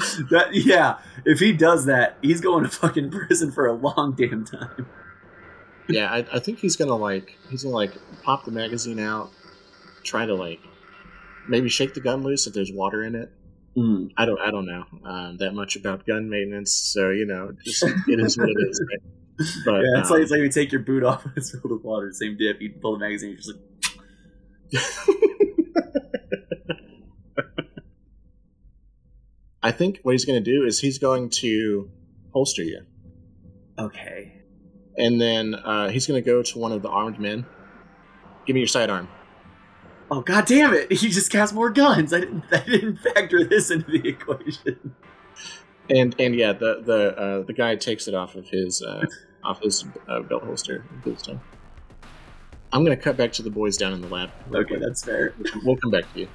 that 0.30 0.48
yeah. 0.52 0.98
If 1.24 1.40
he 1.40 1.52
does 1.52 1.86
that, 1.86 2.18
he's 2.22 2.40
going 2.40 2.64
to 2.64 2.70
fucking 2.70 3.10
prison 3.10 3.52
for 3.52 3.66
a 3.66 3.72
long 3.72 4.14
damn 4.16 4.44
time. 4.44 4.86
Yeah, 5.88 6.10
I, 6.10 6.26
I 6.32 6.38
think 6.40 6.58
he's 6.58 6.76
gonna 6.76 6.96
like 6.96 7.36
he's 7.48 7.62
gonna 7.62 7.74
like 7.74 7.92
pop 8.22 8.44
the 8.44 8.50
magazine 8.50 8.98
out, 8.98 9.30
try 10.02 10.26
to 10.26 10.34
like 10.34 10.60
maybe 11.48 11.68
shake 11.68 11.94
the 11.94 12.00
gun 12.00 12.22
loose 12.22 12.46
if 12.46 12.54
there's 12.54 12.72
water 12.72 13.02
in 13.02 13.14
it. 13.14 13.30
Mm. 13.76 14.10
I 14.16 14.24
don't 14.24 14.40
I 14.40 14.50
don't 14.50 14.66
know 14.66 14.84
um, 15.04 15.36
that 15.38 15.52
much 15.52 15.76
about 15.76 16.06
gun 16.06 16.28
maintenance, 16.28 16.72
so 16.72 17.10
you 17.10 17.26
know 17.26 17.52
just, 17.64 17.84
it 17.84 18.20
is 18.20 18.36
what 18.36 18.48
it 18.48 18.56
is. 18.68 18.82
Right? 18.90 19.02
But 19.66 19.82
yeah, 19.82 20.00
it's 20.00 20.10
um, 20.10 20.14
like 20.14 20.22
it's 20.22 20.30
like 20.30 20.40
you 20.40 20.48
take 20.48 20.72
your 20.72 20.80
boot 20.80 21.04
off 21.04 21.26
and 21.26 21.32
it's 21.36 21.50
filled 21.50 21.70
with 21.70 21.82
water. 21.82 22.10
Same 22.10 22.38
dip. 22.38 22.58
You 22.58 22.72
pull 22.80 22.94
the 22.94 23.00
magazine. 23.00 23.30
You're 23.30 23.36
just 23.36 23.52
like, 23.52 23.60
I 29.66 29.72
think 29.72 29.98
what 30.04 30.12
he's 30.12 30.24
going 30.24 30.42
to 30.42 30.50
do 30.52 30.64
is 30.64 30.78
he's 30.78 30.98
going 30.98 31.28
to 31.42 31.90
holster 32.32 32.62
you, 32.62 32.82
okay. 33.76 34.42
and 34.96 35.20
then 35.20 35.56
uh, 35.56 35.88
he's 35.88 36.06
going 36.06 36.22
to 36.22 36.24
go 36.24 36.40
to 36.40 36.58
one 36.60 36.70
of 36.70 36.82
the 36.82 36.88
armed 36.88 37.18
men. 37.18 37.44
Give 38.46 38.54
me 38.54 38.60
your 38.60 38.68
sidearm. 38.68 39.08
Oh 40.08 40.20
god 40.20 40.46
damn 40.46 40.72
it! 40.72 40.92
He 41.00 41.08
just 41.08 41.32
cast 41.32 41.52
more 41.52 41.70
guns. 41.70 42.12
I 42.12 42.20
didn't. 42.20 42.44
I 42.52 42.60
didn't 42.60 42.98
factor 42.98 43.42
this 43.42 43.72
into 43.72 43.90
the 43.90 44.08
equation. 44.14 44.94
And 45.90 46.14
and 46.20 46.36
yeah, 46.36 46.52
the 46.52 46.82
the 46.84 47.18
uh, 47.18 47.42
the 47.42 47.52
guy 47.52 47.74
takes 47.74 48.06
it 48.06 48.14
off 48.14 48.36
of 48.36 48.48
his 48.48 48.82
uh, 48.82 49.04
off 49.42 49.60
his 49.62 49.84
uh, 50.06 50.20
belt 50.20 50.44
holster. 50.44 50.84
and 50.88 51.02
gives 51.02 51.22
it 51.22 51.24
to 51.24 51.30
him. 51.32 51.40
I'm 52.72 52.84
going 52.84 52.96
to 52.96 53.02
cut 53.02 53.16
back 53.16 53.32
to 53.32 53.42
the 53.42 53.50
boys 53.50 53.76
down 53.76 53.94
in 53.94 54.00
the 54.00 54.08
lab. 54.08 54.30
Okay, 54.54 54.64
quick. 54.64 54.80
that's 54.80 55.02
fair. 55.04 55.34
we'll 55.64 55.76
come 55.76 55.90
back 55.90 56.04
to 56.12 56.20
you. 56.20 56.28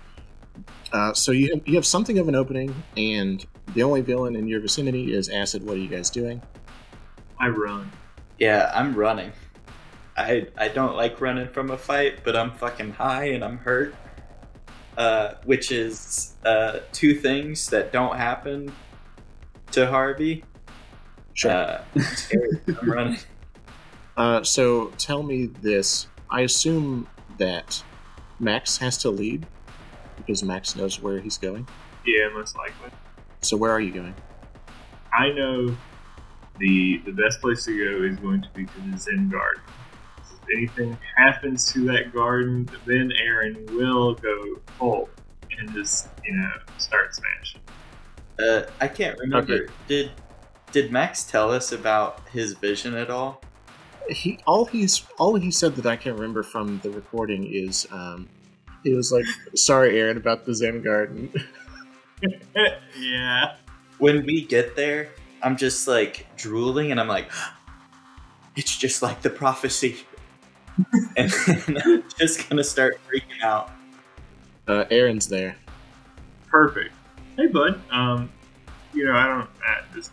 Uh, 0.92 1.14
so 1.14 1.32
you 1.32 1.54
have, 1.54 1.68
you 1.68 1.76
have 1.76 1.86
something 1.86 2.20
of 2.20 2.28
an 2.28 2.36
opening, 2.36 2.74
and 2.98 3.46
the 3.74 3.84
only 3.84 4.02
villain 4.02 4.36
in 4.36 4.48
your 4.48 4.60
vicinity 4.60 5.14
is 5.14 5.30
Acid. 5.30 5.64
What 5.64 5.78
are 5.78 5.80
you 5.80 5.88
guys 5.88 6.10
doing? 6.10 6.42
I 7.40 7.48
run. 7.50 7.92
Yeah, 8.40 8.72
I'm 8.74 8.94
running. 8.94 9.32
I 10.18 10.48
I 10.58 10.68
don't 10.68 10.96
like 10.96 11.22
running 11.22 11.48
from 11.48 11.72
a 11.72 11.78
fight, 11.78 12.24
but 12.24 12.36
I'm 12.36 12.52
fucking 12.52 12.92
high 12.92 13.26
and 13.26 13.44
I'm 13.44 13.58
hurt. 13.58 13.96
Uh, 14.98 15.36
which 15.46 15.72
is 15.72 16.36
uh, 16.46 16.80
two 16.92 17.16
things 17.16 17.70
that 17.70 17.94
don't 17.94 18.18
happen 18.18 18.72
to 19.72 19.88
Harvey. 19.88 20.44
Sure. 21.34 21.52
Uh, 21.52 21.84
I'm 22.82 22.92
running. 22.92 23.18
Uh, 24.18 24.44
so 24.44 24.88
tell 24.98 25.24
me 25.24 25.46
this. 25.62 26.08
I 26.30 26.42
assume 26.42 27.08
that 27.38 27.82
Max 28.40 28.78
has 28.78 28.98
to 29.00 29.10
lead 29.10 29.48
because 30.26 30.44
Max 30.44 30.76
knows 30.76 31.02
where 31.02 31.20
he's 31.20 31.38
going. 31.38 31.68
Yeah, 32.06 32.30
most 32.34 32.56
likely. 32.58 32.90
So 33.42 33.58
where 33.58 33.72
are 33.72 33.82
you 33.82 33.92
going? 33.92 34.16
I 35.14 35.30
know 35.32 35.76
the 36.60 37.02
the 37.06 37.12
best 37.12 37.42
place 37.42 37.66
to 37.66 37.78
go 37.78 38.06
is 38.06 38.18
going 38.20 38.42
to 38.42 38.50
be 38.54 38.66
to 38.66 38.82
the 38.92 38.98
Zen 38.98 39.30
Garden. 39.30 39.62
If 40.20 40.58
anything 40.58 40.98
happens 41.18 41.72
to 41.74 41.86
that 41.86 42.14
garden, 42.14 42.70
then 42.86 43.12
Aaron 43.20 43.66
will 43.72 44.16
go 44.16 44.60
Hulk 44.80 45.10
and 45.58 45.74
just 45.74 46.10
you 46.26 46.36
know 46.36 46.52
start 46.78 47.16
smashing. 47.16 47.62
Uh, 48.40 48.64
I 48.80 48.88
can't 48.88 49.18
remember. 49.20 49.54
Okay. 49.54 49.74
Did 49.88 50.12
did 50.72 50.92
Max 50.92 51.24
tell 51.24 51.52
us 51.52 51.72
about 51.72 52.28
his 52.30 52.54
vision 52.54 52.96
at 52.96 53.10
all? 53.10 53.42
He 54.10 54.40
all 54.46 54.66
he's 54.66 55.06
all 55.18 55.36
he 55.36 55.52
said 55.52 55.76
that 55.76 55.86
I 55.86 55.96
can't 55.96 56.16
remember 56.16 56.44
from 56.44 56.80
the 56.80 56.90
recording 56.90 57.52
is 57.52 57.88
um, 57.92 58.30
he 58.84 58.94
was 58.94 59.12
like, 59.12 59.26
"Sorry, 59.56 60.00
Aaron, 60.00 60.18
about 60.18 60.46
the 60.46 60.56
Zen 60.56 60.82
Garden." 60.82 61.32
yeah. 63.00 63.56
When 63.98 64.26
we 64.26 64.46
get 64.46 64.76
there, 64.76 65.10
I'm 65.42 65.58
just 65.58 65.88
like 65.88 66.28
drooling, 66.36 66.92
and 66.92 67.00
I'm 67.00 67.08
like, 67.08 67.32
it's 68.56 68.78
just 68.78 69.02
like 69.02 69.22
the 69.22 69.30
prophecy, 69.30 69.98
and 71.18 71.32
then 71.32 71.78
I'm 71.84 72.04
just 72.18 72.50
gonna 72.50 72.64
start 72.64 73.00
freaking 73.08 73.44
out. 73.44 73.72
Uh, 74.68 74.86
Aaron's 74.90 75.28
there. 75.28 75.56
Perfect. 76.48 76.94
Hey, 77.38 77.48
bud. 77.48 77.82
Um, 77.92 78.30
you 78.94 79.06
know, 79.06 79.14
I 79.14 79.28
don't 79.28 79.50
uh, 79.68 79.82
just 79.94 80.12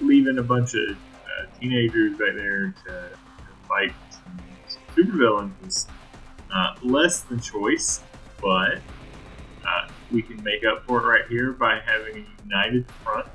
leaving 0.00 0.38
a 0.38 0.42
bunch 0.42 0.74
of 0.74 0.90
uh, 0.90 1.46
teenagers 1.60 2.12
back 2.12 2.34
there 2.34 2.74
to, 2.86 2.90
to 2.90 3.68
fight 3.68 3.92
some 4.10 4.38
supervillains 4.94 5.66
is 5.66 5.86
uh, 6.52 6.74
less 6.82 7.20
than 7.20 7.40
choice, 7.40 8.00
but 8.40 8.78
uh, 9.66 9.88
we 10.10 10.22
can 10.22 10.42
make 10.42 10.64
up 10.64 10.84
for 10.86 11.00
it 11.00 11.06
right 11.06 11.28
here 11.28 11.52
by 11.52 11.80
having 11.84 12.24
a 12.24 12.42
united 12.44 12.90
front, 13.02 13.28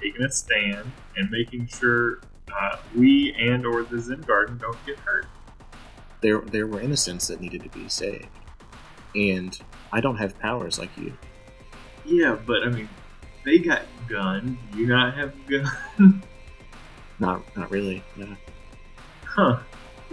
taking 0.00 0.22
a 0.22 0.30
stand, 0.30 0.90
and 1.16 1.30
making 1.30 1.66
sure 1.66 2.20
uh, 2.52 2.76
we 2.94 3.34
and 3.38 3.66
or 3.66 3.82
the 3.84 3.98
Zen 3.98 4.20
Garden 4.22 4.58
don't 4.58 4.78
get 4.86 4.98
hurt. 4.98 5.26
There, 6.20 6.40
there 6.40 6.66
were 6.66 6.80
innocents 6.80 7.26
that 7.28 7.40
needed 7.40 7.62
to 7.62 7.68
be 7.70 7.88
saved, 7.88 8.28
and 9.14 9.58
I 9.92 10.00
don't 10.00 10.16
have 10.16 10.38
powers 10.38 10.78
like 10.78 10.96
you. 10.96 11.16
Yeah, 12.04 12.36
but 12.46 12.62
I 12.62 12.70
mean, 12.70 12.88
they 13.44 13.58
got 13.58 13.82
guns. 14.08 14.58
You 14.74 14.86
not 14.86 15.14
have 15.14 15.34
guns? 15.46 15.70
Not, 17.18 17.56
not 17.56 17.70
really. 17.70 18.02
No. 18.16 18.36
huh? 19.24 19.60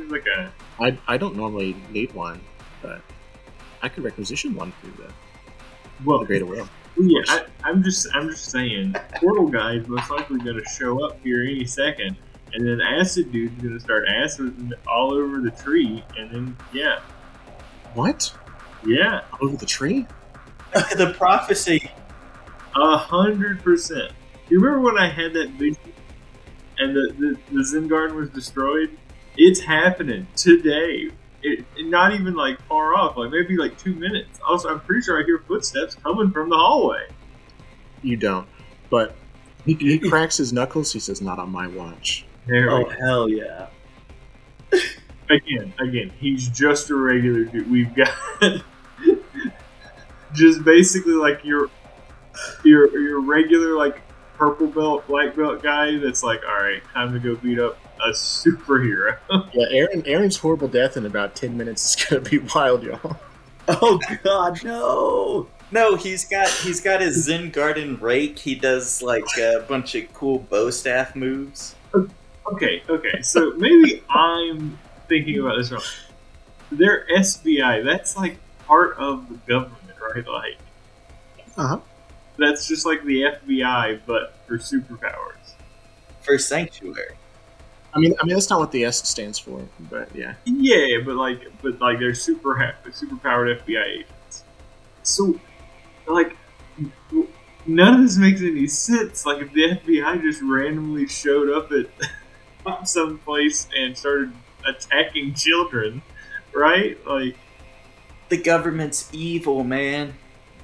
Seems 0.03 0.11
like 0.11 0.27
a 0.27 0.51
I, 0.81 0.97
I 1.07 1.17
don't 1.17 1.35
normally 1.37 1.75
need 1.91 2.11
one, 2.13 2.41
but 2.81 3.01
I 3.81 3.87
could 3.87 4.03
requisition 4.03 4.53
one 4.53 4.73
for 4.81 4.87
the, 5.01 5.11
well. 6.03 6.19
the 6.19 6.25
greater 6.25 6.45
will. 6.45 6.67
Yeah, 6.99 7.21
I, 7.27 7.45
I'm 7.63 7.81
just 7.83 8.07
I'm 8.13 8.29
just 8.29 8.51
saying, 8.51 8.95
Portal 9.15 9.47
guy 9.47 9.75
is 9.75 9.87
most 9.87 10.11
likely 10.11 10.39
going 10.39 10.57
to 10.61 10.65
show 10.65 11.05
up 11.05 11.17
here 11.23 11.41
any 11.43 11.63
second, 11.65 12.17
and 12.53 12.67
then 12.67 12.81
Acid 12.81 13.31
Dude's 13.31 13.61
going 13.61 13.73
to 13.75 13.79
start 13.79 14.05
acid 14.09 14.73
all 14.87 15.13
over 15.13 15.39
the 15.39 15.51
tree, 15.51 16.03
and 16.17 16.29
then 16.31 16.57
yeah, 16.73 16.99
What? 17.93 18.35
yeah, 18.85 19.21
Over 19.41 19.55
the 19.55 19.65
tree? 19.65 20.05
the 20.73 21.13
prophecy. 21.17 21.89
a 22.75 22.97
hundred 22.97 23.63
percent. 23.63 24.11
You 24.49 24.59
remember 24.59 24.81
when 24.81 24.97
I 24.97 25.07
had 25.09 25.31
that 25.33 25.51
vision, 25.51 25.93
and 26.77 26.93
the 26.93 27.13
the, 27.17 27.55
the 27.57 27.63
Zen 27.63 27.87
Garden 27.87 28.17
was 28.17 28.29
destroyed? 28.31 28.97
It's 29.37 29.59
happening 29.61 30.27
today. 30.35 31.09
It, 31.41 31.65
it- 31.75 31.87
not 31.87 32.13
even 32.13 32.35
like 32.35 32.61
far 32.63 32.95
off, 32.95 33.17
like 33.17 33.31
maybe 33.31 33.57
like 33.57 33.77
two 33.77 33.93
minutes. 33.95 34.39
Also, 34.47 34.69
I'm 34.69 34.79
pretty 34.79 35.01
sure 35.01 35.21
I 35.21 35.25
hear 35.25 35.39
footsteps 35.39 35.95
coming 35.95 36.31
from 36.31 36.49
the 36.49 36.55
hallway. 36.57 37.07
You 38.01 38.17
don't. 38.17 38.47
But 38.89 39.15
He, 39.65 39.73
he 39.75 39.97
cracks 39.99 40.37
his 40.37 40.51
knuckles. 40.53 40.91
He 40.93 40.99
says, 40.99 41.21
"Not 41.21 41.39
on 41.39 41.49
my 41.51 41.67
watch." 41.67 42.25
There 42.47 42.69
Oh 42.69 42.89
hell 42.89 43.29
yeah! 43.29 43.67
again, 45.29 45.73
again, 45.79 46.11
he's 46.19 46.47
just 46.49 46.89
a 46.89 46.95
regular 46.95 47.45
dude. 47.45 47.69
We've 47.71 47.93
got 47.95 48.13
just 50.33 50.63
basically 50.63 51.13
like 51.13 51.43
your 51.45 51.69
your 52.63 52.97
your 52.99 53.21
regular 53.21 53.75
like 53.77 54.01
purple 54.37 54.67
belt, 54.67 55.07
black 55.07 55.35
belt 55.35 55.61
guy. 55.63 55.97
That's 55.97 56.23
like, 56.23 56.41
all 56.47 56.55
right, 56.61 56.83
time 56.93 57.13
to 57.13 57.19
go 57.19 57.35
beat 57.35 57.59
up 57.59 57.77
a 58.05 58.09
superhero. 58.11 59.17
Yeah, 59.53 59.65
Aaron. 59.71 60.03
Aaron's 60.05 60.37
horrible 60.37 60.67
death 60.67 60.97
in 60.97 61.05
about 61.05 61.35
ten 61.35 61.55
minutes 61.57 61.95
is 61.95 62.05
gonna 62.05 62.21
be 62.21 62.39
wild, 62.55 62.83
y'all. 62.83 63.17
Oh 63.67 63.99
god, 64.23 64.63
no! 64.63 65.47
No, 65.71 65.95
he's 65.95 66.25
got 66.25 66.49
he's 66.49 66.81
got 66.81 67.01
his 67.01 67.23
Zen 67.25 67.49
Garden 67.51 67.97
rake. 67.99 68.37
He 68.39 68.55
does 68.55 69.01
like 69.01 69.25
a 69.39 69.65
bunch 69.67 69.95
of 69.95 70.11
cool 70.13 70.39
bow 70.39 70.69
staff 70.69 71.15
moves. 71.15 71.75
okay, 72.51 72.83
okay, 72.89 73.21
so 73.21 73.53
maybe 73.57 74.03
I'm 74.09 74.77
thinking 75.07 75.39
about 75.39 75.57
this 75.57 75.71
wrong. 75.71 75.81
They're 76.71 77.05
SBI. 77.15 77.83
That's 77.85 78.17
like 78.17 78.37
part 78.67 78.97
of 78.97 79.27
the 79.29 79.35
government, 79.47 79.95
right? 80.13 80.27
Like, 80.27 80.57
Uh-huh. 81.57 81.79
That's 82.37 82.67
just 82.67 82.85
like 82.85 83.03
the 83.05 83.23
FBI, 83.23 83.99
but 84.07 84.35
for 84.47 84.57
superpowers. 84.57 85.53
For 86.21 86.37
Sanctuary. 86.39 87.15
I 87.95 87.99
mean, 87.99 88.13
I 88.21 88.25
mean 88.25 88.35
that's 88.35 88.49
not 88.49 88.59
what 88.59 88.71
the 88.71 88.85
S 88.85 89.07
stands 89.07 89.37
for, 89.37 89.61
but 89.89 90.13
yeah. 90.15 90.33
Yeah, 90.45 90.99
but 91.05 91.15
like, 91.15 91.41
but 91.61 91.79
like, 91.79 91.99
they're 91.99 92.13
super 92.13 92.75
super 92.91 93.17
powered 93.17 93.59
FBI 93.59 93.83
agents. 93.99 94.43
So, 95.03 95.39
like, 96.07 96.35
none 97.65 97.93
of 97.95 98.01
this 98.01 98.17
makes 98.17 98.41
any 98.41 98.67
sense. 98.67 99.25
Like, 99.25 99.41
if 99.41 99.53
the 99.53 99.71
FBI 99.77 100.21
just 100.21 100.41
randomly 100.41 101.07
showed 101.07 101.49
up 101.49 101.71
at 101.71 102.87
some 102.87 103.19
place 103.19 103.67
and 103.77 103.97
started 103.97 104.33
attacking 104.65 105.33
children, 105.35 106.01
right? 106.53 106.97
Like, 107.05 107.37
The 108.29 108.37
government's 108.37 109.09
evil, 109.13 109.63
man. 109.63 110.15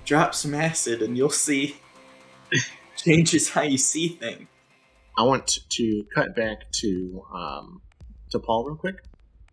Drop 0.06 0.34
some 0.34 0.56
acid 0.56 1.02
and 1.02 1.18
you'll 1.18 1.30
see. 1.30 1.76
Changes 2.96 3.50
how 3.50 3.62
you 3.62 3.78
see 3.78 4.08
things. 4.10 4.48
I 5.20 5.24
want 5.24 5.60
to 5.72 6.06
cut 6.16 6.34
back 6.34 6.72
to 6.80 7.26
um, 7.34 7.82
to 8.30 8.40
Paul 8.40 8.64
real 8.64 8.78
quick. 8.78 9.04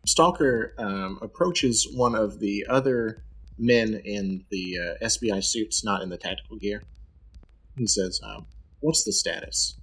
Stalker 0.06 0.74
um, 0.78 1.18
approaches 1.20 1.88
one 1.92 2.14
of 2.14 2.38
the 2.38 2.64
other 2.70 3.24
men 3.58 4.00
in 4.04 4.44
the 4.48 4.78
uh, 4.78 5.04
SBI 5.04 5.42
suits, 5.42 5.82
not 5.82 6.02
in 6.02 6.08
the 6.08 6.18
tactical 6.18 6.56
gear. 6.56 6.84
He 7.76 7.88
says, 7.88 8.20
um, 8.22 8.46
"What's 8.78 9.02
the 9.02 9.10
status?" 9.10 9.74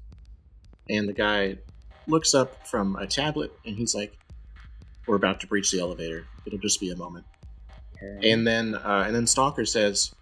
And 0.90 1.10
the 1.10 1.14
guy 1.14 1.58
looks 2.08 2.34
up 2.34 2.66
from 2.66 2.96
a 2.96 3.06
tablet, 3.06 3.52
and 3.66 3.76
he's 3.76 3.94
like, 3.94 4.18
"We're 5.06 5.18
about 5.18 5.42
to 5.42 5.48
breach 5.48 5.72
the 5.72 5.82
elevator. 5.82 6.28
It'll 6.46 6.60
just 6.60 6.80
be 6.80 6.92
a 6.92 6.96
moment." 6.96 7.26
And 8.22 8.48
then, 8.48 8.76
uh, 8.76 9.04
and 9.06 9.14
then 9.14 9.28
Stalker 9.28 9.66
says, 9.66 10.16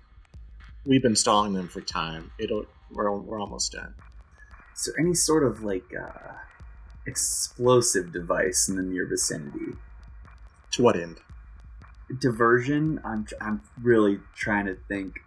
"We've 0.88 1.04
been 1.04 1.16
stalling 1.16 1.54
them 1.54 1.68
for 1.68 1.82
time. 1.82 2.32
It'll. 2.40 2.66
We're, 2.90 3.16
we're 3.16 3.40
almost 3.40 3.74
done." 3.74 3.94
Is 4.76 4.86
there 4.86 5.00
any 5.00 5.14
sort 5.14 5.44
of 5.44 5.64
like 5.64 5.94
uh, 5.96 6.34
explosive 7.06 8.12
device 8.12 8.70
in 8.70 8.76
the 8.76 8.84
near 8.84 9.06
vicinity? 9.06 9.78
To 10.72 10.84
what 10.84 10.96
end? 10.96 11.20
Diversion. 12.20 13.00
I'm 13.04 13.28
I'm 13.40 13.62
really 13.82 14.20
trying 14.36 14.66
to 14.66 14.76
think. 14.88 15.20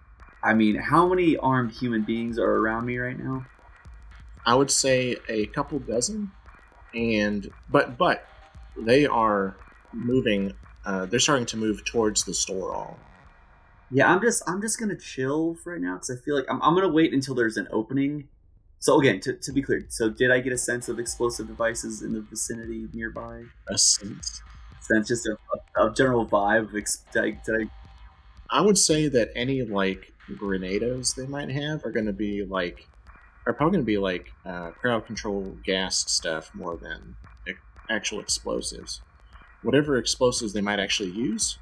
I 0.43 0.55
mean, 0.55 0.77
how 0.77 1.09
many 1.09 1.37
armed 1.37 1.73
human 1.73 2.03
beings 2.03 2.39
are 2.39 2.45
around 2.51 2.87
me 2.87 2.99
right 2.99 3.19
now? 3.19 3.47
I 4.47 4.55
would 4.55 4.71
say 4.71 5.17
a 5.29 5.47
couple 5.47 5.79
dozen, 5.79 6.31
and 6.95 7.51
but 7.71 7.97
but 7.97 8.27
they 8.77 9.07
are 9.07 9.57
moving. 9.93 10.55
Uh, 10.85 11.07
they're 11.07 11.21
starting 11.21 11.47
to 11.47 11.57
move 11.57 11.85
towards 11.85 12.25
the 12.25 12.35
store 12.35 12.75
all. 12.75 12.99
Yeah, 13.91 14.13
I'm 14.13 14.21
just 14.21 14.43
I'm 14.47 14.61
just 14.61 14.79
gonna 14.79 14.97
chill 14.97 15.55
for 15.55 15.73
right 15.73 15.81
now 15.81 15.95
because 15.95 16.11
I 16.11 16.17
feel 16.17 16.37
like 16.37 16.47
I'm, 16.49 16.61
I'm 16.63 16.75
gonna 16.75 16.89
wait 16.89 17.13
until 17.13 17.35
there's 17.35 17.57
an 17.57 17.69
opening. 17.71 18.29
So 18.85 19.01
again, 19.01 19.19
to, 19.21 19.33
to 19.33 19.51
be 19.51 19.63
clear, 19.63 19.87
so 19.89 20.11
did 20.11 20.31
I 20.31 20.41
get 20.41 20.53
a 20.53 20.59
sense 20.59 20.91
of 20.91 20.99
explosive 20.99 21.47
devices 21.47 22.03
in 22.03 22.13
the 22.13 22.21
vicinity 22.21 22.87
nearby? 22.93 23.45
A 23.71 23.79
sense. 23.79 24.43
Sense 24.83 25.09
just 25.09 25.27
a, 25.27 25.39
a, 25.83 25.91
general 25.95 26.27
vibe. 26.27 26.69
Of 26.69 26.77
ex- 26.77 27.03
did, 27.11 27.25
I, 27.25 27.31
did 27.47 27.63
I 27.63 28.59
I 28.59 28.61
would 28.61 28.77
say 28.77 29.09
that 29.09 29.31
any 29.35 29.63
like 29.63 30.13
grenados 30.33 31.15
they 31.15 31.27
might 31.27 31.51
have 31.51 31.83
are 31.87 31.93
going 31.93 32.05
to 32.05 32.13
be 32.13 32.45
like 32.45 32.87
are 33.47 33.55
probably 33.55 33.79
going 33.79 33.87
to 33.87 33.91
be 33.91 33.97
like 33.97 34.31
uh, 34.45 34.73
crowd 34.73 35.07
control 35.07 35.57
gas 35.65 36.05
stuff 36.13 36.55
more 36.55 36.77
than 36.77 37.17
ac- 37.49 37.57
actual 37.89 38.21
explosives. 38.21 39.01
Whatever 39.63 39.97
explosives 39.97 40.53
they 40.53 40.61
might 40.61 40.79
actually 40.79 41.13
use 41.13 41.57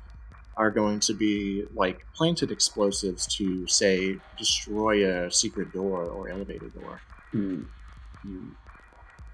are 0.63 0.71
going 0.71 1.01
to 1.01 1.13
be 1.13 1.65
like 1.75 2.07
planted 2.15 2.53
explosives 2.53 3.27
to 3.27 3.67
say 3.67 4.17
destroy 4.39 4.95
a 5.05 5.29
secret 5.29 5.73
door 5.73 6.05
or 6.05 6.29
elevator 6.29 6.69
door. 6.69 7.01
Hmm. 7.33 7.63
Hmm. 8.23 8.51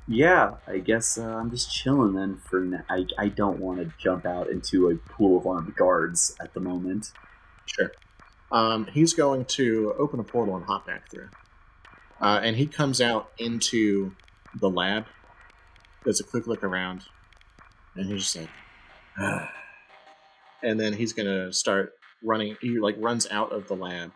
Yeah, 0.06 0.54
I 0.66 0.78
guess 0.78 1.18
uh, 1.18 1.36
I'm 1.36 1.50
just 1.50 1.70
chilling 1.70 2.14
then. 2.14 2.38
For 2.38 2.60
now. 2.60 2.82
I 2.88 3.04
I 3.18 3.28
don't 3.28 3.58
want 3.58 3.80
to 3.80 3.92
jump 3.98 4.24
out 4.24 4.48
into 4.48 4.88
a 4.88 4.96
pool 4.96 5.36
of 5.36 5.46
armed 5.46 5.76
guards 5.76 6.34
at 6.40 6.54
the 6.54 6.60
moment. 6.60 7.12
Sure. 7.66 7.92
Um, 8.50 8.86
he's 8.86 9.12
going 9.12 9.44
to 9.56 9.94
open 9.98 10.18
a 10.20 10.24
portal 10.24 10.56
and 10.56 10.64
hop 10.64 10.86
back 10.86 11.10
through. 11.10 11.28
Uh, 12.22 12.40
and 12.42 12.56
he 12.56 12.66
comes 12.66 13.02
out 13.02 13.32
into 13.36 14.12
the 14.58 14.70
lab. 14.70 15.04
Does 16.06 16.20
a 16.20 16.24
quick 16.24 16.46
look 16.46 16.64
around. 16.64 17.02
And 17.94 18.06
he's 18.06 18.22
just 18.22 18.36
like. 18.36 19.50
And 20.62 20.78
then 20.78 20.92
he's 20.92 21.12
going 21.12 21.26
to 21.26 21.52
start 21.52 21.92
running. 22.22 22.56
He 22.60 22.78
like 22.78 22.96
runs 22.98 23.26
out 23.30 23.52
of 23.52 23.68
the 23.68 23.74
lab, 23.74 24.12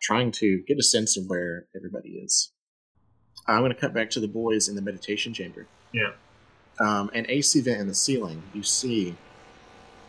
trying 0.00 0.32
to 0.32 0.62
get 0.66 0.78
a 0.78 0.82
sense 0.82 1.16
of 1.16 1.24
where 1.26 1.66
everybody 1.76 2.20
is. 2.24 2.52
I'm 3.46 3.60
going 3.60 3.72
to 3.72 3.78
cut 3.78 3.92
back 3.92 4.10
to 4.10 4.20
the 4.20 4.28
boys 4.28 4.68
in 4.68 4.76
the 4.76 4.82
meditation 4.82 5.34
chamber. 5.34 5.66
Yeah. 5.92 6.12
Um, 6.80 7.10
an 7.14 7.26
AC 7.28 7.60
vent 7.60 7.80
in 7.80 7.88
the 7.88 7.94
ceiling. 7.94 8.42
You 8.54 8.62
see 8.62 9.16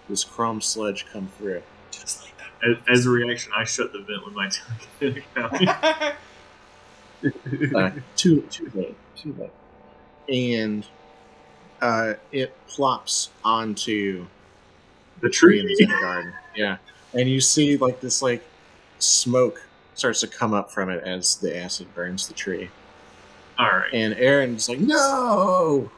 this 0.09 0.23
chrome 0.23 0.61
sludge 0.61 1.05
come 1.11 1.29
through. 1.37 1.63
Just 1.91 2.23
like 2.23 2.33
as, 2.63 2.99
as 2.99 3.05
a 3.05 3.09
reaction, 3.09 3.51
I 3.55 3.63
shut 3.63 3.91
the 3.93 3.99
vent 3.99 4.25
with 4.25 4.33
my 4.33 4.49
tongue. 4.49 5.23
that. 5.35 6.15
uh, 7.75 7.91
too 8.15 8.41
too 8.49 8.71
late, 8.73 8.95
too 9.15 9.33
late, 9.39 9.51
and 10.29 10.85
uh, 11.81 12.15
it 12.31 12.53
plops 12.67 13.29
onto 13.43 14.25
the 15.23 15.29
tree 15.29 15.59
in 15.59 15.65
the 15.65 15.85
garden. 16.01 16.31
Yeah, 16.55 16.77
and 17.15 17.27
you 17.27 17.41
see 17.41 17.77
like 17.77 17.99
this 18.01 18.21
like 18.21 18.43
smoke 18.99 19.67
starts 19.95 20.19
to 20.21 20.27
come 20.27 20.53
up 20.53 20.71
from 20.71 20.89
it 20.89 21.03
as 21.03 21.37
the 21.37 21.57
acid 21.57 21.87
burns 21.95 22.27
the 22.27 22.33
tree, 22.35 22.69
All 23.57 23.65
right. 23.67 23.91
and 23.93 24.13
Aaron's 24.15 24.69
like, 24.69 24.79
"No!" 24.79 25.89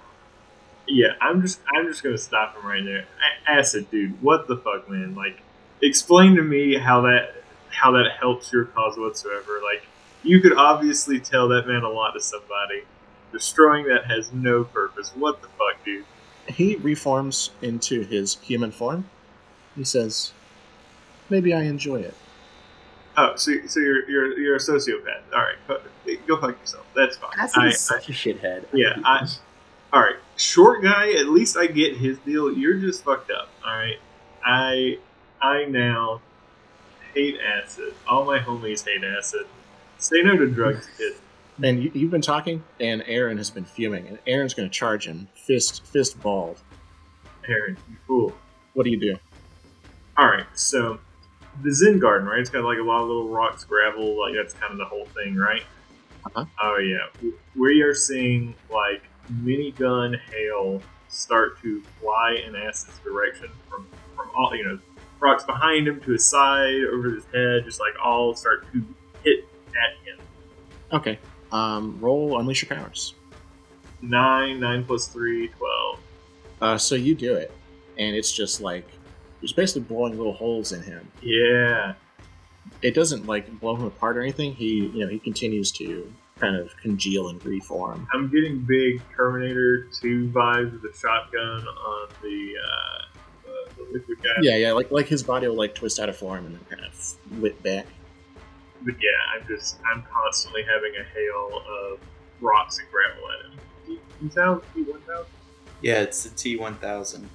Yeah, 0.87 1.13
I'm 1.21 1.41
just 1.41 1.59
I'm 1.75 1.87
just 1.87 2.03
gonna 2.03 2.17
stop 2.17 2.55
him 2.55 2.65
right 2.65 2.83
there. 2.85 3.05
A- 3.47 3.51
Acid, 3.51 3.89
dude, 3.91 4.21
what 4.21 4.47
the 4.47 4.57
fuck, 4.57 4.89
man? 4.89 5.15
Like, 5.15 5.39
explain 5.81 6.35
to 6.35 6.41
me 6.43 6.77
how 6.77 7.01
that 7.01 7.43
how 7.69 7.91
that 7.91 8.11
helps 8.19 8.53
your 8.53 8.65
cause 8.65 8.97
whatsoever. 8.97 9.59
Like, 9.63 9.83
you 10.23 10.39
could 10.41 10.53
obviously 10.55 11.19
tell 11.19 11.47
that 11.49 11.67
meant 11.67 11.83
a 11.83 11.89
lot 11.89 12.11
to 12.11 12.21
somebody. 12.21 12.83
Destroying 13.31 13.85
that 13.87 14.05
has 14.05 14.31
no 14.31 14.63
purpose. 14.63 15.11
What 15.15 15.41
the 15.41 15.47
fuck, 15.49 15.83
dude? 15.83 16.05
He 16.47 16.75
reforms 16.77 17.49
into 17.61 18.01
his 18.03 18.35
human 18.37 18.71
form. 18.71 19.09
He 19.75 19.83
says, 19.83 20.31
"Maybe 21.29 21.53
I 21.53 21.63
enjoy 21.63 22.01
it." 22.01 22.15
Oh, 23.17 23.35
so 23.35 23.51
so 23.67 23.79
you're 23.79 24.09
you're 24.09 24.37
you're 24.39 24.55
a 24.55 24.59
sociopath. 24.59 25.21
All 25.33 25.41
right, 25.41 25.55
go, 25.67 25.79
go 26.27 26.41
fuck 26.41 26.59
yourself. 26.59 26.85
That's 26.95 27.17
fine. 27.17 27.31
Acid 27.37 27.63
I- 27.63 27.67
is 27.67 27.79
such 27.79 28.09
a 28.09 28.11
shithead. 28.13 28.65
Yeah, 28.73 28.95
I. 29.03 29.27
All 29.93 30.01
right, 30.01 30.17
short 30.35 30.83
guy. 30.83 31.11
At 31.13 31.27
least 31.27 31.55
I 31.57 31.67
get 31.67 31.95
his 31.95 32.17
deal. 32.19 32.51
You're 32.51 32.77
just 32.79 33.03
fucked 33.03 33.31
up. 33.31 33.49
All 33.65 33.73
right, 33.73 33.99
I 34.45 34.97
I 35.41 35.65
now 35.65 36.21
hate 37.13 37.37
acid. 37.39 37.93
All 38.07 38.25
my 38.25 38.39
homies 38.39 38.85
hate 38.85 39.03
acid. 39.03 39.45
Say 39.97 40.21
no 40.21 40.35
to 40.37 40.47
drugs, 40.47 40.89
kid. 40.97 41.13
And 41.63 41.81
you, 41.81 41.91
you've 41.93 42.11
been 42.11 42.21
talking, 42.21 42.63
and 42.81 43.01
Aaron 43.07 43.37
has 43.37 43.49
been 43.49 43.63
fuming, 43.63 44.07
and 44.07 44.19
Aaron's 44.27 44.53
going 44.53 44.69
to 44.69 44.73
charge 44.73 45.07
him, 45.07 45.29
fist 45.35 45.85
fist 45.85 46.21
balled. 46.21 46.61
Aaron, 47.47 47.77
you 47.89 47.95
fool. 48.05 48.33
What 48.73 48.83
do 48.83 48.89
you 48.89 48.99
do? 48.99 49.17
All 50.17 50.27
right, 50.27 50.45
so 50.53 50.99
the 51.61 51.73
Zen 51.73 51.99
Garden, 51.99 52.27
right? 52.27 52.39
It's 52.39 52.49
got 52.49 52.63
like 52.63 52.77
a 52.77 52.83
lot 52.83 53.01
of 53.01 53.07
little 53.07 53.29
rocks, 53.29 53.63
gravel. 53.63 54.19
Like 54.19 54.33
that's 54.33 54.53
kind 54.53 54.71
of 54.71 54.77
the 54.77 54.85
whole 54.85 55.05
thing, 55.05 55.35
right? 55.35 55.63
Uh-huh. 56.25 56.45
Oh 56.61 56.77
yeah, 56.77 57.31
we 57.55 57.81
are 57.81 57.93
seeing 57.93 58.55
like 58.71 59.03
minigun 59.41 60.19
hail 60.31 60.81
start 61.09 61.61
to 61.61 61.81
fly 62.01 62.41
in 62.45 62.55
Acid's 62.55 62.99
direction 62.99 63.49
from 63.69 63.87
from 64.15 64.29
all 64.35 64.55
you 64.55 64.63
know 64.63 64.79
rocks 65.19 65.43
behind 65.43 65.87
him 65.87 65.99
to 66.01 66.11
his 66.11 66.25
side, 66.25 66.75
over 66.91 67.11
his 67.11 67.25
head, 67.33 67.63
just 67.65 67.79
like 67.79 67.93
all 68.03 68.35
start 68.35 68.65
to 68.71 68.85
hit 69.23 69.45
at 69.69 70.05
him. 70.05 70.19
Okay. 70.93 71.19
Um, 71.51 71.97
roll 71.99 72.39
unleash 72.39 72.63
your 72.67 72.77
powers. 72.77 73.15
Nine, 74.01 74.59
nine 74.59 74.83
plus 74.83 75.07
three, 75.07 75.49
twelve. 75.49 75.99
Uh, 76.61 76.77
so 76.77 76.95
you 76.95 77.15
do 77.15 77.35
it, 77.35 77.51
and 77.97 78.15
it's 78.15 78.31
just 78.31 78.61
like 78.61 78.87
it's 79.45 79.53
basically 79.53 79.83
blowing 79.83 80.17
little 80.17 80.33
holes 80.33 80.71
in 80.71 80.81
him. 80.81 81.07
Yeah. 81.21 81.93
It 82.81 82.95
doesn't 82.95 83.27
like 83.27 83.59
blow 83.59 83.75
him 83.75 83.83
apart 83.85 84.17
or 84.17 84.21
anything. 84.21 84.55
He, 84.55 84.87
you 84.87 85.05
know, 85.05 85.07
he 85.07 85.19
continues 85.19 85.71
to 85.73 86.11
kind 86.39 86.55
of 86.55 86.75
congeal 86.77 87.29
and 87.29 87.45
reform. 87.45 88.07
I'm 88.11 88.27
getting 88.31 88.61
big 88.61 89.03
Terminator 89.15 89.87
2 90.01 90.29
vibes 90.29 90.71
with 90.71 90.81
the 90.81 90.97
shotgun 90.97 91.67
on 91.67 92.09
the, 92.23 92.53
uh, 92.57 93.19
the, 93.43 93.83
the 93.83 93.91
liquid 93.93 94.17
guy. 94.23 94.31
Yeah, 94.41 94.57
yeah, 94.57 94.71
like 94.71 94.89
like 94.89 95.07
his 95.07 95.21
body 95.21 95.47
will 95.47 95.55
like 95.55 95.75
twist 95.75 95.99
out 95.99 96.09
of 96.09 96.17
form 96.17 96.47
and 96.47 96.55
then 96.55 96.65
kind 96.67 96.83
of 96.83 97.39
whip 97.39 97.61
back. 97.61 97.85
But 98.81 98.95
yeah, 98.95 99.39
I'm 99.39 99.47
just, 99.47 99.77
I'm 99.85 100.03
constantly 100.11 100.63
having 100.63 100.93
a 100.99 101.03
hail 101.03 101.61
of 101.69 101.99
rocks 102.41 102.79
and 102.79 102.87
gravel 102.89 103.23
at 103.29 103.45
him. 103.45 103.59
T- 103.85 104.27
2000, 104.27 104.63
T1000? 104.75 105.25
Yeah, 105.83 106.01
it's 106.01 106.25
a 106.25 106.31
T 106.31 106.57
one 106.57 106.75
thousand. 106.77 107.29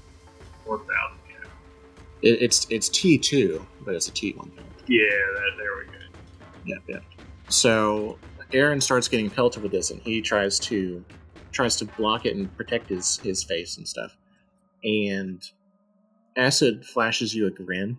1000, 0.64 0.88
yeah. 0.90 1.19
It, 2.22 2.42
it's 2.42 2.66
it's 2.70 2.88
T 2.88 3.18
two, 3.18 3.66
but 3.84 3.94
it's 3.94 4.08
a 4.08 4.12
T 4.12 4.32
one. 4.32 4.50
Yeah, 4.86 5.00
that, 5.34 5.50
there 5.56 5.76
we 5.78 5.84
go. 5.86 6.18
Yeah, 6.64 6.76
yeah. 6.88 7.24
So 7.48 8.18
Aaron 8.52 8.80
starts 8.80 9.08
getting 9.08 9.30
pelted 9.30 9.62
with 9.62 9.72
this, 9.72 9.90
and 9.90 10.00
he 10.02 10.20
tries 10.20 10.58
to 10.60 11.04
tries 11.52 11.76
to 11.76 11.84
block 11.84 12.26
it 12.26 12.36
and 12.36 12.54
protect 12.56 12.88
his 12.88 13.18
his 13.18 13.42
face 13.42 13.76
and 13.76 13.86
stuff. 13.86 14.16
And 14.84 15.42
acid 16.36 16.84
flashes 16.86 17.34
you 17.34 17.46
a 17.46 17.50
grin, 17.50 17.98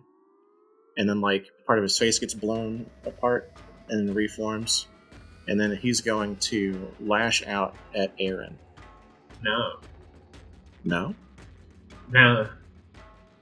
and 0.96 1.08
then 1.08 1.20
like 1.20 1.46
part 1.66 1.78
of 1.78 1.82
his 1.82 1.98
face 1.98 2.18
gets 2.18 2.34
blown 2.34 2.86
apart 3.04 3.52
and 3.88 4.08
then 4.08 4.14
reforms, 4.14 4.86
and 5.48 5.60
then 5.60 5.76
he's 5.76 6.00
going 6.00 6.36
to 6.36 6.90
lash 7.00 7.46
out 7.46 7.76
at 7.94 8.12
Aaron. 8.18 8.58
No. 9.42 9.80
No, 10.84 11.14
No. 12.10 12.48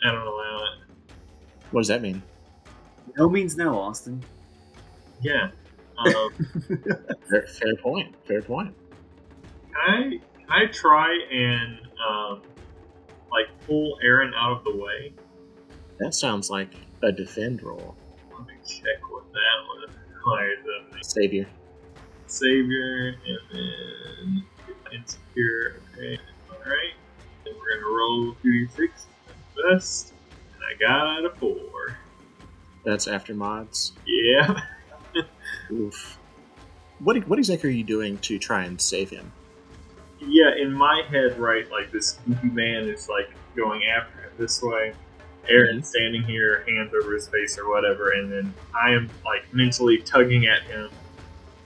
I 0.05 0.13
don't 0.13 0.27
allow 0.27 0.57
it. 0.65 1.13
what 1.71 1.81
does 1.81 1.89
that 1.89 2.03
mean? 2.03 2.23
No 3.17 3.29
means 3.29 3.57
no, 3.57 3.79
Austin. 3.79 4.23
Yeah. 5.23 5.51
Um, 6.01 6.31
Fair, 7.29 7.43
fair 7.43 7.77
point. 7.83 8.15
Fair 8.27 8.41
point. 8.41 8.75
Can 9.71 9.77
I 9.77 10.03
can 10.39 10.47
I 10.49 10.65
try 10.73 11.15
and 11.31 11.79
um, 12.09 12.41
like 13.31 13.49
pull 13.67 13.99
Aaron 14.03 14.33
out 14.35 14.53
of 14.57 14.65
the 14.65 14.75
way? 14.77 15.13
That 15.99 16.15
sounds 16.15 16.49
like 16.49 16.71
a 17.03 17.13
defend 17.13 17.63
roll. 17.63 17.95
Let 18.33 18.47
me 18.47 18.55
check 18.67 19.11
what 19.11 19.31
that 19.31 19.39
was. 19.67 19.91
Requires 20.15 20.59
of 20.61 20.95
me. 20.95 21.01
Savior. 21.03 21.47
Savior 22.29 23.17
and 23.27 23.39
then 23.53 24.45
insecure. 24.99 25.83
Okay, 25.93 26.19
all 26.51 26.57
right. 26.65 26.95
Then 27.45 27.53
we're 27.59 27.75
gonna 27.79 27.95
roll 27.95 28.35
two 28.43 28.53
d 28.67 28.73
six 28.75 29.05
best, 29.69 30.13
and 30.55 30.63
I 30.65 30.79
got 30.79 31.25
a 31.25 31.31
four. 31.37 31.97
That's 32.85 33.07
after 33.07 33.35
mods. 33.35 33.93
Yeah. 34.07 34.61
Oof. 35.73 36.19
What 37.01 37.27
what 37.29 37.39
exactly 37.39 37.71
are 37.71 37.73
you 37.73 37.85
doing 37.85 38.19
to 38.19 38.39
try 38.39 38.65
and 38.65 38.81
save 38.81 39.11
him? 39.11 39.33
yeah, 40.27 40.55
in 40.57 40.73
my 40.73 41.03
head, 41.09 41.39
right, 41.39 41.71
like 41.71 41.91
this 41.91 42.13
goofy 42.27 42.49
man 42.49 42.89
is 42.89 43.09
like 43.09 43.31
going 43.57 43.85
after 43.85 44.23
him 44.23 44.31
this 44.39 44.63
way. 44.63 44.93
Aaron's 45.49 45.87
mm-hmm. 45.87 45.99
standing 46.03 46.23
here, 46.23 46.65
hands 46.69 46.93
over 46.95 47.15
his 47.15 47.29
face 47.29 47.59
or 47.59 47.69
whatever, 47.71 48.13
and 48.13 48.31
then 48.31 48.55
I 48.75 48.91
am 48.91 49.09
like 49.25 49.53
mentally 49.53 49.99
tugging 49.99 50.47
at 50.47 50.63
him, 50.63 50.91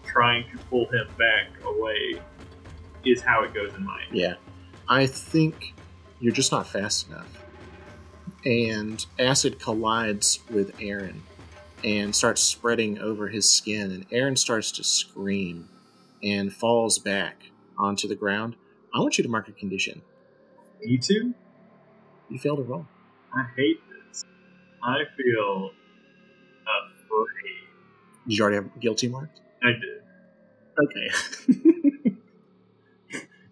trying 0.06 0.44
to 0.50 0.58
pull 0.64 0.86
him 0.86 1.08
back 1.18 1.48
away. 1.64 2.20
Is 3.04 3.20
how 3.20 3.42
it 3.42 3.52
goes 3.52 3.74
in 3.74 3.84
my 3.84 4.00
head. 4.00 4.16
Yeah, 4.16 4.34
I 4.88 5.06
think 5.06 5.74
you're 6.20 6.32
just 6.32 6.50
not 6.52 6.66
fast 6.66 7.08
enough. 7.08 7.43
And 8.44 9.04
acid 9.18 9.58
collides 9.58 10.40
with 10.50 10.74
Aaron 10.80 11.22
and 11.82 12.14
starts 12.14 12.42
spreading 12.42 12.98
over 12.98 13.28
his 13.28 13.48
skin, 13.48 13.90
and 13.90 14.06
Aaron 14.10 14.36
starts 14.36 14.72
to 14.72 14.84
scream 14.84 15.68
and 16.22 16.52
falls 16.52 16.98
back 16.98 17.50
onto 17.78 18.08
the 18.08 18.14
ground. 18.14 18.56
I 18.94 19.00
want 19.00 19.18
you 19.18 19.24
to 19.24 19.30
mark 19.30 19.48
a 19.48 19.52
condition. 19.52 20.02
Me 20.82 20.98
too. 20.98 21.34
You 22.28 22.38
failed 22.38 22.60
a 22.60 22.62
roll. 22.62 22.86
I 23.34 23.44
hate 23.56 23.80
this. 24.08 24.24
I 24.82 24.98
feel 25.16 25.70
afraid. 26.66 28.28
Did 28.28 28.38
you 28.38 28.42
already 28.42 28.56
have 28.56 28.80
guilty 28.80 29.08
marked? 29.08 29.40
I 29.62 29.72
did. 29.72 30.02
Okay. 30.84 32.10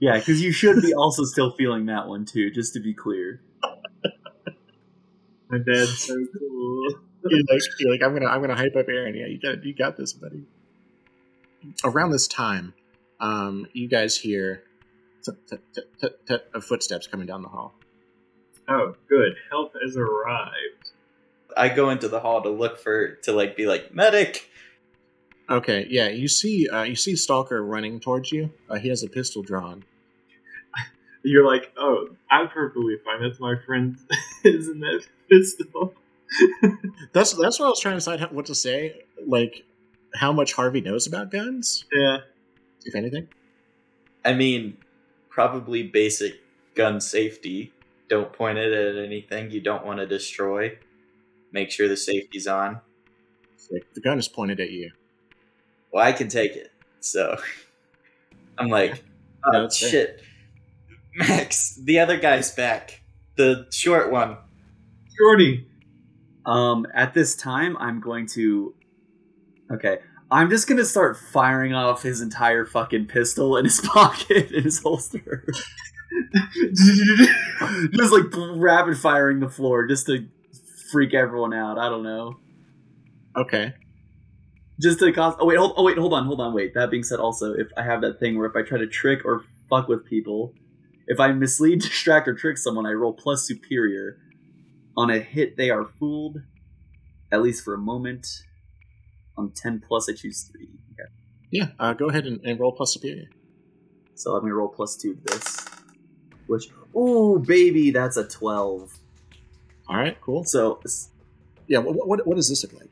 Yeah, 0.02 0.18
because 0.18 0.42
you 0.42 0.50
should 0.50 0.82
be 0.82 0.92
also 0.94 1.22
still 1.22 1.52
feeling 1.52 1.86
that 1.86 2.08
one 2.08 2.24
too, 2.24 2.50
just 2.50 2.72
to 2.72 2.80
be 2.80 2.92
clear. 2.92 3.40
My 5.52 5.58
dad's 5.58 5.98
so 5.98 6.14
cool. 6.14 6.88
you're 7.28 7.44
like, 7.50 7.60
you're 7.78 7.92
like, 7.92 8.02
I'm 8.02 8.14
gonna, 8.14 8.26
I'm 8.26 8.40
gonna 8.40 8.56
hype 8.56 8.74
up 8.74 8.86
Aaron. 8.88 9.14
Yeah, 9.14 9.26
you 9.26 9.38
got, 9.38 9.62
you 9.64 9.74
got 9.74 9.98
this, 9.98 10.14
buddy. 10.14 10.44
Around 11.84 12.10
this 12.10 12.26
time, 12.26 12.72
um, 13.20 13.66
you 13.74 13.86
guys 13.86 14.16
hear 14.16 14.64
of 16.54 16.64
footsteps 16.64 17.06
coming 17.06 17.26
down 17.26 17.42
the 17.42 17.48
hall. 17.48 17.74
Oh, 18.68 18.96
good. 19.08 19.34
Help 19.50 19.74
has 19.84 19.96
arrived. 19.96 20.90
I 21.54 21.68
go 21.68 21.90
into 21.90 22.08
the 22.08 22.20
hall 22.20 22.42
to 22.42 22.48
look 22.48 22.78
for 22.78 23.16
to 23.16 23.32
like 23.32 23.54
be 23.54 23.66
like 23.66 23.94
medic. 23.94 24.48
Okay, 25.50 25.86
yeah, 25.90 26.08
you 26.08 26.28
see, 26.28 26.66
uh, 26.68 26.84
you 26.84 26.96
see 26.96 27.14
Stalker 27.14 27.62
running 27.62 28.00
towards 28.00 28.32
you. 28.32 28.50
Uh, 28.70 28.76
he 28.76 28.88
has 28.88 29.02
a 29.02 29.08
pistol 29.08 29.42
drawn. 29.42 29.84
You're 31.24 31.46
like, 31.46 31.72
oh, 31.76 32.08
I'm 32.30 32.48
perfectly 32.48 32.96
fine. 33.04 33.22
That's 33.22 33.38
my 33.40 33.54
friend. 33.64 33.96
Isn't 34.44 34.80
that 34.80 35.06
pistol? 35.30 35.94
That's 37.12 37.32
that's 37.34 37.58
what 37.60 37.66
I 37.66 37.68
was 37.68 37.80
trying 37.80 37.92
to 37.92 37.98
decide 37.98 38.32
what 38.32 38.46
to 38.46 38.54
say. 38.54 39.04
Like, 39.26 39.64
how 40.14 40.32
much 40.32 40.54
Harvey 40.54 40.80
knows 40.80 41.06
about 41.06 41.30
guns, 41.30 41.84
Yeah. 41.92 42.18
if 42.86 42.94
anything. 42.94 43.28
I 44.24 44.32
mean, 44.32 44.78
probably 45.28 45.82
basic 45.82 46.40
gun 46.74 47.00
safety. 47.02 47.72
Don't 48.08 48.32
point 48.32 48.56
it 48.58 48.72
at 48.72 49.02
anything 49.04 49.50
you 49.50 49.60
don't 49.60 49.84
want 49.84 49.98
to 49.98 50.06
destroy. 50.06 50.78
Make 51.52 51.70
sure 51.70 51.86
the 51.86 51.96
safety's 51.98 52.46
on. 52.46 52.80
Like 53.70 53.86
the 53.94 54.00
gun 54.00 54.18
is 54.18 54.26
pointed 54.28 54.58
at 54.58 54.70
you. 54.70 54.90
Well, 55.92 56.04
I 56.04 56.12
can 56.12 56.28
take 56.28 56.56
it. 56.56 56.72
So 57.00 57.36
I'm 58.58 58.68
like, 58.68 58.90
Yeah, 58.92 58.96
oh 59.54 59.62
that's 59.62 59.90
fair. 59.90 60.16
Shit. 61.12 61.28
Max, 61.28 61.74
the 61.76 61.98
other 61.98 62.18
guy's 62.18 62.54
back. 62.54 63.02
The 63.36 63.66
short 63.70 64.10
one. 64.10 64.36
Shorty. 65.18 65.66
Um, 66.44 66.86
at 66.94 67.14
this 67.14 67.36
time, 67.36 67.76
I'm 67.78 68.00
going 68.00 68.26
to. 68.28 68.74
Okay, 69.70 69.98
I'm 70.30 70.50
just 70.50 70.66
gonna 70.66 70.84
start 70.84 71.16
firing 71.16 71.74
off 71.74 72.02
his 72.02 72.20
entire 72.20 72.64
fucking 72.64 73.06
pistol 73.06 73.56
in 73.56 73.64
his 73.64 73.80
pocket 73.84 74.50
in 74.50 74.64
his 74.64 74.82
holster. 74.82 75.46
just 77.92 78.12
like 78.12 78.24
rapid 78.56 78.98
firing 78.98 79.40
the 79.40 79.48
floor, 79.48 79.86
just 79.86 80.06
to 80.06 80.26
freak 80.90 81.14
everyone 81.14 81.52
out. 81.54 81.78
I 81.78 81.88
don't 81.88 82.02
know. 82.02 82.38
Okay. 83.36 83.74
Just 84.80 84.98
to 85.00 85.12
cause. 85.12 85.34
Oh 85.38 85.46
wait, 85.46 85.58
hold. 85.58 85.74
Oh 85.76 85.84
wait, 85.84 85.98
hold 85.98 86.14
on, 86.14 86.24
hold 86.26 86.40
on. 86.40 86.54
Wait. 86.54 86.74
That 86.74 86.90
being 86.90 87.02
said, 87.02 87.20
also, 87.20 87.52
if 87.52 87.68
I 87.76 87.82
have 87.82 88.00
that 88.00 88.18
thing 88.18 88.38
where 88.38 88.46
if 88.48 88.56
I 88.56 88.62
try 88.62 88.78
to 88.78 88.86
trick 88.86 89.24
or 89.24 89.44
fuck 89.68 89.86
with 89.86 90.04
people, 90.06 90.54
if 91.12 91.20
I 91.20 91.32
mislead, 91.32 91.80
distract, 91.82 92.26
or 92.28 92.34
trick 92.34 92.58
someone, 92.58 92.86
I 92.86 92.92
roll 92.92 93.12
plus 93.12 93.46
superior. 93.46 94.18
On 94.96 95.08
a 95.10 95.18
hit, 95.18 95.56
they 95.56 95.70
are 95.70 95.84
fooled, 95.98 96.38
at 97.30 97.40
least 97.42 97.64
for 97.64 97.74
a 97.74 97.78
moment. 97.78 98.26
On 99.38 99.50
ten 99.50 99.80
plus, 99.80 100.08
I 100.08 100.14
choose 100.14 100.42
three. 100.42 100.68
Okay. 100.92 101.08
Yeah. 101.50 101.68
Uh, 101.78 101.94
go 101.94 102.08
ahead 102.08 102.26
and, 102.26 102.40
and 102.44 102.60
roll 102.60 102.72
plus 102.72 102.92
superior. 102.92 103.28
So 104.14 104.34
let 104.34 104.44
me 104.44 104.50
roll 104.50 104.68
plus 104.68 104.96
two 104.96 105.14
to 105.14 105.20
this. 105.32 105.66
Which, 106.46 106.66
ooh, 106.96 107.38
baby, 107.38 107.90
that's 107.90 108.16
a 108.18 108.24
twelve. 108.24 108.92
All 109.88 109.96
right. 109.96 110.20
Cool. 110.20 110.44
So, 110.44 110.80
Yeah. 111.66 111.78
What, 111.78 112.06
what, 112.06 112.26
what 112.26 112.36
does 112.36 112.48
this 112.48 112.62
look 112.62 112.74
like? 112.80 112.90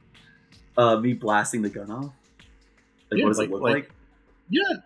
uh, 0.79 0.97
me 0.99 1.13
blasting 1.13 1.61
the 1.61 1.69
gun 1.69 1.91
off. 1.91 2.05
Like, 3.11 3.19
Yeah, 3.19 3.25
what 3.25 3.31
does 3.31 3.39
like- 3.39 3.49
it 3.49 3.53
look 3.53 3.63
like- 3.63 3.75
like? 3.75 3.91
Yeah. 4.49 4.77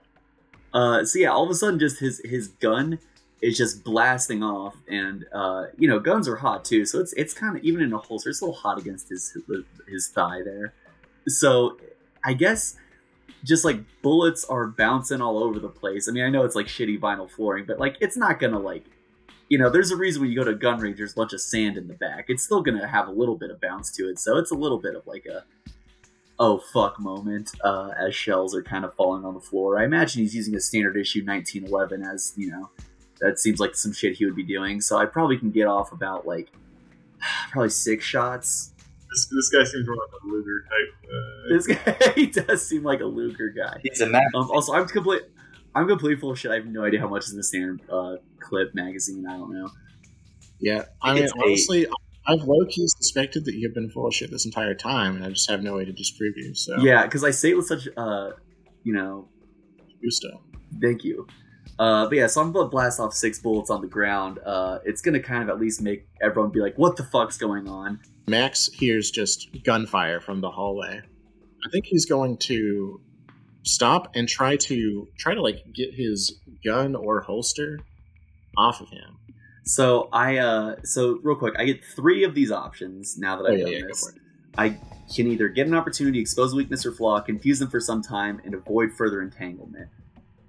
Uh, 0.72 1.05
so 1.05 1.18
yeah, 1.20 1.28
all 1.30 1.45
of 1.45 1.51
a 1.51 1.55
sudden, 1.55 1.78
just 1.78 2.01
his 2.01 2.20
his 2.24 2.49
gun 2.49 2.99
is 3.45 3.59
just 3.59 3.84
blasting 3.84 4.42
off, 4.42 4.74
and 4.88 5.26
uh, 5.30 5.66
you 5.76 5.86
know, 5.86 6.01
guns 6.01 6.26
are 6.26 6.36
hot 6.36 6.64
too. 6.64 6.86
So 6.86 6.99
it's 6.99 7.12
it's 7.12 7.34
kind 7.34 7.57
of 7.57 7.62
even 7.62 7.82
in 7.82 7.92
a 7.92 7.99
holster, 7.99 8.30
it's 8.30 8.40
a 8.40 8.47
little 8.47 8.59
hot 8.59 8.78
against 8.78 9.11
his 9.11 9.36
his 9.86 10.09
thigh 10.09 10.40
there. 10.42 10.72
So 11.28 11.76
I 12.24 12.32
guess 12.32 12.76
just 13.45 13.62
like 13.62 13.80
bullets 14.01 14.47
are 14.47 14.66
bouncing 14.66 15.20
all 15.20 15.42
over 15.42 15.59
the 15.61 15.68
place. 15.68 16.09
I 16.09 16.12
mean, 16.12 16.24
I 16.24 16.30
know 16.30 16.45
it's 16.45 16.57
like 16.57 16.66
shitty 16.66 16.99
vinyl 16.99 17.30
flooring, 17.30 17.66
but 17.66 17.78
like 17.78 17.97
it's 18.01 18.16
not 18.16 18.40
gonna 18.40 18.59
like. 18.59 18.86
You 19.51 19.59
know, 19.59 19.68
there's 19.68 19.90
a 19.90 19.97
reason 19.97 20.22
when 20.22 20.30
you 20.30 20.36
go 20.36 20.45
to 20.45 20.53
a 20.53 20.55
gun 20.55 20.78
range, 20.78 20.97
there's 20.97 21.12
a 21.12 21.16
bunch 21.16 21.34
of 21.34 21.40
sand 21.40 21.76
in 21.76 21.86
the 21.86 21.95
back. 21.95 22.24
It's 22.28 22.42
still 22.42 22.62
gonna 22.62 22.88
have 22.88 23.09
a 23.09 23.12
little 23.12 23.36
bit 23.36 23.51
of 23.51 23.61
bounce 23.61 23.92
to 23.97 24.09
it, 24.09 24.18
so 24.18 24.38
it's 24.38 24.53
a 24.53 24.55
little 24.55 24.78
bit 24.78 24.95
of 24.95 25.07
like 25.07 25.26
a 25.26 25.45
oh 26.38 26.59
fuck 26.72 26.99
moment 26.99 27.51
uh, 27.62 27.90
as 27.99 28.14
shells 28.14 28.55
are 28.55 28.62
kind 28.62 28.86
of 28.86 28.95
falling 28.95 29.22
on 29.26 29.34
the 29.34 29.40
floor. 29.40 29.78
I 29.78 29.84
imagine 29.84 30.22
he's 30.22 30.34
using 30.34 30.55
a 30.55 30.61
standard 30.61 30.97
issue 30.97 31.22
1911 31.26 32.03
as 32.03 32.32
you 32.36 32.51
know 32.51 32.70
that 33.24 33.38
seems 33.38 33.58
like 33.58 33.74
some 33.74 33.92
shit 33.92 34.16
he 34.16 34.24
would 34.26 34.36
be 34.36 34.44
doing. 34.44 34.80
So 34.80 34.96
I 34.96 35.06
probably 35.06 35.38
can 35.38 35.50
get 35.50 35.66
off 35.66 35.92
about 35.92 36.26
like 36.26 36.48
probably 37.50 37.70
six 37.70 38.04
shots. 38.04 38.72
This, 39.10 39.26
this 39.26 39.48
guy 39.50 39.64
seems 39.64 39.86
more 39.86 39.96
like 39.96 40.22
a 40.22 40.26
Luger 40.26 40.64
type. 40.64 40.94
Uh, 41.08 41.54
This 41.56 41.66
guy 42.06 42.12
he 42.14 42.26
does 42.26 42.66
seem 42.66 42.82
like 42.82 43.00
a 43.00 43.04
Luger 43.06 43.48
guy. 43.50 43.80
He's 43.82 44.00
a 44.00 44.06
map. 44.06 44.22
Um, 44.34 44.50
also, 44.50 44.72
I'm 44.74 44.86
complete. 44.86 45.22
I'm 45.76 45.88
completely 45.88 46.20
full 46.20 46.30
of 46.30 46.38
shit. 46.38 46.50
I 46.52 46.56
have 46.56 46.66
no 46.66 46.84
idea 46.84 47.00
how 47.00 47.08
much 47.08 47.24
is 47.24 47.30
in 47.32 47.36
the 47.36 47.42
standard 47.42 47.80
uh, 47.90 48.16
clip 48.40 48.74
magazine. 48.74 49.26
I 49.28 49.36
don't 49.36 49.52
know. 49.52 49.70
Yeah, 50.60 50.84
I 51.02 51.14
think 51.14 51.16
mean, 51.16 51.24
it's 51.24 51.32
eight. 51.34 51.42
honestly, 51.44 51.86
I've 52.26 52.42
low 52.46 52.64
key 52.66 52.86
suspected 52.86 53.44
that 53.46 53.54
you've 53.54 53.74
been 53.74 53.90
full 53.90 54.06
of 54.06 54.14
shit 54.14 54.30
this 54.30 54.44
entire 54.46 54.74
time, 54.74 55.16
and 55.16 55.24
I 55.24 55.30
just 55.30 55.50
have 55.50 55.62
no 55.62 55.74
way 55.74 55.84
to 55.84 55.92
disprove 55.92 56.34
you. 56.36 56.54
So, 56.54 56.78
Yeah, 56.80 57.04
because 57.04 57.22
I 57.24 57.30
say 57.32 57.50
it 57.50 57.56
with 57.56 57.66
such, 57.66 57.88
uh, 57.96 58.30
you 58.84 58.92
know, 58.94 59.28
gusto. 60.02 60.40
thank 60.80 61.04
you. 61.04 61.26
Uh, 61.78 62.06
but 62.06 62.16
yeah, 62.16 62.26
so 62.26 62.40
I'm 62.40 62.52
gonna 62.52 62.68
blast 62.68 63.00
off 63.00 63.14
six 63.14 63.38
bullets 63.38 63.70
on 63.70 63.80
the 63.80 63.88
ground. 63.88 64.38
Uh, 64.44 64.78
it's 64.84 65.00
gonna 65.02 65.20
kind 65.20 65.42
of 65.42 65.48
at 65.48 65.58
least 65.60 65.80
make 65.82 66.06
everyone 66.20 66.50
be 66.50 66.60
like, 66.60 66.76
"What 66.76 66.96
the 66.96 67.04
fuck's 67.04 67.36
going 67.36 67.68
on?" 67.68 68.00
Max 68.26 68.68
hears 68.72 69.10
just 69.10 69.48
gunfire 69.64 70.20
from 70.20 70.40
the 70.40 70.50
hallway. 70.50 71.00
I 71.64 71.70
think 71.70 71.86
he's 71.86 72.06
going 72.06 72.36
to 72.38 73.00
stop 73.64 74.14
and 74.14 74.28
try 74.28 74.56
to 74.56 75.08
try 75.18 75.34
to 75.34 75.42
like 75.42 75.72
get 75.72 75.94
his 75.94 76.38
gun 76.64 76.94
or 76.94 77.20
holster 77.22 77.80
off 78.56 78.80
of 78.80 78.88
him. 78.90 79.18
So 79.64 80.08
I, 80.12 80.36
uh, 80.38 80.76
so 80.84 81.18
real 81.22 81.36
quick, 81.36 81.54
I 81.58 81.64
get 81.64 81.82
three 81.84 82.24
of 82.24 82.34
these 82.34 82.52
options 82.52 83.16
now 83.16 83.36
that 83.36 83.48
Oh 83.48 83.52
I've 83.52 83.58
yeah, 83.58 83.64
done 83.64 83.72
yeah, 83.72 83.80
go 83.80 83.86
this. 83.88 84.12
I 84.56 84.68
can 85.14 85.26
either 85.28 85.48
get 85.48 85.66
an 85.66 85.74
opportunity, 85.74 86.20
expose 86.20 86.52
a 86.52 86.56
weakness 86.56 86.84
or 86.86 86.92
flaw, 86.92 87.20
confuse 87.20 87.58
them 87.58 87.70
for 87.70 87.80
some 87.80 88.02
time, 88.02 88.40
and 88.44 88.54
avoid 88.54 88.92
further 88.92 89.20
entanglement. 89.22 89.88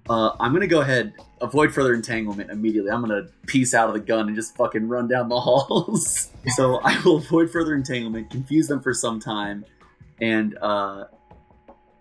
Uh, 0.08 0.36
I'm 0.38 0.52
gonna 0.52 0.66
go 0.66 0.80
ahead, 0.82 1.14
avoid 1.40 1.74
further 1.74 1.92
entanglement 1.92 2.50
immediately. 2.50 2.90
I'm 2.90 3.00
gonna 3.00 3.28
piece 3.46 3.74
out 3.74 3.88
of 3.88 3.94
the 3.94 4.00
gun 4.00 4.28
and 4.28 4.36
just 4.36 4.56
fucking 4.56 4.88
run 4.88 5.08
down 5.08 5.28
the 5.28 5.40
halls. 5.40 6.30
so 6.54 6.76
I 6.84 7.00
will 7.04 7.16
avoid 7.16 7.50
further 7.50 7.74
entanglement, 7.74 8.30
confuse 8.30 8.68
them 8.68 8.80
for 8.80 8.94
some 8.94 9.18
time, 9.18 9.64
and 10.20 10.56
uh, 10.62 11.04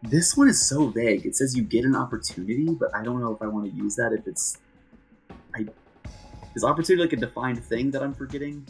this 0.04 0.38
one 0.38 0.48
is 0.48 0.64
so 0.64 0.88
vague. 0.88 1.26
It 1.26 1.36
says 1.36 1.56
you 1.56 1.64
get 1.64 1.84
an 1.84 1.96
opportunity, 1.96 2.70
but 2.70 2.94
I 2.96 3.04
don't 3.04 3.20
know 3.20 3.34
if 3.34 3.42
I 3.42 3.48
want 3.48 3.72
to 3.72 3.76
use 3.76 3.96
that. 3.96 4.14
If 4.14 4.28
it's, 4.28 4.60
I 5.56 5.66
is 6.56 6.64
opportunity 6.64 7.04
like 7.04 7.14
a 7.14 7.18
defined 7.18 7.64
thing 7.64 7.92
that 7.92 8.02
I'm 8.02 8.14
forgetting? 8.14 8.66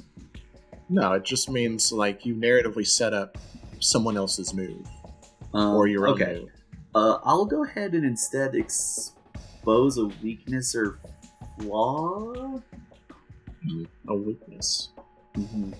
No, 0.89 1.13
it 1.13 1.23
just 1.23 1.49
means 1.49 1.91
like 1.91 2.25
you 2.25 2.35
narratively 2.35 2.85
set 2.87 3.13
up 3.13 3.37
someone 3.79 4.17
else's 4.17 4.53
move 4.53 4.87
Um, 5.53 5.75
or 5.75 5.87
your 5.87 6.07
own 6.07 6.13
okay. 6.15 6.39
move. 6.39 6.49
Uh, 6.95 7.19
I'll 7.23 7.45
go 7.45 7.63
ahead 7.63 7.93
and 7.93 8.05
instead 8.05 8.55
expose 9.65 9.97
a 9.97 10.05
weakness 10.23 10.75
or 10.75 10.99
flaw. 11.59 12.61
A 14.07 14.13
weakness. 14.13 14.89
Mm-hmm. 15.35 15.71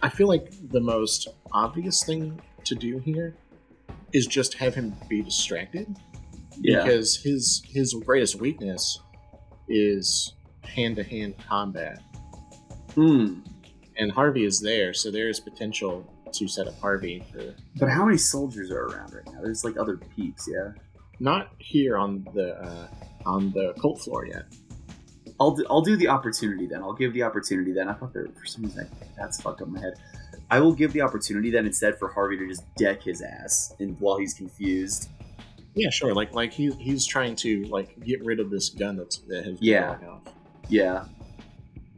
I 0.00 0.08
feel 0.08 0.28
like 0.28 0.52
the 0.70 0.80
most 0.80 1.26
obvious 1.52 2.04
thing 2.04 2.40
to 2.64 2.74
do 2.76 2.98
here 2.98 3.34
is 4.12 4.26
just 4.28 4.54
have 4.54 4.74
him 4.76 4.94
be 5.08 5.22
distracted 5.22 5.88
Yeah. 6.60 6.84
because 6.84 7.16
his 7.16 7.62
his 7.66 7.94
greatest 7.94 8.36
weakness 8.36 9.00
is 9.68 10.34
hand 10.62 10.94
to 10.96 11.02
hand 11.02 11.34
combat, 11.48 12.00
Hmm. 12.94 13.40
and 13.96 14.12
Harvey 14.12 14.44
is 14.44 14.60
there, 14.60 14.94
so 14.94 15.10
there 15.10 15.28
is 15.28 15.40
potential 15.40 16.06
to 16.32 16.46
set 16.46 16.68
up 16.68 16.78
Harvey 16.80 17.24
for 17.32 17.54
But 17.76 17.88
how 17.88 18.04
many 18.04 18.18
soldiers 18.18 18.70
are 18.70 18.84
around 18.86 19.12
right 19.14 19.26
now? 19.26 19.40
There's 19.42 19.64
like 19.64 19.76
other 19.78 19.96
peeps. 19.96 20.48
Yeah. 20.50 20.72
Not 21.20 21.50
here 21.58 21.96
on 21.96 22.26
the 22.34 22.54
uh, 22.62 22.88
on 23.26 23.50
the 23.52 23.72
cult 23.80 24.00
floor 24.00 24.26
yet. 24.26 24.44
I'll 25.40 25.50
do, 25.52 25.64
I'll 25.68 25.80
do 25.82 25.96
the 25.96 26.08
opportunity 26.08 26.66
then. 26.66 26.82
I'll 26.82 26.92
give 26.92 27.12
the 27.12 27.22
opportunity 27.24 27.72
then. 27.72 27.88
I 27.88 27.94
thought 27.94 28.12
there 28.12 28.26
for 28.38 28.46
some 28.46 28.64
reason 28.64 28.88
I, 28.88 29.06
that's 29.16 29.40
fucked 29.40 29.62
up 29.62 29.68
my 29.68 29.80
head. 29.80 29.94
I 30.50 30.60
will 30.60 30.72
give 30.74 30.92
the 30.92 31.00
opportunity 31.00 31.50
then 31.50 31.66
instead 31.66 31.98
for 31.98 32.08
Harvey 32.08 32.36
to 32.36 32.46
just 32.46 32.62
deck 32.76 33.02
his 33.02 33.22
ass 33.22 33.74
and 33.80 33.98
while 34.00 34.18
he's 34.18 34.34
confused. 34.34 35.08
Yeah, 35.74 35.90
sure. 35.90 36.14
Like 36.14 36.32
like 36.34 36.52
he 36.52 36.70
he's 36.72 37.04
trying 37.06 37.34
to 37.36 37.64
like 37.64 37.98
get 38.04 38.24
rid 38.24 38.38
of 38.38 38.50
this 38.50 38.68
gun 38.68 38.96
that's 38.96 39.18
that 39.28 39.44
has 39.44 39.58
been 39.58 39.68
Yeah. 39.68 39.96
off. 40.08 40.20
Yeah. 40.68 41.06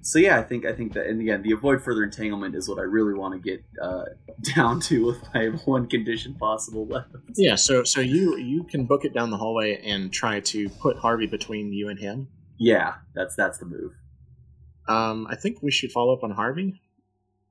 So 0.06 0.20
yeah, 0.20 0.38
I 0.38 0.42
think 0.44 0.64
I 0.64 0.72
think 0.72 0.92
that, 0.92 1.08
and 1.08 1.20
again, 1.20 1.42
the 1.42 1.50
avoid 1.50 1.82
further 1.82 2.04
entanglement 2.04 2.54
is 2.54 2.68
what 2.68 2.78
I 2.78 2.82
really 2.82 3.12
want 3.12 3.34
to 3.34 3.40
get 3.40 3.64
uh, 3.82 4.04
down 4.54 4.78
to 4.82 5.10
if 5.10 5.16
I 5.34 5.42
have 5.42 5.62
one 5.66 5.88
condition 5.88 6.34
possible 6.34 6.86
left. 6.86 7.08
Yeah, 7.34 7.56
so 7.56 7.82
so 7.82 8.00
you 8.00 8.36
you 8.36 8.62
can 8.62 8.86
book 8.86 9.04
it 9.04 9.12
down 9.12 9.30
the 9.30 9.36
hallway 9.36 9.82
and 9.84 10.12
try 10.12 10.38
to 10.38 10.68
put 10.68 10.96
Harvey 10.96 11.26
between 11.26 11.72
you 11.72 11.88
and 11.88 11.98
him. 11.98 12.28
Yeah, 12.56 12.94
that's 13.16 13.34
that's 13.34 13.58
the 13.58 13.64
move. 13.64 13.94
Um, 14.86 15.26
I 15.28 15.34
think 15.34 15.60
we 15.60 15.72
should 15.72 15.90
follow 15.90 16.12
up 16.12 16.22
on 16.22 16.30
Harvey. 16.30 16.80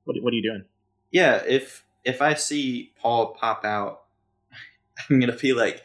What 0.04 0.16
what 0.22 0.32
are 0.32 0.36
you 0.36 0.42
doing? 0.42 0.64
Yeah, 1.10 1.42
if 1.46 1.84
if 2.06 2.22
I 2.22 2.32
see 2.32 2.94
Paul 2.98 3.36
pop 3.38 3.66
out, 3.66 4.04
I'm 5.10 5.20
gonna 5.20 5.36
be 5.36 5.52
like, 5.52 5.82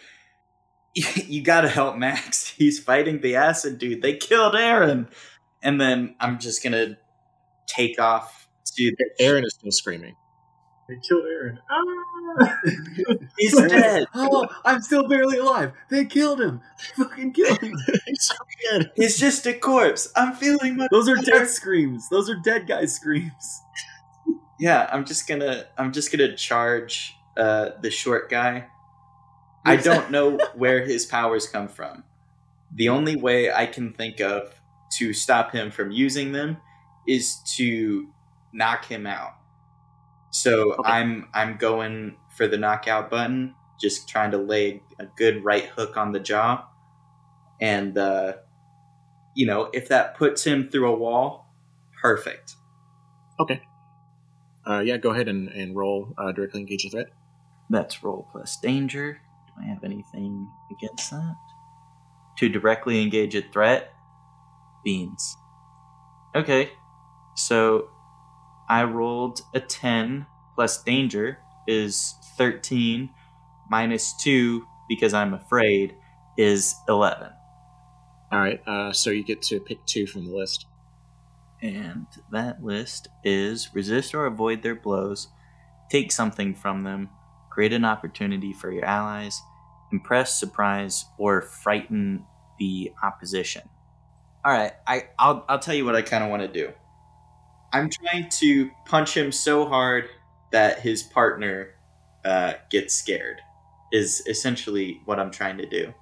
"You 0.96 1.44
gotta 1.44 1.68
help 1.68 1.98
Max. 1.98 2.48
He's 2.48 2.80
fighting 2.80 3.20
the 3.20 3.36
acid 3.36 3.78
dude. 3.78 4.02
They 4.02 4.16
killed 4.16 4.56
Aaron." 4.56 5.10
And 5.64 5.80
then 5.80 6.16
I'm 6.20 6.40
just 6.40 6.64
gonna 6.64 6.98
take 7.68 8.00
off 8.00 8.48
to 8.76 8.96
the 8.98 9.10
Aaron 9.20 9.44
is 9.46 9.54
still 9.54 9.72
screaming. 9.72 10.16
they 10.88 10.96
killed 11.08 11.26
Aaron. 11.26 11.60
Ah! 11.70 12.58
He's 13.38 13.56
dead. 13.56 14.06
Oh, 14.14 14.48
I'm 14.64 14.82
still 14.82 15.08
barely 15.08 15.38
alive. 15.38 15.74
They 15.90 16.06
killed 16.06 16.40
him. 16.42 16.62
They 16.98 17.04
fucking 17.04 17.34
killed 17.34 17.60
him. 17.62 17.74
He's 18.06 18.24
so 18.28 18.36
good. 18.72 18.92
He's 18.96 19.18
just 19.20 19.46
a 19.46 19.54
corpse. 19.54 20.12
I'm 20.16 20.34
feeling 20.34 20.78
much. 20.78 20.90
Those 20.92 21.10
are 21.10 21.16
death 21.16 21.50
screams. 21.50 22.08
Those 22.10 22.30
are 22.30 22.36
dead 22.36 22.68
guys' 22.68 22.96
screams. 22.96 23.62
Yeah, 24.60 24.88
I'm 24.92 25.06
just 25.06 25.28
gonna 25.28 25.66
I'm 25.78 25.92
just 25.92 26.12
gonna 26.12 26.36
charge 26.36 27.16
uh, 27.36 27.72
the 27.82 27.90
short 27.90 28.30
guy. 28.30 28.68
I 29.66 29.76
don't 29.76 30.12
know 30.12 30.38
where 30.56 30.86
his 30.86 31.06
powers 31.06 31.48
come 31.48 31.68
from. 31.68 32.04
The 32.74 32.90
only 32.90 33.16
way 33.16 33.52
I 33.52 33.66
can 33.66 33.94
think 33.94 34.20
of 34.22 34.54
to 34.92 35.14
stop 35.14 35.52
him 35.52 35.72
from 35.72 35.92
using 35.92 36.32
them 36.32 36.58
is 37.08 37.38
to 37.56 38.08
knock 38.54 38.86
him 38.86 39.08
out. 39.08 39.34
So 40.32 40.74
Okay. 40.74 40.92
I'm 40.92 41.28
I'm 41.34 41.58
going 41.58 42.16
for 42.38 42.48
the 42.48 42.58
knockout 42.58 43.10
button, 43.10 43.54
just 43.80 44.08
trying 44.08 44.32
to 44.32 44.38
lay 44.38 44.82
a 45.00 45.06
good 45.18 45.44
right 45.44 45.66
hook 45.66 45.98
on 45.98 46.12
the 46.14 46.20
jaw, 46.20 46.66
and 47.60 47.98
uh, 47.98 48.34
you 49.36 49.46
know 49.46 49.70
if 49.74 49.90
that 49.90 50.16
puts 50.16 50.44
him 50.44 50.70
through 50.70 50.90
a 50.90 50.96
wall, 50.96 51.48
perfect. 52.02 52.56
Okay. 53.40 53.62
Uh, 54.66 54.80
yeah, 54.80 54.98
go 54.98 55.10
ahead 55.10 55.28
and, 55.28 55.50
and 55.50 55.76
roll 55.76 56.14
uh, 56.18 56.32
directly 56.32 56.62
engage 56.62 56.86
a 56.86 56.90
threat. 56.90 57.08
That's 57.70 58.04
roll 58.04 58.28
plus 58.32 58.58
danger. 58.62 59.20
Do 59.48 59.64
I 59.64 59.66
have 59.66 59.84
anything 59.84 60.48
against 60.72 61.10
that? 61.12 61.36
To 62.38 62.48
directly 62.50 63.02
engage 63.02 63.36
a 63.36 63.42
threat? 63.42 63.92
Beans. 64.84 65.38
Okay. 66.36 66.72
So 67.36 67.90
I 68.70 68.84
rolled 68.84 69.42
a 69.54 69.60
10 69.60 70.26
plus 70.56 70.84
danger 70.84 71.40
is 71.68 72.16
13 72.38 73.10
minus 73.70 74.16
2 74.18 74.66
because 74.90 75.14
I'm 75.14 75.34
afraid 75.34 75.96
is 76.38 76.76
11. 76.88 77.30
All 78.32 78.40
right, 78.40 78.62
uh, 78.68 78.94
so 78.94 79.10
you 79.10 79.24
get 79.24 79.42
to 79.44 79.60
pick 79.60 79.86
two 79.86 80.08
from 80.08 80.26
the 80.26 80.36
list. 80.36 80.66
And 81.62 82.08
that 82.32 82.64
list 82.64 83.08
is 83.24 83.70
resist 83.74 84.16
or 84.16 84.26
avoid 84.26 84.64
their 84.64 84.76
blows, 84.76 85.30
take 85.92 86.12
something 86.12 86.56
from 86.56 86.84
them, 86.84 87.10
create 87.52 87.74
an 87.74 87.86
opportunity 87.86 88.54
for 88.54 88.72
your 88.72 88.86
allies, 88.86 89.42
impress, 89.92 90.40
surprise, 90.40 91.06
or 91.18 91.42
frighten 91.42 92.26
the 92.60 92.94
opposition. 93.04 93.64
All 94.44 94.52
right, 94.52 94.74
I 94.88 95.04
I'll 95.20 95.46
I'll 95.48 95.60
tell 95.60 95.76
you 95.76 95.86
what 95.86 95.96
I 95.96 96.02
kind 96.02 96.24
of 96.24 96.30
want 96.30 96.42
to 96.42 96.48
do. 96.48 96.72
I'm 97.74 97.90
trying 97.90 98.30
to 98.30 98.72
punch 98.86 99.16
him 99.16 99.32
so 99.32 99.66
hard 99.66 100.10
that 100.52 100.80
his 100.80 101.04
partner 101.04 101.76
uh, 102.26 102.54
gets 102.70 102.96
scared. 102.96 103.42
Is 103.94 104.24
essentially 104.28 105.02
what 105.06 105.20
I'm 105.20 105.32
trying 105.32 105.58
to 105.58 105.68
do, 105.68 105.94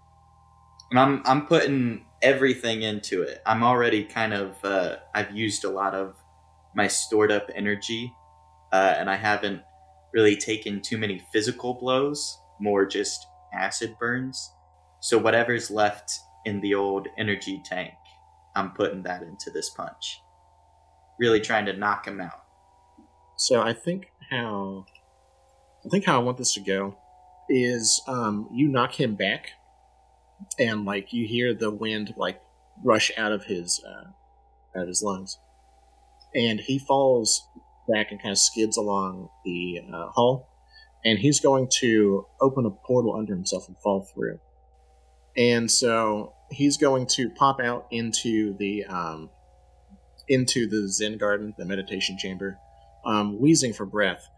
and 0.91 0.99
I'm 0.99 1.21
I'm 1.25 1.47
putting 1.47 2.05
everything 2.21 2.83
into 2.83 3.23
it. 3.23 3.41
I'm 3.45 3.63
already 3.63 4.03
kind 4.05 4.33
of 4.33 4.63
uh, 4.63 4.97
I've 5.13 5.35
used 5.35 5.65
a 5.65 5.69
lot 5.69 5.95
of 5.95 6.15
my 6.75 6.87
stored 6.87 7.31
up 7.31 7.49
energy, 7.55 8.13
uh, 8.71 8.95
and 8.97 9.09
I 9.09 9.15
haven't 9.15 9.63
really 10.13 10.35
taken 10.35 10.81
too 10.81 10.97
many 10.97 11.21
physical 11.33 11.73
blows, 11.73 12.37
more 12.59 12.85
just 12.85 13.25
acid 13.53 13.95
burns. 13.99 14.51
So 15.01 15.17
whatever's 15.17 15.71
left 15.71 16.11
in 16.45 16.61
the 16.61 16.75
old 16.75 17.07
energy 17.17 17.61
tank, 17.65 17.93
I'm 18.60 18.72
putting 18.72 19.03
that 19.03 19.24
into 19.24 19.49
this 19.51 19.70
punch. 19.70 20.22
Really 21.20 21.39
trying 21.39 21.66
to 21.66 21.74
knock 21.74 22.07
him 22.07 22.22
out. 22.22 22.43
So 23.38 23.62
I 23.62 23.74
think 23.74 24.12
how 24.30 24.86
I 25.86 25.89
think 25.89 26.05
how 26.05 26.20
I 26.20 26.24
want 26.24 26.38
this 26.38 26.53
to 26.53 26.60
go 26.60 26.97
is 27.49 28.01
um, 28.07 28.49
you 28.51 28.68
knock 28.68 28.99
him 28.99 29.16
back, 29.16 29.51
and 30.60 30.86
like 30.86 31.14
you 31.14 31.26
hear 31.26 31.53
the 31.53 31.72
wind 31.72 32.14
like 32.18 32.41
rush 32.84 33.12
out 33.18 33.32
of 33.32 33.45
his 33.45 33.82
uh, 33.86 34.10
out 34.78 34.84
of 34.84 34.88
his 34.88 35.01
lungs, 35.01 35.39
and 36.36 36.60
he 36.60 36.80
falls 36.80 37.47
back 37.88 38.12
and 38.12 38.22
kind 38.22 38.32
of 38.32 38.38
skids 38.38 38.78
along 38.78 39.30
the 39.45 39.82
uh, 39.91 40.10
hull, 40.10 40.47
and 41.03 41.20
he's 41.20 41.39
going 41.39 41.70
to 41.80 42.26
open 42.41 42.66
a 42.66 42.70
portal 42.70 43.16
under 43.16 43.34
himself 43.34 43.68
and 43.68 43.78
fall 43.80 44.07
through, 44.14 44.39
and 45.38 45.72
so 45.72 46.34
he's 46.51 46.77
going 46.77 47.07
to 47.07 47.29
pop 47.29 47.59
out 47.59 47.87
into 47.91 48.55
the 48.57 48.85
um, 48.85 49.29
into 50.27 50.67
the 50.67 50.87
Zen 50.87 51.17
garden, 51.17 51.53
the 51.57 51.65
meditation 51.65 52.17
chamber, 52.17 52.57
um, 53.05 53.39
wheezing 53.39 53.73
for 53.73 53.85
breath 53.85 54.29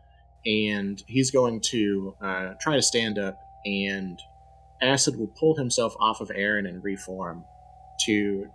and 0.46 1.04
he's 1.08 1.32
going 1.32 1.62
to 1.62 2.16
uh, 2.22 2.54
try 2.60 2.76
to 2.76 2.82
stand 2.82 3.20
up, 3.20 3.40
and 3.66 4.20
Acid 4.82 5.18
will 5.18 5.32
pull 5.40 5.56
himself 5.56 5.96
off 6.00 6.22
of 6.22 6.32
Aaron 6.34 6.66
and 6.66 6.84
reform 6.84 7.46
to 8.06 8.48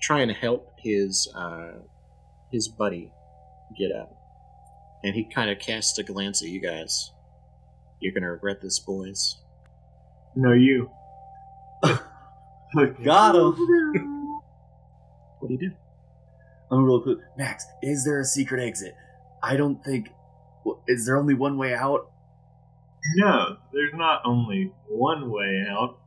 try 0.00 0.20
and 0.20 0.32
help 0.32 0.72
his 0.78 1.28
uh, 1.34 1.72
his 2.50 2.68
buddy 2.68 3.12
get 3.76 3.92
up. 3.92 4.14
And 5.04 5.14
he 5.14 5.24
kind 5.24 5.50
of 5.50 5.60
casts 5.60 5.96
a 5.98 6.02
glance 6.02 6.42
at 6.42 6.48
you 6.48 6.60
guys. 6.60 7.12
You're 8.00 8.12
gonna 8.12 8.32
regret 8.32 8.60
this, 8.60 8.80
boys. 8.80 9.36
No, 10.34 10.52
you. 10.52 10.90
Got 13.04 13.34
him. 13.34 14.40
What 15.40 15.48
do 15.48 15.54
you 15.54 15.58
do? 15.70 15.70
I'm 16.70 16.84
real 16.84 17.00
quick. 17.00 17.18
Max, 17.36 17.64
is 17.82 18.04
there 18.04 18.20
a 18.20 18.24
secret 18.24 18.62
exit? 18.62 18.94
I 19.42 19.56
don't 19.56 19.82
think. 19.84 20.08
w- 20.64 20.80
Is 20.86 21.06
there 21.06 21.16
only 21.16 21.34
one 21.34 21.56
way 21.56 21.74
out? 21.74 22.10
No, 23.16 23.56
there's 23.72 23.94
not 23.94 24.22
only 24.26 24.72
one 24.88 25.30
way 25.30 25.64
out. 25.70 25.98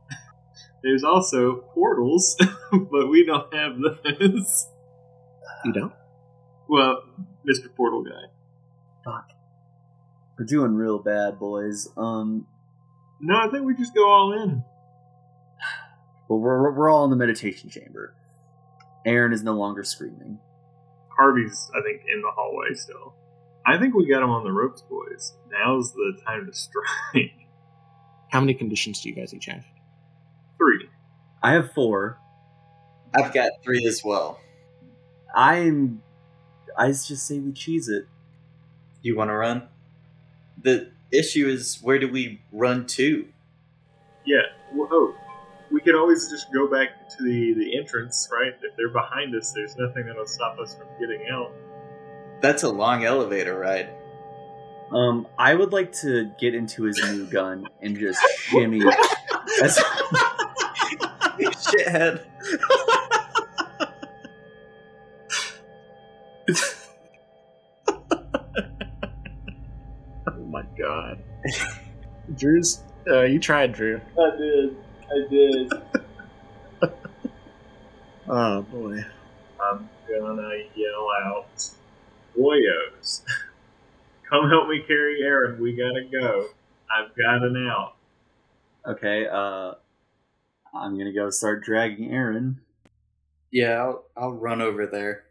There's 0.84 1.02
also 1.02 1.56
portals, 1.74 2.36
but 2.70 3.08
we 3.08 3.24
don't 3.26 3.52
have 3.54 3.72
those. 3.80 4.66
You 5.64 5.72
don't. 5.72 5.92
Well, 6.68 7.02
Mr. 7.48 7.74
Portal 7.74 8.02
Guy. 8.04 8.30
Fuck. 9.04 9.30
We're 10.38 10.44
doing 10.44 10.74
real 10.74 10.98
bad, 10.98 11.38
boys. 11.38 11.88
Um, 11.96 12.46
No, 13.20 13.36
I 13.36 13.48
think 13.50 13.64
we 13.64 13.74
just 13.74 13.94
go 13.94 14.08
all 14.08 14.32
in. 14.42 14.64
Well, 16.28 16.38
we're 16.38 16.72
we're 16.72 16.90
all 16.90 17.04
in 17.04 17.10
the 17.10 17.16
meditation 17.16 17.68
chamber. 17.70 18.14
Aaron 19.04 19.32
is 19.32 19.42
no 19.42 19.54
longer 19.54 19.84
screaming. 19.84 20.38
Harvey's, 21.16 21.70
I 21.74 21.82
think, 21.82 22.02
in 22.12 22.22
the 22.22 22.30
hallway 22.30 22.74
still. 22.74 23.14
I 23.66 23.78
think 23.78 23.94
we 23.94 24.08
got 24.08 24.22
him 24.22 24.30
on 24.30 24.44
the 24.44 24.52
ropes, 24.52 24.82
boys. 24.82 25.34
Now's 25.50 25.92
the 25.92 26.18
time 26.26 26.46
to 26.46 26.52
strike. 26.52 27.32
How 28.28 28.40
many 28.40 28.54
conditions 28.54 29.00
do 29.00 29.08
you 29.08 29.14
guys 29.14 29.34
each 29.34 29.46
have? 29.46 29.64
Three. 30.56 30.88
I 31.42 31.52
have 31.52 31.72
four. 31.72 32.18
I've 33.14 33.32
got 33.32 33.50
three 33.62 33.86
as 33.86 34.02
well. 34.04 34.40
I'm. 35.34 36.02
I 36.76 36.88
just 36.88 37.26
say 37.26 37.38
we 37.38 37.52
cheese 37.52 37.88
it. 37.88 38.06
You 39.02 39.16
want 39.16 39.28
to 39.28 39.34
run? 39.34 39.68
The 40.62 40.90
issue 41.12 41.48
is 41.48 41.78
where 41.82 41.98
do 41.98 42.08
we 42.08 42.40
run 42.52 42.86
to? 42.86 43.26
Yeah. 44.24 44.42
Well, 44.72 44.88
oh, 44.90 45.14
we 45.14 45.21
could 45.82 45.94
always 45.94 46.28
just 46.30 46.52
go 46.52 46.68
back 46.68 47.08
to 47.16 47.22
the, 47.22 47.54
the 47.54 47.76
entrance, 47.78 48.28
right? 48.32 48.52
If 48.62 48.76
they're 48.76 48.88
behind 48.88 49.34
us, 49.34 49.52
there's 49.52 49.76
nothing 49.76 50.06
that'll 50.06 50.26
stop 50.26 50.58
us 50.58 50.74
from 50.74 50.86
getting 51.00 51.26
out. 51.32 51.52
That's 52.40 52.62
a 52.62 52.68
long 52.68 53.04
elevator 53.04 53.58
ride. 53.58 53.90
Um, 54.90 55.26
I 55.38 55.54
would 55.54 55.72
like 55.72 55.92
to 56.00 56.30
get 56.38 56.54
into 56.54 56.82
his 56.82 56.98
new 57.02 57.26
gun 57.26 57.66
and 57.80 57.96
just 57.96 58.20
shimmy. 58.38 58.82
That's, 59.60 59.82
Shithead. 61.38 62.24
Oh 70.26 70.44
my 70.46 70.62
god. 70.78 71.18
Drew's. 72.36 72.82
Uh, 73.06 73.22
you 73.22 73.38
tried, 73.40 73.72
Drew. 73.72 74.00
I 74.18 74.36
did. 74.36 74.76
I 75.12 75.28
did. 75.28 75.72
Oh 78.28 78.62
boy. 78.62 79.04
I'm 79.60 79.88
gonna 80.08 80.50
yell 80.76 81.08
out, 81.24 81.70
Boyos, 82.38 83.22
come 84.30 84.48
help 84.48 84.68
me 84.68 84.82
carry 84.86 85.22
Aaron. 85.22 85.60
We 85.60 85.74
gotta 85.74 86.04
go. 86.10 86.46
I've 86.90 87.10
got 87.16 87.42
an 87.42 87.68
out. 87.68 87.96
Okay. 88.86 89.26
Uh, 89.26 89.72
I'm 90.74 90.96
gonna 90.96 91.12
go 91.12 91.30
start 91.30 91.64
dragging 91.64 92.10
Aaron. 92.12 92.60
Yeah, 93.50 93.82
I'll, 93.82 94.04
I'll 94.16 94.32
run 94.32 94.62
over 94.62 94.86
there. 94.86 95.24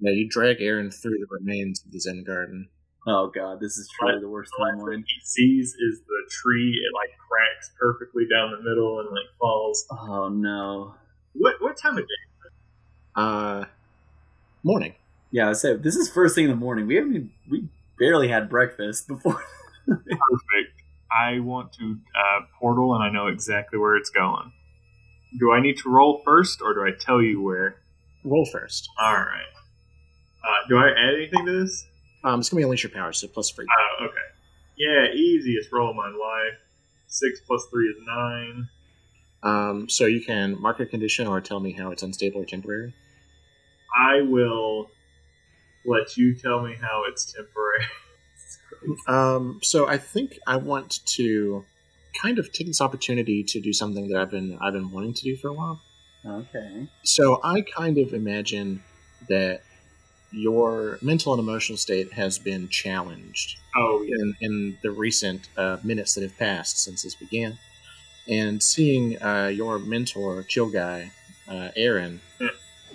Now 0.00 0.10
you 0.10 0.28
drag 0.28 0.60
Aaron 0.60 0.90
through 0.90 1.18
the 1.18 1.26
remains 1.30 1.82
of 1.84 1.92
the 1.92 2.00
Zen 2.00 2.24
garden. 2.24 2.68
Oh 3.06 3.26
god, 3.34 3.58
this 3.60 3.76
is 3.78 3.88
truly 3.98 4.20
the 4.20 4.28
worst 4.28 4.52
The 4.56 4.62
last 4.64 4.76
timeline. 4.78 4.90
thing 4.94 5.04
he 5.06 5.20
sees 5.24 5.74
is 5.74 6.00
the 6.06 6.30
tree. 6.30 6.70
It 6.70 6.94
like 6.94 7.10
cracks 7.28 7.72
perfectly 7.80 8.24
down 8.32 8.50
the 8.52 8.58
middle 8.58 9.00
and 9.00 9.08
like 9.10 9.26
falls. 9.40 9.84
Oh 9.90 10.28
no. 10.28 10.94
What 11.34 11.54
what 11.60 11.76
time 11.76 11.98
of 11.98 12.04
day? 12.04 12.50
Uh, 13.16 13.64
morning. 14.62 14.94
Yeah, 15.30 15.48
I 15.48 15.52
said 15.54 15.82
this 15.82 15.96
is 15.96 16.08
first 16.10 16.34
thing 16.34 16.44
in 16.44 16.50
the 16.50 16.56
morning. 16.56 16.86
We 16.86 16.94
haven't. 16.96 17.30
We 17.50 17.68
barely 17.98 18.28
had 18.28 18.48
breakfast 18.48 19.08
before. 19.08 19.42
Perfect. 19.86 20.82
I 21.10 21.40
want 21.40 21.72
to 21.74 21.98
uh, 22.14 22.40
portal, 22.58 22.94
and 22.94 23.02
I 23.02 23.10
know 23.10 23.26
exactly 23.26 23.78
where 23.78 23.96
it's 23.96 24.10
going. 24.10 24.52
Do 25.40 25.50
I 25.52 25.60
need 25.60 25.78
to 25.78 25.88
roll 25.90 26.22
first, 26.24 26.60
or 26.62 26.72
do 26.74 26.80
I 26.82 26.90
tell 26.98 27.20
you 27.20 27.42
where? 27.42 27.76
Roll 28.24 28.46
first. 28.50 28.88
All 29.00 29.12
right. 29.14 29.46
Uh, 30.44 30.68
do 30.68 30.76
I 30.76 30.88
add 30.90 31.14
anything 31.16 31.44
to 31.46 31.60
this? 31.64 31.86
Um, 32.24 32.40
it's 32.40 32.48
gonna 32.48 32.60
be 32.60 32.64
unleash 32.64 32.84
your 32.84 32.92
power, 32.92 33.12
so 33.12 33.28
plus 33.28 33.50
three. 33.50 33.66
Oh, 33.68 34.04
okay. 34.06 34.14
Yeah, 34.76 35.12
easiest 35.12 35.72
roll 35.72 35.90
of 35.90 35.96
my 35.96 36.08
life. 36.08 36.58
Six 37.06 37.40
plus 37.46 37.66
three 37.70 37.88
is 37.88 37.96
nine. 38.06 38.68
Um, 39.42 39.88
so 39.88 40.06
you 40.06 40.24
can 40.24 40.60
mark 40.60 40.80
a 40.80 40.86
condition 40.86 41.26
or 41.26 41.40
tell 41.40 41.60
me 41.60 41.72
how 41.72 41.90
it's 41.90 42.02
unstable 42.02 42.42
or 42.42 42.44
temporary. 42.44 42.94
I 43.96 44.22
will 44.22 44.90
let 45.84 46.16
you 46.16 46.34
tell 46.34 46.62
me 46.62 46.76
how 46.80 47.04
it's 47.08 47.32
temporary. 47.32 47.84
Um, 49.06 49.60
so 49.62 49.86
I 49.88 49.96
think 49.96 50.40
I 50.44 50.56
want 50.56 51.06
to 51.06 51.64
kind 52.20 52.40
of 52.40 52.52
take 52.52 52.66
this 52.66 52.80
opportunity 52.80 53.44
to 53.44 53.60
do 53.60 53.72
something 53.72 54.08
that 54.08 54.20
I've 54.20 54.30
been 54.30 54.58
I've 54.60 54.72
been 54.72 54.90
wanting 54.90 55.14
to 55.14 55.22
do 55.22 55.36
for 55.36 55.48
a 55.48 55.52
while. 55.52 55.80
okay. 56.26 56.88
So 57.04 57.38
I 57.44 57.60
kind 57.60 57.98
of 57.98 58.12
imagine 58.12 58.82
that 59.28 59.62
your 60.32 60.98
mental 61.02 61.32
and 61.32 61.40
emotional 61.40 61.76
state 61.76 62.12
has 62.12 62.38
been 62.38 62.68
challenged 62.68 63.58
Oh, 63.76 64.02
yeah. 64.02 64.14
in, 64.16 64.34
in 64.40 64.78
the 64.82 64.90
recent 64.90 65.48
uh, 65.56 65.78
minutes 65.84 66.14
that 66.14 66.22
have 66.22 66.36
passed 66.38 66.78
since 66.78 67.02
this 67.02 67.14
began. 67.14 67.58
And 68.28 68.62
seeing 68.62 69.20
uh, 69.22 69.46
your 69.48 69.78
mentor, 69.78 70.42
Chill 70.48 70.70
Guy, 70.70 71.10
uh, 71.48 71.68
Aaron, 71.76 72.20
Yeah. 72.40 72.48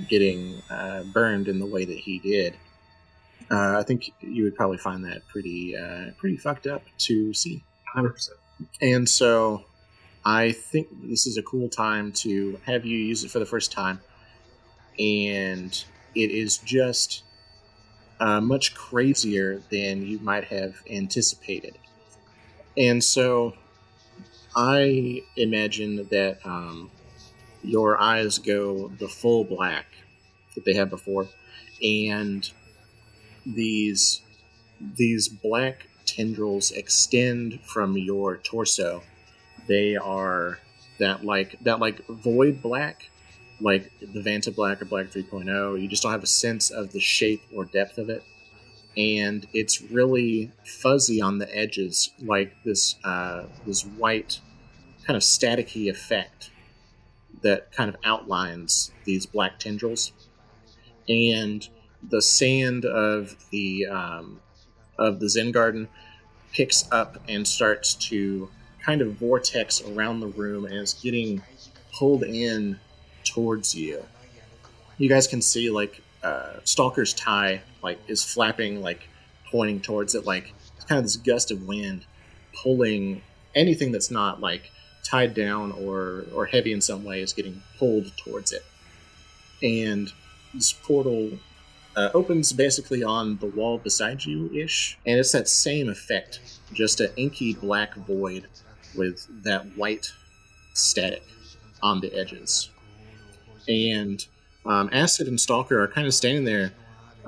getting 0.08 0.62
uh, 0.70 1.04
burned 1.04 1.48
in 1.48 1.60
the 1.60 1.66
way 1.66 1.86
that 1.86 1.98
he 1.98 2.20
did, 2.20 2.56
uh, 3.52 3.78
I 3.80 3.84
think 3.84 4.12
you 4.22 4.44
would 4.44 4.56
probably 4.56 4.78
find 4.78 5.06
that 5.06 5.28
pretty 5.28 5.76
uh, 5.76 6.12
pretty 6.18 6.38
fucked 6.38 6.68
up 6.68 6.84
to 7.00 7.34
see. 7.34 7.64
100%. 7.96 8.30
And 8.82 9.08
so 9.08 9.64
I 10.26 10.52
think 10.52 10.88
this 11.04 11.28
is 11.28 11.38
a 11.38 11.44
cool 11.44 11.70
time 11.70 12.12
to 12.14 12.60
have 12.66 12.86
you 12.86 12.98
use 12.98 13.24
it 13.24 13.32
for 13.32 13.40
the 13.40 13.46
first 13.46 13.72
time. 13.72 14.00
And 15.00 15.72
it 16.16 16.32
is 16.32 16.58
just 16.58 17.24
uh, 18.20 18.42
much 18.42 18.76
crazier 18.76 19.62
than 19.70 20.06
you 20.06 20.20
might 20.20 20.46
have 20.46 20.76
anticipated. 20.90 21.78
And 22.78 23.04
so 23.04 23.54
I 24.56 25.24
imagine 25.36 26.08
that 26.10 26.40
um, 26.46 26.92
your 27.64 28.02
eyes 28.02 28.38
go 28.38 28.88
the 28.88 29.08
full 29.08 29.44
black 29.44 29.86
that 30.56 30.66
they 30.66 30.74
had 30.74 30.90
before. 30.90 31.28
And 31.82 32.50
these 33.46 34.22
these 34.80 35.28
black 35.28 35.88
tendrils 36.06 36.72
extend 36.72 37.60
from 37.62 37.98
your 37.98 38.38
torso. 38.38 39.04
They 39.68 39.96
are 39.96 40.60
that 41.00 41.24
like 41.24 41.58
that 41.62 41.80
like 41.80 42.06
void 42.08 42.62
black, 42.62 43.10
like 43.60 43.92
the 44.00 44.22
Vanta 44.22 44.54
Black 44.54 44.82
or 44.82 44.86
Black 44.86 45.08
3.0. 45.08 45.82
You 45.82 45.88
just 45.88 46.04
don't 46.04 46.12
have 46.12 46.24
a 46.24 46.28
sense 46.28 46.70
of 46.70 46.92
the 46.92 47.00
shape 47.00 47.42
or 47.56 47.66
depth 47.66 47.98
of 47.98 48.10
it, 48.10 48.24
and 48.96 49.48
it's 49.54 49.82
really 49.82 50.52
fuzzy 50.64 51.22
on 51.22 51.38
the 51.38 51.56
edges, 51.56 52.12
like 52.22 52.54
this 52.64 52.96
uh, 53.04 53.44
this 53.66 53.84
white 53.84 54.40
kind 55.06 55.16
of 55.16 55.24
staticky 55.24 55.90
effect 55.90 56.52
that 57.42 57.72
kind 57.72 57.90
of 57.90 57.96
outlines 58.04 58.92
these 59.06 59.26
black 59.26 59.60
tendrils, 59.60 60.12
and 61.08 61.68
the 62.10 62.22
sand 62.22 62.86
of 62.86 63.36
the 63.52 63.88
um, 63.88 64.40
of 64.98 65.20
the 65.20 65.30
Zen 65.30 65.52
garden 65.52 65.88
picks 66.54 66.90
up 66.92 67.18
and 67.28 67.48
starts 67.48 67.94
to 67.94 68.50
kind 68.84 69.02
of 69.02 69.14
vortex 69.14 69.82
around 69.82 70.20
the 70.20 70.28
room 70.28 70.66
and 70.66 70.76
is 70.76 70.94
getting 70.94 71.42
pulled 71.94 72.24
in 72.24 72.80
towards 73.30 73.76
you. 73.76 74.04
You 74.98 75.10
guys 75.10 75.28
can 75.28 75.42
see 75.42 75.70
like 75.70 76.02
uh, 76.24 76.54
Stalker's 76.64 77.14
tie 77.14 77.62
like 77.84 78.00
is 78.08 78.24
flapping, 78.24 78.82
like 78.82 79.08
pointing 79.52 79.80
towards 79.80 80.16
it, 80.16 80.26
like 80.26 80.54
kind 80.88 81.00
of 81.00 81.06
this 81.06 81.18
gust 81.18 81.52
of 81.52 81.68
wind 81.68 82.06
pulling 82.64 83.22
anything 83.56 83.92
that's 83.92 84.12
not 84.12 84.42
like 84.42 84.72
tied 85.04 85.34
down 85.34 85.72
or 85.72 86.26
or 86.34 86.46
heavy 86.46 86.74
in 86.74 86.82
some 86.82 87.04
way 87.04 87.22
is 87.22 87.34
getting 87.34 87.62
pulled 87.78 88.12
towards 88.18 88.52
it. 88.52 88.66
And 89.62 90.12
this 90.54 90.74
portal 90.74 91.32
uh, 91.96 92.10
opens 92.14 92.54
basically 92.54 93.04
on 93.04 93.38
the 93.38 93.48
wall 93.48 93.78
beside 93.78 94.24
you 94.26 94.52
ish, 94.54 94.98
and 95.06 95.20
it's 95.20 95.32
that 95.32 95.50
same 95.50 95.90
effect, 95.90 96.40
just 96.74 97.00
an 97.00 97.10
inky 97.16 97.54
black 97.54 97.96
void 97.96 98.48
with 98.96 99.28
that 99.44 99.66
white 99.76 100.12
static 100.74 101.24
on 101.82 102.02
the 102.02 102.14
edges. 102.14 102.70
And 103.68 104.26
um, 104.66 104.90
Acid 104.92 105.28
and 105.28 105.40
Stalker 105.40 105.82
are 105.82 105.88
kind 105.88 106.08
of 106.08 106.14
standing 106.14 106.44
there, 106.46 106.72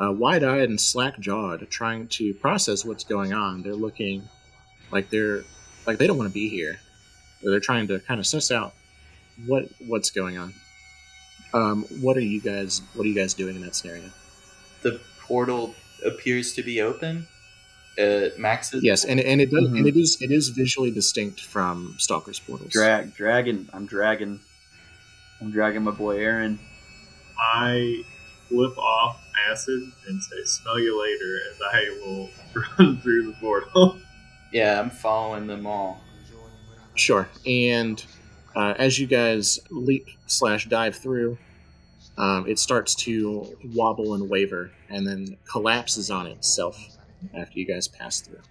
uh, 0.01 0.11
wide 0.11 0.43
eyed 0.43 0.69
and 0.69 0.79
slack 0.79 1.19
jawed, 1.19 1.67
trying 1.69 2.07
to 2.09 2.33
process 2.35 2.85
what's 2.85 3.03
going 3.03 3.33
on. 3.33 3.61
They're 3.63 3.73
looking 3.75 4.27
like 4.91 5.09
they're 5.09 5.43
like 5.85 5.97
they 5.97 6.07
don't 6.07 6.17
want 6.17 6.29
to 6.29 6.33
be 6.33 6.49
here. 6.49 6.79
Or 7.43 7.51
they're 7.51 7.59
trying 7.61 7.87
to 7.87 7.99
kind 8.01 8.19
of 8.19 8.27
suss 8.27 8.51
out 8.51 8.73
what 9.45 9.69
what's 9.87 10.09
going 10.11 10.37
on. 10.37 10.53
Um, 11.53 11.83
what 12.01 12.17
are 12.17 12.21
you 12.21 12.41
guys 12.41 12.81
What 12.93 13.05
are 13.05 13.07
you 13.09 13.15
guys 13.15 13.33
doing 13.33 13.55
in 13.55 13.61
that 13.63 13.75
scenario? 13.75 14.09
The 14.81 14.99
portal 15.21 15.73
appears 16.05 16.53
to 16.53 16.63
be 16.63 16.81
open. 16.81 17.27
Uh, 17.97 18.29
Max 18.37 18.73
is 18.73 18.83
Yes, 18.83 19.03
and 19.03 19.19
and 19.19 19.41
it 19.41 19.51
does, 19.51 19.67
Mhm. 19.69 19.77
and 19.79 19.87
it 19.87 19.97
is 19.97 20.21
it 20.21 20.31
is 20.31 20.49
visually 20.49 20.91
distinct 20.91 21.41
from 21.41 21.95
Stalker's 21.97 22.39
portals. 22.39 22.71
Drag, 22.71 23.13
dragon. 23.15 23.69
I'm 23.73 23.85
dragging. 23.85 24.39
I'm 25.41 25.51
dragging 25.51 25.83
my 25.83 25.91
boy 25.91 26.17
Aaron. 26.17 26.59
I 27.37 28.03
flip 28.47 28.77
off 28.77 29.21
acid 29.49 29.81
and 30.07 30.21
say, 30.21 30.43
"Smell 30.43 30.79
you 30.79 31.01
later," 31.01 31.39
as 31.51 31.59
I 31.61 31.99
will 32.05 32.29
run 32.79 33.01
through 33.01 33.27
the 33.27 33.33
portal. 33.39 33.99
Yeah, 34.51 34.79
I'm 34.81 34.89
following 34.89 35.45
them 35.45 35.67
all. 35.67 36.01
Sure. 36.95 37.29
And 37.45 38.03
uh, 38.55 38.73
as 38.79 38.97
you 38.97 39.05
guys 39.05 39.59
leap 39.69 40.07
slash 40.25 40.67
dive 40.67 40.95
through, 40.95 41.37
um, 42.17 42.47
it 42.47 42.57
starts 42.57 42.95
to 42.95 43.55
wobble 43.75 44.15
and 44.15 44.27
waver, 44.27 44.71
and 44.89 45.05
then 45.05 45.37
collapses 45.47 46.09
on 46.09 46.25
itself 46.25 46.83
after 47.35 47.59
you 47.59 47.67
guys 47.67 47.87
pass 47.87 48.21
through. 48.21 48.41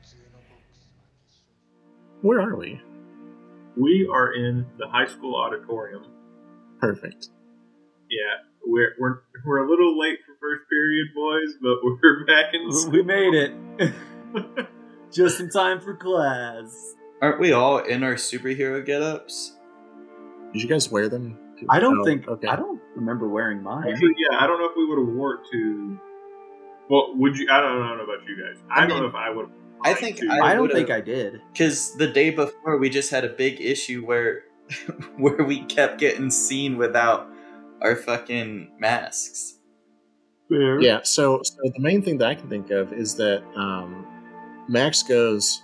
Where 2.23 2.41
are 2.41 2.55
we? 2.55 2.81
we 3.77 4.09
are 4.13 4.33
in 4.33 4.67
the 4.79 4.87
high 4.89 5.07
school 5.07 5.35
auditorium. 5.37 6.05
Perfect. 6.81 7.29
Yeah, 8.11 8.45
we're 8.65 8.95
we're 8.99 9.19
we're 9.45 9.65
a 9.65 9.69
little 9.69 9.99
late 9.99 10.19
for 10.27 10.35
first 10.41 10.69
period, 10.71 11.09
boys, 11.15 11.55
but 11.61 11.79
we're 11.83 12.25
back 12.25 12.55
in. 12.55 12.73
School. 12.73 12.93
We 12.93 13.03
made 13.03 13.35
it. 13.35 14.69
Just 15.13 15.41
in 15.41 15.51
time 15.51 15.81
for 15.81 15.95
class. 15.95 16.95
Aren't 17.21 17.41
we 17.41 17.53
all 17.53 17.79
in 17.79 18.05
our 18.05 18.15
superhero 18.15 18.85
get-ups? 18.85 19.57
Did 20.53 20.63
you 20.63 20.69
guys 20.69 20.91
wear 20.91 21.09
them? 21.09 21.39
to- 21.59 21.67
I 21.69 21.81
don't 21.81 22.01
oh, 22.01 22.05
think. 22.05 22.29
Okay. 22.29 22.47
I 22.47 22.57
don't 22.57 22.81
remember 22.95 23.29
wearing 23.29 23.63
mine. 23.63 23.89
Actually, 23.91 24.15
yeah, 24.19 24.39
I 24.39 24.47
don't 24.47 24.61
know 24.61 24.67
if 24.67 24.77
we 24.77 24.87
would 24.87 24.99
have 24.99 25.17
wore 25.17 25.35
it 25.35 25.41
to. 25.53 25.99
Well, 26.89 27.17
would 27.17 27.37
you? 27.37 27.49
I 27.51 27.61
don't, 27.61 27.83
I 27.83 27.89
don't 27.89 27.99
know 27.99 28.05
about 28.05 28.27
you 28.27 28.37
guys. 28.43 28.63
I, 28.71 28.77
I 28.77 28.87
don't 28.87 28.89
mean, 28.91 29.03
know 29.03 29.09
if 29.09 29.15
I 29.15 29.31
would. 29.31 29.49
I 29.83 29.95
think 29.95 30.21
I 30.29 30.51
I 30.51 30.55
don't 30.55 30.71
think 30.71 30.91
I 30.91 31.01
did. 31.01 31.41
Because 31.53 31.95
the 31.95 32.07
day 32.07 32.31
before, 32.31 32.79
we 32.79 32.91
just 32.91 33.11
had 33.11 33.25
a 33.25 33.29
big 33.29 33.61
issue 33.61 34.05
where 34.05 34.45
where 35.17 35.45
we 35.45 35.65
kept 35.65 35.99
getting 35.99 36.31
seen 36.31 36.77
without 36.77 37.29
our 37.83 37.97
fucking 37.97 38.73
masks. 38.79 39.59
Fair. 40.49 40.81
Yeah, 40.81 41.01
so 41.03 41.41
so 41.43 41.57
the 41.63 41.81
main 41.81 42.03
thing 42.03 42.19
that 42.19 42.29
I 42.29 42.35
can 42.35 42.49
think 42.49 42.71
of 42.71 42.93
is 42.93 43.15
that 43.17 43.43
um, 43.55 44.07
Max 44.69 45.03
goes, 45.03 45.63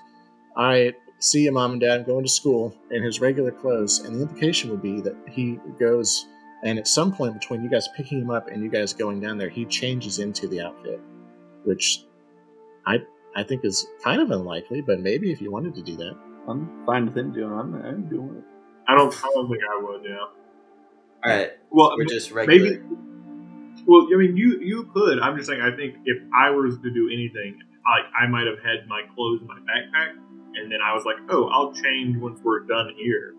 I 0.56 0.92
see 1.20 1.44
you, 1.44 1.52
mom 1.52 1.72
and 1.72 1.80
dad, 1.80 2.00
I'm 2.00 2.06
going 2.06 2.24
to 2.24 2.30
school 2.30 2.76
in 2.90 3.02
his 3.02 3.20
regular 3.20 3.50
clothes, 3.50 4.00
and 4.00 4.14
the 4.14 4.22
implication 4.22 4.70
would 4.70 4.82
be 4.82 5.00
that 5.00 5.16
he 5.30 5.58
goes, 5.78 6.26
and 6.64 6.78
at 6.78 6.86
some 6.86 7.12
point 7.12 7.34
between 7.34 7.62
you 7.62 7.70
guys 7.70 7.88
picking 7.96 8.20
him 8.20 8.30
up 8.30 8.48
and 8.48 8.62
you 8.62 8.68
guys 8.68 8.92
going 8.92 9.20
down 9.20 9.38
there, 9.38 9.48
he 9.48 9.64
changes 9.64 10.18
into 10.18 10.46
the 10.48 10.60
outfit, 10.60 11.00
which 11.64 12.04
I 12.86 12.98
I 13.34 13.42
think 13.42 13.64
is 13.64 13.86
kind 14.02 14.20
of 14.20 14.30
unlikely, 14.30 14.82
but 14.82 15.00
maybe 15.00 15.32
if 15.32 15.40
you 15.40 15.50
wanted 15.50 15.74
to 15.76 15.82
do 15.82 15.96
that. 15.96 16.16
I'm 16.46 16.84
fine 16.84 17.06
with 17.06 17.16
him 17.16 17.32
doing. 17.32 17.50
it. 17.50 17.54
I'm, 17.54 17.74
I'm 17.74 18.08
doing 18.08 18.36
it. 18.36 18.53
I 18.88 18.94
don't. 18.94 19.14
I 19.24 19.30
don't 19.34 19.48
think 19.48 19.60
I 19.70 19.82
would. 19.82 20.04
Yeah. 20.04 20.16
All 20.18 21.32
right, 21.32 21.52
Well, 21.70 21.94
we're 21.96 22.04
just 22.04 22.30
regular. 22.32 22.58
maybe. 22.70 22.82
Well, 23.86 24.06
I 24.14 24.16
mean, 24.18 24.36
you 24.36 24.60
you 24.60 24.90
could. 24.94 25.18
I'm 25.20 25.36
just 25.36 25.48
saying. 25.48 25.60
I 25.62 25.74
think 25.74 25.96
if 26.04 26.22
I 26.36 26.50
was 26.50 26.76
to 26.78 26.90
do 26.90 27.08
anything, 27.12 27.58
like 27.86 28.04
I 28.18 28.26
might 28.28 28.46
have 28.46 28.58
had 28.64 28.86
my 28.88 29.02
clothes 29.14 29.40
in 29.40 29.46
my 29.46 29.58
backpack, 29.58 30.10
and 30.56 30.70
then 30.70 30.78
I 30.84 30.94
was 30.94 31.04
like, 31.04 31.16
"Oh, 31.30 31.48
I'll 31.48 31.72
change 31.72 32.16
once 32.18 32.40
we're 32.42 32.60
done 32.60 32.90
here," 32.96 33.34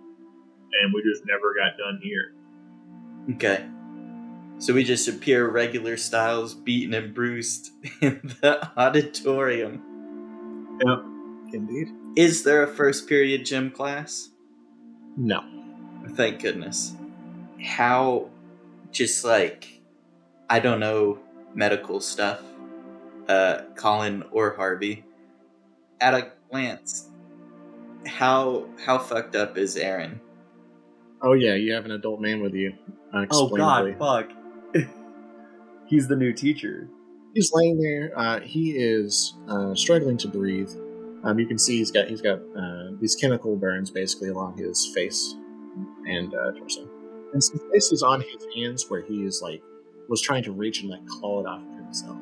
and 0.81 0.93
we 0.93 1.03
just 1.03 1.23
never 1.27 1.53
got 1.53 1.77
done 1.77 1.99
here. 2.01 2.33
Okay. 3.35 3.65
So 4.57 4.73
we 4.73 4.83
just 4.83 5.07
appear 5.07 5.47
regular 5.49 5.97
styles, 5.97 6.53
beaten 6.53 6.93
and 6.93 7.13
bruised 7.13 7.71
in 8.01 8.21
the 8.41 8.67
auditorium. 8.77 9.81
Yep. 10.85 11.03
Indeed. 11.53 11.87
Is 12.15 12.43
there 12.43 12.63
a 12.63 12.67
first 12.67 13.07
period 13.07 13.45
gym 13.45 13.69
class? 13.69 14.29
No. 15.17 15.43
Thank 16.11 16.41
goodness. 16.41 16.95
How, 17.63 18.29
just 18.91 19.23
like, 19.23 19.81
I 20.49 20.59
don't 20.59 20.79
know 20.79 21.19
medical 21.53 21.99
stuff, 21.99 22.41
uh, 23.27 23.61
Colin 23.75 24.23
or 24.31 24.55
Harvey, 24.55 25.03
at 25.99 26.13
a 26.13 26.31
glance, 26.51 27.09
how 28.05 28.65
how 28.85 28.99
fucked 28.99 29.35
up 29.35 29.57
is 29.57 29.75
Aaron? 29.77 30.21
Oh 31.21 31.33
yeah, 31.33 31.55
you 31.55 31.73
have 31.73 31.85
an 31.85 31.91
adult 31.91 32.21
man 32.21 32.41
with 32.41 32.53
you. 32.53 32.73
Oh 33.31 33.47
God, 33.47 33.95
fuck. 33.97 34.29
He's 35.87 36.07
the 36.07 36.15
new 36.15 36.33
teacher. 36.33 36.89
He's 37.33 37.51
laying 37.53 37.79
there. 37.79 38.11
Uh, 38.15 38.39
he 38.41 38.71
is 38.71 39.33
uh, 39.47 39.73
struggling 39.75 40.17
to 40.17 40.27
breathe. 40.27 40.71
Um, 41.25 41.39
you 41.39 41.47
can 41.47 41.57
see 41.57 41.77
he's 41.77 41.91
got 41.91 42.07
he's 42.07 42.21
got 42.21 42.39
uh, 42.55 42.91
these 42.99 43.15
chemical 43.15 43.55
burns 43.55 43.89
basically 43.89 44.29
along 44.29 44.57
his 44.57 44.85
face 44.93 45.35
and 46.07 46.33
uh, 46.33 46.51
torso. 46.51 46.87
And 47.33 47.43
some 47.43 47.59
places 47.69 48.03
on 48.03 48.21
his 48.21 48.45
hands 48.55 48.85
where 48.87 49.01
he 49.01 49.23
is 49.23 49.41
like 49.41 49.61
was 50.07 50.21
trying 50.21 50.43
to 50.43 50.51
reach 50.51 50.81
and 50.81 50.89
like 50.89 51.05
claw 51.07 51.41
it 51.41 51.47
off 51.47 51.61
of 51.61 51.75
himself. 51.83 52.17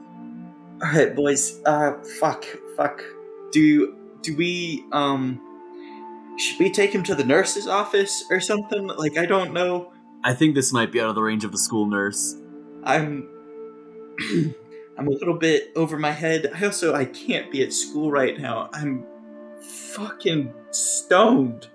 All 0.82 0.92
right, 0.92 1.16
boys. 1.16 1.62
Uh, 1.66 1.94
fuck, 2.20 2.46
fuck. 2.78 3.04
Do 3.52 3.96
do 4.22 4.36
we 4.36 4.86
um? 4.92 5.42
Should 6.40 6.60
we 6.60 6.72
take 6.72 6.96
him 6.96 7.04
to 7.04 7.14
the 7.14 7.24
nurse's 7.24 7.68
office 7.68 8.24
or 8.32 8.40
something? 8.40 8.88
Like, 8.88 9.20
I 9.20 9.28
don't 9.28 9.54
know. 9.54 9.94
I 10.24 10.34
think 10.34 10.56
this 10.56 10.74
might 10.74 10.92
be 10.92 11.00
out 11.00 11.10
of 11.10 11.16
the 11.16 11.22
range 11.22 11.44
of 11.44 11.52
the 11.52 11.60
school 11.60 11.86
nurse. 11.86 12.36
I'm 12.84 13.30
I'm 14.98 15.08
a 15.08 15.12
little 15.12 15.38
bit 15.38 15.72
over 15.76 15.98
my 15.98 16.12
head. 16.12 16.52
I 16.54 16.66
also 16.66 16.94
I 16.94 17.06
can't 17.06 17.52
be 17.52 17.64
at 17.64 17.74
school 17.74 18.12
right 18.12 18.40
now. 18.40 18.70
I'm 18.74 19.06
fucking 19.62 20.54
stoned. 20.72 21.68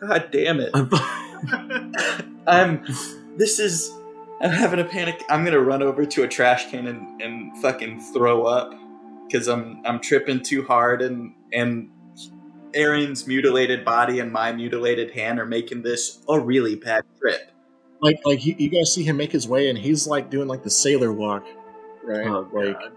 God 0.00 0.28
damn 0.30 0.60
it. 0.60 0.70
I'm 2.46 2.84
this 3.36 3.58
is 3.58 3.92
I'm 4.40 4.50
having 4.50 4.80
a 4.80 4.84
panic. 4.84 5.22
I'm 5.28 5.44
gonna 5.44 5.60
run 5.60 5.82
over 5.82 6.04
to 6.04 6.22
a 6.24 6.28
trash 6.28 6.70
can 6.70 6.86
and, 6.86 7.22
and 7.22 7.56
fucking 7.62 8.00
throw 8.12 8.44
up. 8.44 8.74
Cause 9.32 9.48
I'm 9.48 9.80
I'm 9.86 10.00
tripping 10.00 10.42
too 10.42 10.64
hard 10.64 11.00
and 11.00 11.34
and 11.52 11.90
Aaron's 12.74 13.26
mutilated 13.26 13.84
body 13.84 14.18
and 14.18 14.32
my 14.32 14.52
mutilated 14.52 15.12
hand 15.12 15.38
are 15.38 15.46
making 15.46 15.82
this 15.82 16.20
a 16.28 16.38
really 16.38 16.74
bad 16.74 17.04
trip. 17.18 17.50
Like 18.00 18.18
like 18.24 18.40
he, 18.40 18.54
you 18.58 18.68
guys 18.68 18.92
see 18.92 19.04
him 19.04 19.16
make 19.16 19.32
his 19.32 19.48
way 19.48 19.70
and 19.70 19.78
he's 19.78 20.06
like 20.06 20.28
doing 20.28 20.48
like 20.48 20.62
the 20.62 20.70
sailor 20.70 21.12
walk, 21.12 21.46
right? 22.04 22.26
Oh, 22.26 22.48
like 22.52 22.78
God. 22.78 22.92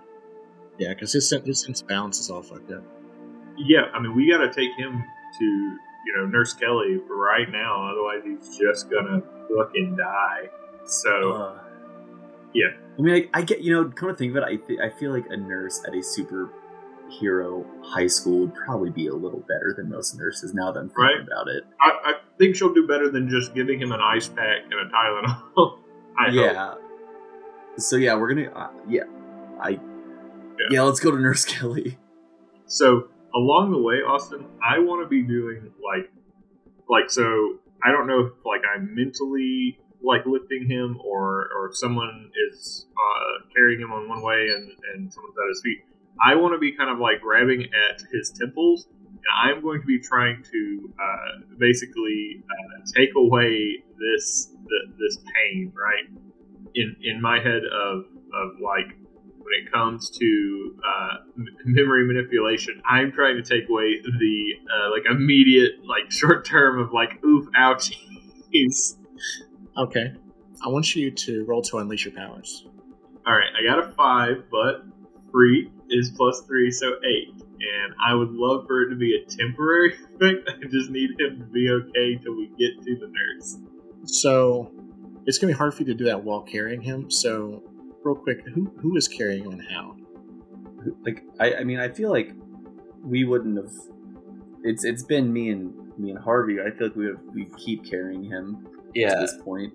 yeah, 0.78 0.89
because 0.89 1.14
his 1.14 1.28
sen- 1.30 1.43
his 1.45 1.62
sense 1.62 1.82
balance 1.82 2.20
is 2.20 2.30
all 2.30 2.41
fucked 2.43 2.72
up. 2.72 2.84
Yeah, 3.58 3.86
I 3.93 3.99
mean, 3.99 4.16
we 4.16 4.30
got 4.30 4.39
to 4.39 4.47
take 4.53 4.76
him 4.78 5.03
to 5.39 5.45
you 5.45 6.16
know 6.16 6.26
Nurse 6.26 6.53
Kelly 6.53 6.99
right 7.10 7.49
now, 7.51 7.89
otherwise 7.91 8.22
he's 8.24 8.58
just 8.58 8.89
gonna 8.89 9.22
fucking 9.55 9.95
die. 9.97 10.49
So 10.86 11.32
Uh, 11.34 11.60
Yeah. 12.53 12.68
I 12.97 13.01
mean, 13.01 13.30
I, 13.34 13.39
I 13.39 13.41
get 13.43 13.62
you 13.62 13.74
know. 13.74 13.89
Come 13.89 14.10
to 14.10 14.16
think 14.16 14.32
of 14.32 14.38
it, 14.38 14.43
I 14.43 14.55
th- 14.55 14.80
I 14.80 14.89
feel 14.89 15.12
like 15.12 15.26
a 15.30 15.38
nurse 15.38 15.84
at 15.88 15.93
a 15.93 15.97
superhero 15.97 17.66
high 17.84 18.08
school 18.08 18.39
would 18.41 18.55
probably 18.55 18.89
be 18.89 19.08
a 19.08 19.14
little 19.14 19.41
better 19.41 19.74
than 19.76 19.89
most 19.89 20.18
nurses. 20.18 20.53
Now 20.53 20.72
that 20.72 20.80
I'm 20.80 20.88
thinking 20.89 21.03
Right. 21.03 21.22
about 21.28 21.47
it, 21.47 21.64
I, 21.82 21.89
I 22.03 22.14
think 22.38 22.55
she'll 22.55 22.74
do 22.74 22.88
better 22.88 23.10
than 23.10 23.30
just 23.30 23.53
giving 23.53 23.80
him 23.82 23.91
an 23.91 23.99
ice 24.01 24.28
pack 24.28 24.64
and 24.64 24.74
a 24.74 24.86
Tylenol. 24.93 25.80
I 26.20 26.30
hope. 26.32 26.82
Yeah. 27.78 27.82
So 27.82 27.95
yeah, 27.95 28.15
we're 28.15 28.34
gonna 28.34 28.51
uh, 28.51 28.69
yeah, 28.88 29.03
I 29.61 29.80
yeah. 30.69 30.82
Let's 30.82 30.99
go 30.99 31.11
to 31.11 31.17
Nurse 31.17 31.45
Kelly. 31.53 31.97
So 32.65 33.09
along 33.36 33.71
the 33.71 33.78
way, 33.78 33.95
Austin, 33.95 34.45
I 34.61 34.80
want 34.80 35.05
to 35.05 35.09
be 35.09 35.21
doing 35.21 35.71
like, 35.84 36.11
like 36.89 37.09
so. 37.09 37.59
I 37.84 37.91
don't 37.91 38.07
know 38.07 38.21
if 38.21 38.34
like 38.43 38.61
I'm 38.73 38.95
mentally 38.95 39.80
like 40.03 40.25
lifting 40.25 40.67
him 40.69 40.99
or 41.05 41.49
or 41.55 41.69
if 41.69 41.78
someone 41.78 42.32
is 42.49 42.88
uh, 42.97 43.45
carrying 43.55 43.80
him 43.80 43.91
on 43.91 44.09
one 44.09 44.21
way 44.21 44.47
and 44.55 44.71
and 44.93 45.13
someone's 45.13 45.36
at 45.38 45.49
his 45.49 45.61
feet. 45.63 45.80
I 46.25 46.36
want 46.36 46.55
to 46.55 46.59
be 46.59 46.71
kind 46.71 46.89
of 46.89 46.97
like 46.97 47.21
grabbing 47.21 47.61
at 47.63 48.01
his 48.11 48.32
temples, 48.32 48.88
and 48.89 49.21
I'm 49.43 49.61
going 49.61 49.82
to 49.82 49.86
be 49.86 49.99
trying 49.99 50.43
to 50.51 50.93
uh, 50.99 51.55
basically 51.59 52.43
uh, 52.49 52.82
take 52.95 53.09
away 53.15 53.84
this 53.99 54.49
th- 54.49 54.97
this 54.97 55.19
pain, 55.36 55.71
right? 55.75 56.09
In 56.76 56.95
in 57.03 57.22
my 57.22 57.39
head 57.39 57.61
of 57.65 58.05
of 58.34 58.59
like 58.61 58.95
when 59.38 59.65
it 59.65 59.72
comes 59.72 60.09
to 60.09 60.76
uh, 60.86 61.15
m- 61.38 61.45
memory 61.65 62.05
manipulation, 62.05 62.82
I'm 62.86 63.11
trying 63.11 63.38
to 63.38 63.43
take 63.43 63.70
away 63.70 63.99
the 64.01 64.53
uh, 64.74 64.91
like 64.91 65.03
immediate 65.09 65.86
like 65.86 66.11
short 66.11 66.45
term 66.45 66.80
of 66.80 66.91
like 66.93 67.24
oof 67.24 67.47
ouchies. 67.57 68.95
Okay. 69.78 70.11
I 70.65 70.70
want 70.70 70.95
you 70.95 71.11
to 71.11 71.45
roll 71.45 71.61
to 71.63 71.78
unleash 71.78 72.05
your 72.05 72.15
powers. 72.15 72.65
All 73.28 73.34
right, 73.34 73.49
I 73.55 73.63
got 73.63 73.88
a 73.88 73.91
five, 73.91 74.45
but 74.49 74.84
three 75.32 75.70
is 75.89 76.09
plus 76.11 76.41
three, 76.41 76.72
so 76.72 76.93
eight. 77.05 77.30
And 77.34 77.93
I 78.03 78.13
would 78.15 78.32
love 78.32 78.65
for 78.68 78.82
it 78.84 78.89
to 78.89 78.95
be 78.95 79.15
a 79.15 79.26
temporary 79.30 79.93
effect. 80.15 80.49
I 80.49 80.68
just 80.68 80.89
need 80.89 81.11
him 81.20 81.39
to 81.39 81.45
be 81.45 81.70
okay 81.70 82.18
till 82.24 82.36
we 82.36 82.47
get 82.57 82.84
to 82.86 82.95
the 82.95 83.07
nurse. 83.07 83.57
So 84.05 84.72
it's 85.28 85.38
gonna 85.38 85.53
be 85.53 85.57
hard 85.57 85.73
for 85.75 85.82
you 85.84 85.88
to 85.88 85.93
do 85.93 86.05
that 86.05 86.23
while 86.23 86.41
carrying 86.41 86.82
him. 86.82 87.11
So 87.11 87.63
real 88.03 88.15
quick, 88.15 88.39
who 88.55 88.73
who 88.82 88.97
is 88.97 89.07
carrying 89.07 89.43
him 89.45 89.51
and 89.53 89.63
how? 89.69 89.95
like 91.05 91.23
I, 91.39 91.55
I 91.55 91.63
mean 91.63 91.80
I 91.80 91.89
feel 91.89 92.09
like 92.09 92.32
we 93.03 93.25
wouldn't 93.25 93.57
have 93.57 93.71
it's 94.63 94.84
it's 94.84 95.03
been 95.03 95.32
me 95.32 95.49
and 95.49 95.73
me 95.99 96.09
and 96.11 96.19
Harvey. 96.19 96.57
I 96.61 96.71
feel 96.71 96.88
like 96.88 96.95
we 96.95 97.05
have, 97.07 97.19
we 97.34 97.45
keep 97.57 97.86
carrying 97.89 98.23
him 98.23 98.67
to 98.95 98.99
Yeah, 98.99 99.15
this 99.19 99.36
point. 99.43 99.73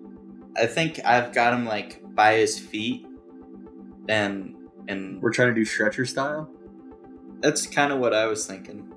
I 0.57 0.65
think 0.67 0.99
I've 1.05 1.33
got 1.33 1.53
him 1.53 1.65
like 1.65 2.01
by 2.15 2.35
his 2.35 2.59
feet, 2.59 3.05
and 4.09 4.55
and 4.87 5.21
We're 5.21 5.31
trying 5.31 5.49
to 5.49 5.53
do 5.55 5.65
stretcher 5.65 6.05
style. 6.05 6.49
that's 7.41 7.67
kind 7.67 7.91
of 7.91 7.99
what 7.99 8.13
I 8.13 8.25
was 8.25 8.45
thinking. 8.45 8.89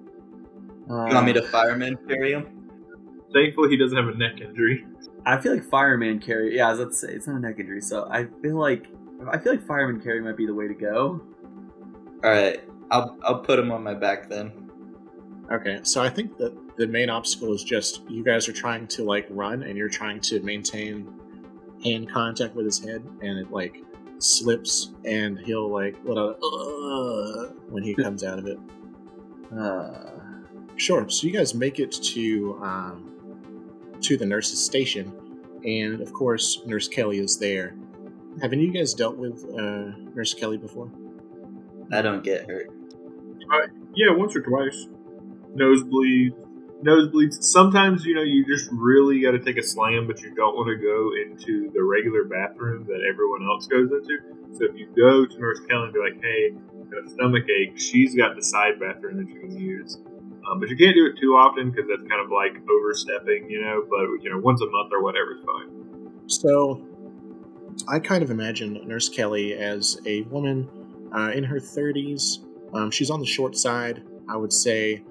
You 0.88 0.94
want 0.94 1.26
me 1.26 1.32
to 1.32 1.42
um, 1.44 1.50
fireman 1.50 1.96
carry 2.08 2.32
him? 2.32 2.55
Thankfully, 3.32 3.70
he 3.70 3.76
doesn't 3.76 3.96
have 3.96 4.08
a 4.08 4.16
neck 4.16 4.40
injury. 4.40 4.86
I 5.24 5.40
feel 5.40 5.54
like 5.54 5.64
fireman 5.64 6.20
carry. 6.20 6.56
Yeah, 6.56 6.72
let's 6.72 7.00
say 7.00 7.08
it's 7.08 7.26
not 7.26 7.36
a 7.36 7.40
neck 7.40 7.58
injury, 7.58 7.80
so 7.80 8.08
I 8.10 8.26
feel 8.42 8.56
like 8.56 8.86
I 9.28 9.38
feel 9.38 9.52
like 9.52 9.66
fireman 9.66 10.00
carry 10.00 10.20
might 10.20 10.36
be 10.36 10.46
the 10.46 10.54
way 10.54 10.68
to 10.68 10.74
go. 10.74 11.20
All 12.22 12.30
right, 12.30 12.62
I'll 12.90 13.16
I'll 13.24 13.40
put 13.40 13.58
him 13.58 13.72
on 13.72 13.82
my 13.82 13.94
back 13.94 14.30
then. 14.30 14.70
Okay, 15.50 15.80
so 15.82 16.02
I 16.02 16.08
think 16.08 16.38
that 16.38 16.76
the 16.76 16.86
main 16.86 17.10
obstacle 17.10 17.52
is 17.52 17.62
just 17.62 18.02
you 18.08 18.22
guys 18.24 18.48
are 18.48 18.52
trying 18.52 18.86
to 18.88 19.04
like 19.04 19.26
run 19.30 19.62
and 19.62 19.76
you're 19.76 19.88
trying 19.88 20.20
to 20.20 20.40
maintain 20.40 21.12
hand 21.84 22.10
contact 22.10 22.54
with 22.54 22.66
his 22.66 22.82
head, 22.84 23.04
and 23.22 23.38
it 23.38 23.50
like 23.50 23.82
slips, 24.18 24.92
and 25.04 25.38
he'll 25.40 25.68
like 25.68 25.96
let 26.04 26.18
out 26.18 26.38
"Ugh" 26.42 27.56
when 27.68 27.82
he 27.82 27.94
comes 27.94 28.22
out 28.22 28.38
of 28.38 28.46
it. 28.46 28.58
Uh, 29.56 30.16
Sure. 30.76 31.08
So 31.08 31.26
you 31.26 31.32
guys 31.32 31.54
make 31.54 31.78
it 31.80 31.90
to 31.90 32.58
um, 32.62 33.15
to 34.06 34.16
the 34.16 34.26
nurse's 34.26 34.64
station, 34.64 35.12
and 35.64 36.00
of 36.00 36.12
course, 36.12 36.60
Nurse 36.64 36.86
Kelly 36.86 37.18
is 37.18 37.38
there. 37.38 37.74
Haven't 38.40 38.60
you 38.60 38.72
guys 38.72 38.94
dealt 38.94 39.16
with 39.16 39.44
uh, 39.58 39.96
Nurse 40.14 40.32
Kelly 40.32 40.58
before? 40.58 40.90
I 41.92 42.02
don't 42.02 42.22
get 42.22 42.48
hurt. 42.48 42.70
Yeah, 43.94 44.14
once 44.14 44.36
or 44.36 44.42
twice. 44.42 44.86
Nosebleed, 45.54 46.34
Nosebleeds. 46.84 47.42
Sometimes, 47.42 48.04
you 48.04 48.14
know, 48.14 48.22
you 48.22 48.44
just 48.46 48.68
really 48.70 49.20
got 49.20 49.32
to 49.32 49.40
take 49.40 49.56
a 49.56 49.62
slam, 49.62 50.06
but 50.06 50.20
you 50.20 50.34
don't 50.34 50.54
want 50.54 50.68
to 50.68 50.76
go 50.76 51.10
into 51.24 51.70
the 51.72 51.82
regular 51.82 52.24
bathroom 52.24 52.84
that 52.84 53.00
everyone 53.10 53.42
else 53.42 53.66
goes 53.66 53.90
into. 53.90 54.18
So 54.52 54.66
if 54.66 54.76
you 54.76 54.86
go 54.96 55.26
to 55.26 55.40
Nurse 55.40 55.60
Kelly 55.68 55.84
and 55.84 55.92
be 55.92 55.98
like, 55.98 56.22
hey, 56.22 56.52
I've 56.80 56.90
got 56.90 57.06
a 57.06 57.10
stomach 57.10 57.44
ache, 57.48 57.78
she's 57.78 58.14
got 58.14 58.36
the 58.36 58.42
side 58.42 58.78
bathroom 58.78 59.16
that 59.16 59.28
you 59.28 59.40
can 59.40 59.58
use. 59.58 59.98
Um, 60.50 60.60
but 60.60 60.68
you 60.68 60.76
can't 60.76 60.94
do 60.94 61.06
it 61.06 61.18
too 61.20 61.32
often 61.32 61.70
because 61.70 61.88
that's 61.88 62.08
kind 62.08 62.22
of 62.24 62.30
like 62.30 62.62
overstepping, 62.68 63.50
you 63.50 63.60
know, 63.62 63.84
but, 63.88 64.22
you 64.22 64.30
know, 64.30 64.38
once 64.38 64.60
a 64.60 64.66
month 64.66 64.92
or 64.92 65.02
whatever 65.02 65.32
is 65.32 65.44
fine. 65.44 66.28
So, 66.28 66.86
I 67.88 67.98
kind 67.98 68.22
of 68.22 68.30
imagine 68.30 68.80
Nurse 68.86 69.08
Kelly 69.08 69.54
as 69.54 70.00
a 70.06 70.22
woman 70.22 70.68
uh, 71.14 71.30
in 71.34 71.44
her 71.44 71.58
30s. 71.58 72.38
Um, 72.74 72.90
she's 72.90 73.10
on 73.10 73.20
the 73.20 73.26
short 73.26 73.56
side, 73.56 74.02
I 74.28 74.36
would 74.36 74.52
say, 74.52 75.02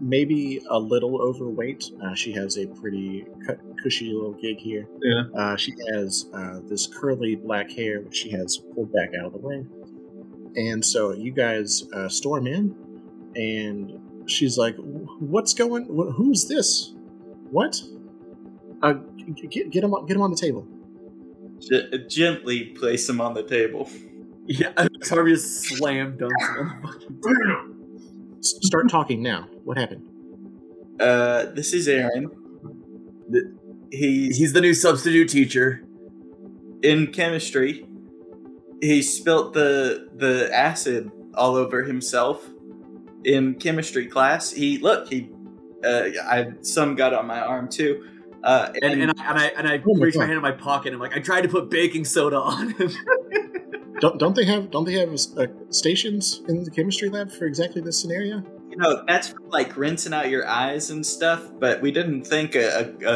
maybe 0.00 0.62
a 0.68 0.78
little 0.78 1.20
overweight. 1.20 1.90
Uh, 2.02 2.14
she 2.14 2.32
has 2.32 2.58
a 2.58 2.66
pretty 2.66 3.26
cu- 3.46 3.58
cushy 3.82 4.12
little 4.12 4.32
gig 4.32 4.58
here. 4.58 4.86
Yeah. 5.00 5.22
Uh, 5.36 5.56
she 5.56 5.74
has 5.92 6.26
uh, 6.32 6.60
this 6.64 6.86
curly 6.86 7.36
black 7.36 7.70
hair, 7.70 8.00
which 8.00 8.16
she 8.16 8.30
has 8.30 8.58
pulled 8.74 8.92
back 8.92 9.10
out 9.18 9.26
of 9.26 9.32
the 9.32 9.38
way. 9.38 9.64
And 10.56 10.84
so 10.84 11.12
you 11.12 11.32
guys 11.32 11.84
uh, 11.92 12.08
storm 12.08 12.46
in, 12.46 12.74
and 13.34 14.00
she's 14.26 14.56
like, 14.58 14.76
"What's 14.76 15.54
going? 15.54 15.84
Wh- 15.84 16.14
who's 16.14 16.46
this? 16.48 16.92
What? 17.50 17.80
Uh, 18.82 18.94
get 19.50 19.70
get 19.70 19.84
him 19.84 19.94
on, 19.94 20.06
get 20.06 20.16
him 20.16 20.22
on 20.22 20.30
the 20.30 20.36
table." 20.36 20.66
G- 21.58 22.04
gently 22.08 22.64
place 22.66 23.08
him 23.08 23.20
on 23.20 23.34
the 23.34 23.42
table. 23.42 23.88
yeah, 24.46 24.72
Harvey 25.08 25.32
just 25.32 25.64
slam 25.64 26.18
dunks 26.18 26.58
him 26.58 26.68
on 26.68 26.80
the 26.82 26.88
fucking 26.88 27.20
table. 27.22 27.74
Start 28.40 28.88
talking 28.90 29.22
now. 29.22 29.48
What 29.64 29.76
happened? 29.78 30.02
Uh, 31.00 31.46
this 31.46 31.72
is 31.72 31.88
Aaron. 31.88 32.30
The- 33.28 33.54
He's 33.92 34.36
He's 34.36 34.52
the 34.52 34.60
new 34.60 34.74
substitute 34.74 35.28
teacher. 35.28 35.84
in 36.82 37.06
chemistry. 37.12 37.86
He 38.82 39.00
spilt 39.00 39.54
the 39.54 40.08
the 40.14 40.50
acid 40.54 41.10
all 41.34 41.54
over 41.54 41.84
himself 41.84 42.50
in 43.26 43.54
chemistry 43.56 44.06
class. 44.06 44.50
He 44.52 44.78
look 44.78 45.08
he, 45.08 45.28
uh, 45.84 46.04
I 46.24 46.46
some 46.62 46.94
got 46.94 47.12
on 47.12 47.26
my 47.26 47.40
arm 47.40 47.68
too. 47.68 48.08
Uh, 48.42 48.72
And 48.82 49.02
and 49.02 49.10
I 49.18 49.30
and 49.30 49.38
I, 49.38 49.46
and 49.58 49.68
I 49.68 49.82
Oh 49.86 49.94
my 49.94 50.04
reached 50.04 50.16
my 50.16 50.24
God. 50.24 50.28
hand 50.28 50.36
in 50.36 50.42
my 50.42 50.52
pocket 50.52 50.88
and 50.92 50.94
I'm 50.94 51.00
like, 51.00 51.16
I 51.16 51.20
tried 51.20 51.42
to 51.42 51.48
put 51.48 51.68
baking 51.68 52.04
soda 52.04 52.38
on 52.40 52.70
him. 52.70 52.90
Don't 54.00 54.18
don't 54.18 54.36
they 54.36 54.44
have 54.44 54.70
don't 54.70 54.84
they 54.84 54.92
have 55.00 55.08
uh, 55.38 55.46
stations 55.70 56.42
in 56.48 56.62
the 56.64 56.70
chemistry 56.70 57.08
lab 57.08 57.30
for 57.32 57.46
exactly 57.46 57.80
this 57.80 57.98
scenario? 58.00 58.42
you 58.70 58.76
know 58.76 59.02
that's 59.08 59.28
for, 59.28 59.40
like 59.48 59.74
rinsing 59.76 60.12
out 60.12 60.28
your 60.28 60.46
eyes 60.46 60.90
and 60.90 61.04
stuff. 61.04 61.50
But 61.58 61.80
we 61.80 61.90
didn't 61.92 62.24
think 62.26 62.54
a, 62.56 62.94
a, 63.02 63.08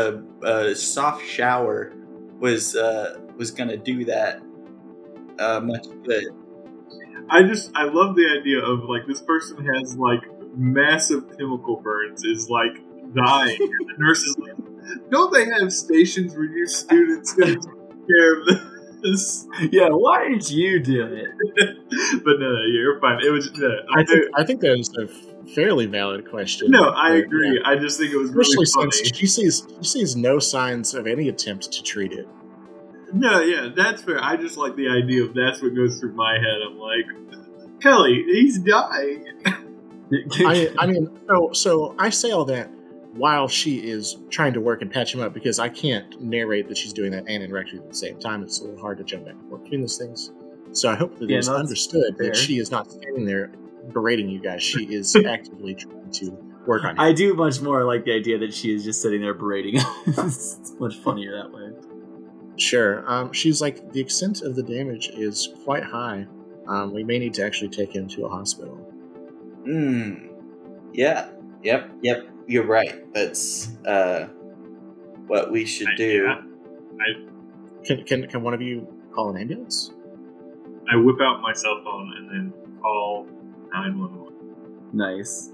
a, 0.48 0.70
a 0.70 0.74
soft 0.74 1.22
shower 1.26 1.92
was 2.38 2.76
uh, 2.76 3.18
was 3.36 3.50
gonna 3.50 3.76
do 3.76 4.06
that 4.06 4.40
uh, 5.38 5.60
much 5.60 5.86
good. 6.02 6.24
I 7.30 7.44
just 7.44 7.70
I 7.74 7.84
love 7.84 8.16
the 8.16 8.26
idea 8.40 8.58
of 8.58 8.84
like 8.84 9.06
this 9.06 9.22
person 9.22 9.64
has 9.64 9.96
like 9.96 10.22
massive 10.56 11.28
chemical 11.38 11.76
burns 11.76 12.24
is 12.24 12.50
like 12.50 12.74
dying 13.14 13.56
and 13.60 13.88
the 13.88 13.94
nurse 13.98 14.22
is 14.22 14.36
like 14.38 14.56
don't 15.10 15.32
they 15.32 15.44
have 15.44 15.72
stations 15.72 16.34
where 16.34 16.44
your 16.44 16.66
students 16.66 17.32
can 17.34 17.60
take 17.60 18.06
care 18.06 18.40
of 18.40 18.46
this 19.02 19.46
yeah, 19.70 19.88
why 19.90 20.28
did 20.28 20.50
you 20.50 20.80
do 20.80 21.06
it? 21.06 21.28
but 22.24 22.38
no, 22.38 22.52
no 22.52 22.62
you're 22.66 23.00
fine 23.00 23.20
it 23.24 23.30
was 23.30 23.50
no, 23.56 23.68
I 23.94 24.00
I, 24.00 24.04
think 24.04 24.24
I 24.34 24.44
think 24.44 24.60
that 24.60 24.78
is 24.78 24.90
a 24.98 25.08
fairly 25.54 25.86
valid 25.86 26.28
question. 26.28 26.70
no 26.70 26.90
I 26.90 27.14
agree 27.16 27.60
yeah. 27.60 27.68
I 27.68 27.76
just 27.76 27.98
think 27.98 28.12
it 28.12 28.16
was 28.16 28.30
really 28.30 28.64
Especially 28.64 28.66
funny 28.74 28.90
since 28.90 29.16
she 29.16 29.26
sees 29.26 29.66
she 29.80 29.88
sees 29.88 30.16
no 30.16 30.38
signs 30.38 30.94
of 30.94 31.06
any 31.06 31.28
attempt 31.28 31.72
to 31.72 31.82
treat 31.82 32.12
it. 32.12 32.26
No 33.12 33.40
yeah 33.40 33.68
that's 33.76 34.02
fair 34.02 34.22
I 34.22 34.36
just 34.36 34.56
like 34.56 34.76
the 34.76 34.88
idea 34.88 35.24
of 35.24 35.34
that's 35.34 35.62
what 35.62 35.74
goes 35.74 35.98
through 36.00 36.14
my 36.14 36.34
head 36.34 36.58
I'm 36.66 36.78
like 36.78 37.80
Kelly 37.80 38.24
he's 38.26 38.58
dying 38.58 39.26
I 40.12 40.72
I 40.78 40.86
mean, 40.86 41.08
so 41.28 41.50
so 41.52 41.94
I 41.98 42.10
say 42.10 42.32
all 42.32 42.44
that 42.46 42.68
while 43.12 43.48
she 43.48 43.78
is 43.78 44.16
trying 44.30 44.52
to 44.54 44.60
work 44.60 44.82
and 44.82 44.90
patch 44.90 45.14
him 45.14 45.20
up 45.20 45.32
because 45.32 45.58
I 45.58 45.68
can't 45.68 46.20
narrate 46.20 46.68
that 46.68 46.76
she's 46.76 46.92
doing 46.92 47.12
that 47.12 47.24
and 47.28 47.42
interact 47.42 47.70
you 47.70 47.80
at 47.80 47.88
the 47.88 47.94
same 47.94 48.18
time. 48.18 48.42
It's 48.42 48.60
a 48.60 48.64
little 48.64 48.80
hard 48.80 48.98
to 48.98 49.04
jump 49.04 49.24
back 49.24 49.34
and 49.34 49.48
forth 49.48 49.62
between 49.62 49.80
those 49.80 49.98
things. 49.98 50.32
So 50.72 50.88
I 50.90 50.94
hope 50.94 51.18
that 51.18 51.28
Yeah, 51.28 51.38
it's 51.38 51.48
understood 51.48 52.16
fair. 52.18 52.28
that 52.28 52.36
she 52.36 52.58
is 52.58 52.70
not 52.70 52.90
standing 52.90 53.24
there 53.24 53.52
berating 53.92 54.28
you 54.28 54.40
guys. 54.40 54.62
She 54.62 54.84
is 54.84 55.14
actively 55.26 55.74
trying 55.74 56.10
to 56.12 56.30
work 56.66 56.84
on 56.84 56.96
you. 56.96 57.02
I 57.02 57.12
do 57.12 57.34
much 57.34 57.60
more 57.60 57.84
like 57.84 58.04
the 58.04 58.12
idea 58.12 58.38
that 58.38 58.54
she 58.54 58.74
is 58.74 58.84
just 58.84 59.02
sitting 59.02 59.20
there 59.20 59.34
berating 59.34 59.78
us. 59.80 60.56
it's 60.60 60.74
much 60.78 60.96
funnier 60.98 61.32
that 61.36 61.50
way. 61.52 61.70
Sure. 62.60 63.02
Um, 63.10 63.32
she's 63.32 63.60
like, 63.60 63.92
the 63.92 64.00
extent 64.00 64.42
of 64.42 64.54
the 64.54 64.62
damage 64.62 65.08
is 65.08 65.48
quite 65.64 65.82
high. 65.82 66.26
Um, 66.68 66.92
we 66.92 67.02
may 67.02 67.18
need 67.18 67.34
to 67.34 67.44
actually 67.44 67.70
take 67.70 67.94
him 67.94 68.06
to 68.08 68.26
a 68.26 68.28
hospital. 68.28 68.74
Hmm. 69.64 70.26
Yeah. 70.92 71.30
Yep. 71.62 71.90
Yep. 72.02 72.28
You're 72.46 72.66
right. 72.66 73.12
That's 73.14 73.76
uh, 73.86 74.26
what 75.26 75.50
we 75.50 75.64
should 75.64 75.88
do. 75.96 76.26
Yeah. 76.26 76.42
Can, 77.84 78.04
can, 78.04 78.26
can 78.26 78.42
one 78.42 78.52
of 78.52 78.60
you 78.60 78.86
call 79.12 79.30
an 79.30 79.40
ambulance? 79.40 79.92
I 80.92 80.96
whip 80.96 81.16
out 81.22 81.40
my 81.40 81.54
cell 81.54 81.80
phone 81.82 82.12
and 82.18 82.28
then 82.30 82.52
call 82.82 83.26
911 83.72 84.90
Nice. 84.92 85.50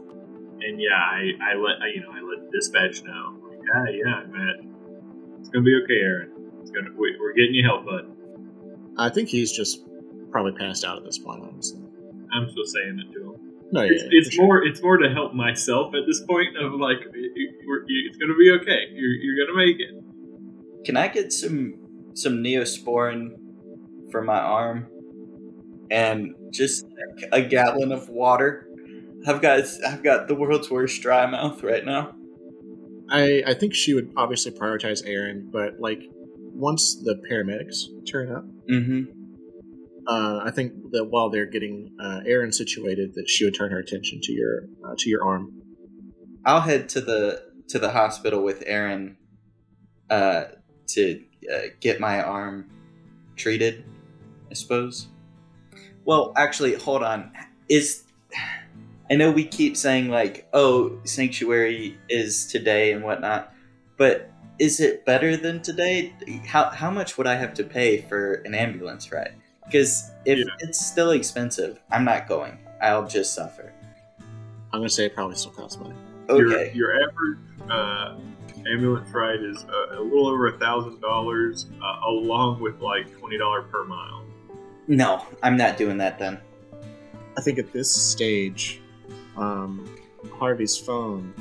and 0.61 0.81
yeah, 0.81 0.89
I, 0.97 1.31
I 1.53 1.55
let 1.55 1.83
I, 1.83 1.89
you 1.95 2.01
know 2.01 2.11
I 2.11 2.21
let 2.23 2.51
dispatch 2.51 3.03
know. 3.05 3.37
Like, 3.49 3.59
yeah, 3.63 3.93
yeah, 3.93 4.27
Matt, 4.29 4.57
it's 5.39 5.51
gonna 5.51 5.63
be 5.65 5.79
okay, 5.85 6.01
Aaron. 6.01 6.33
It's 6.67 6.71
gonna 6.75 6.91
we, 6.99 7.17
we're 7.21 7.33
getting 7.33 7.55
you 7.55 7.65
help, 7.65 7.85
bud. 7.87 8.11
I 8.99 9.09
think 9.09 9.29
he's 9.29 9.53
just 9.53 9.85
probably 10.33 10.53
passed 10.53 10.85
out 10.85 10.97
at 10.99 11.05
this 11.05 11.17
point. 11.19 11.45
Honestly, 11.45 11.81
I'm 12.33 12.51
still 12.51 12.65
saying 12.65 12.99
it 13.07 13.13
to 13.15 13.35
him. 13.35 13.41
no, 13.71 13.83
yeah, 13.83 13.93
It's, 13.93 14.03
yeah, 14.03 14.09
it's 14.13 14.29
for 14.31 14.33
sure. 14.35 14.45
more 14.47 14.65
it's 14.65 14.83
more 14.83 14.97
to 14.97 15.09
help 15.11 15.33
myself 15.33 15.95
at 15.95 16.03
this 16.09 16.21
point 16.23 16.57
of 16.57 16.73
like 16.75 16.99
it- 16.99 17.33
it- 17.37 17.55
we're, 17.67 17.85
you- 17.87 18.09
it's 18.09 18.17
gonna 18.19 18.35
be 18.37 18.51
okay. 18.61 18.89
You're 18.93 19.13
you're 19.13 19.47
gonna 19.47 19.57
make 19.57 19.77
it. 19.79 20.85
Can 20.85 20.97
I 20.97 21.07
get 21.09 21.33
some 21.33 21.75
some 22.15 22.43
neosporin 22.43 23.37
for 24.11 24.23
my 24.23 24.39
arm 24.39 24.87
and 25.91 26.35
just 26.51 26.85
like 26.85 27.29
a 27.33 27.43
gallon 27.43 27.93
of 27.93 28.09
water? 28.09 28.69
I've 29.27 29.41
got 29.41 29.61
I've 29.87 30.03
got 30.03 30.27
the 30.29 30.35
world's 30.35 30.69
worst 30.71 31.01
dry 31.03 31.27
mouth 31.27 31.63
right 31.63 31.85
now. 31.85 32.15
I 33.09 33.43
I 33.47 33.55
think 33.55 33.75
she 33.75 33.95
would 33.95 34.13
obviously 34.17 34.53
prioritize 34.53 35.03
Aaron, 35.07 35.49
but 35.53 35.79
like 35.81 36.03
once 36.57 36.97
the 37.03 37.15
paramedics 37.31 37.85
turn 38.11 38.33
up, 38.33 38.45
Mm-hmm. 38.71 39.05
uh, 40.09 40.41
I 40.45 40.51
think 40.51 40.73
that 40.93 41.05
while 41.07 41.31
they're 41.31 41.47
getting 41.47 41.95
uh, 42.01 42.21
Aaron 42.27 42.53
situated, 42.53 43.15
that 43.15 43.29
she 43.29 43.45
would 43.45 43.55
turn 43.55 43.71
her 43.71 43.79
attention 43.79 44.21
to 44.23 44.33
your 44.33 44.63
uh, 44.85 44.95
to 44.99 45.11
your 45.11 45.25
arm. 45.25 45.53
I'll 46.45 46.61
head 46.61 46.89
to 46.91 47.01
the 47.01 47.43
to 47.69 47.79
the 47.79 47.91
hospital 47.91 48.43
with 48.43 48.63
Aaron 48.67 49.17
uh, 50.11 50.45
to 50.89 51.23
uh, 51.53 51.59
get 51.81 52.01
my 52.01 52.23
arm 52.23 52.71
treated. 53.37 53.85
I 54.51 54.55
suppose. 54.55 55.09
Well, 56.05 56.33
actually, 56.37 56.75
hold 56.75 57.03
on. 57.03 57.33
Is 57.69 58.05
I 59.11 59.15
know 59.15 59.31
we 59.31 59.45
keep 59.45 59.77
saying 59.77 60.09
like, 60.09 60.49
"Oh, 60.53 60.99
sanctuary 61.05 61.99
is 62.09 62.47
today 62.47 62.93
and 62.93 63.03
whatnot," 63.05 63.53
but 63.97 64.31
is 64.59 64.81
it 64.81 65.05
better 65.05 65.37
than 65.37 65.61
today? 65.63 66.13
How 66.47 66.71
how 66.71 66.91
much 66.91 67.19
would 67.19 67.27
I 67.27 67.35
have 67.37 67.55
to 67.55 67.65
pay 67.65 68.03
for 68.03 68.35
an 68.45 68.55
ambulance 68.55 69.13
ride? 69.13 69.35
Because 69.65 70.11
if 70.25 70.39
Yeah. 70.39 70.45
it's 70.61 70.85
still 70.85 71.11
expensive, 71.11 71.81
I'm 71.91 72.05
not 72.05 72.29
going. 72.29 72.59
I'll 72.81 73.07
just 73.07 73.35
suffer. 73.35 73.73
I'm 74.73 74.81
gonna 74.81 74.89
say 74.89 75.07
it 75.07 75.15
probably 75.15 75.37
still 75.37 75.53
costs 75.53 75.79
money. 75.79 75.95
Okay. 76.29 76.73
Your, 76.75 76.93
your 76.93 77.09
average 77.09 77.39
uh, 77.71 78.17
ambulance 78.71 79.09
ride 79.13 79.43
is 79.43 79.65
uh, 79.65 79.99
a 79.99 80.03
little 80.03 80.27
over 80.29 80.49
a 80.49 80.59
thousand 80.59 81.01
dollars, 81.01 81.67
uh, 81.83 82.01
along 82.09 82.61
with 82.61 82.81
like 82.81 83.11
twenty 83.19 83.39
dollar 83.39 83.63
per 83.63 83.85
mile. 83.85 84.25
No, 84.89 85.25
I'm 85.43 85.57
not 85.57 85.77
doing 85.77 85.99
that 85.99 86.19
then. 86.19 86.39
I 87.37 87.43
think 87.43 87.59
at 87.59 87.73
this 87.73 87.91
stage, 87.93 88.81
um, 89.37 89.89
Harvey's 90.39 90.77
phone 90.77 91.35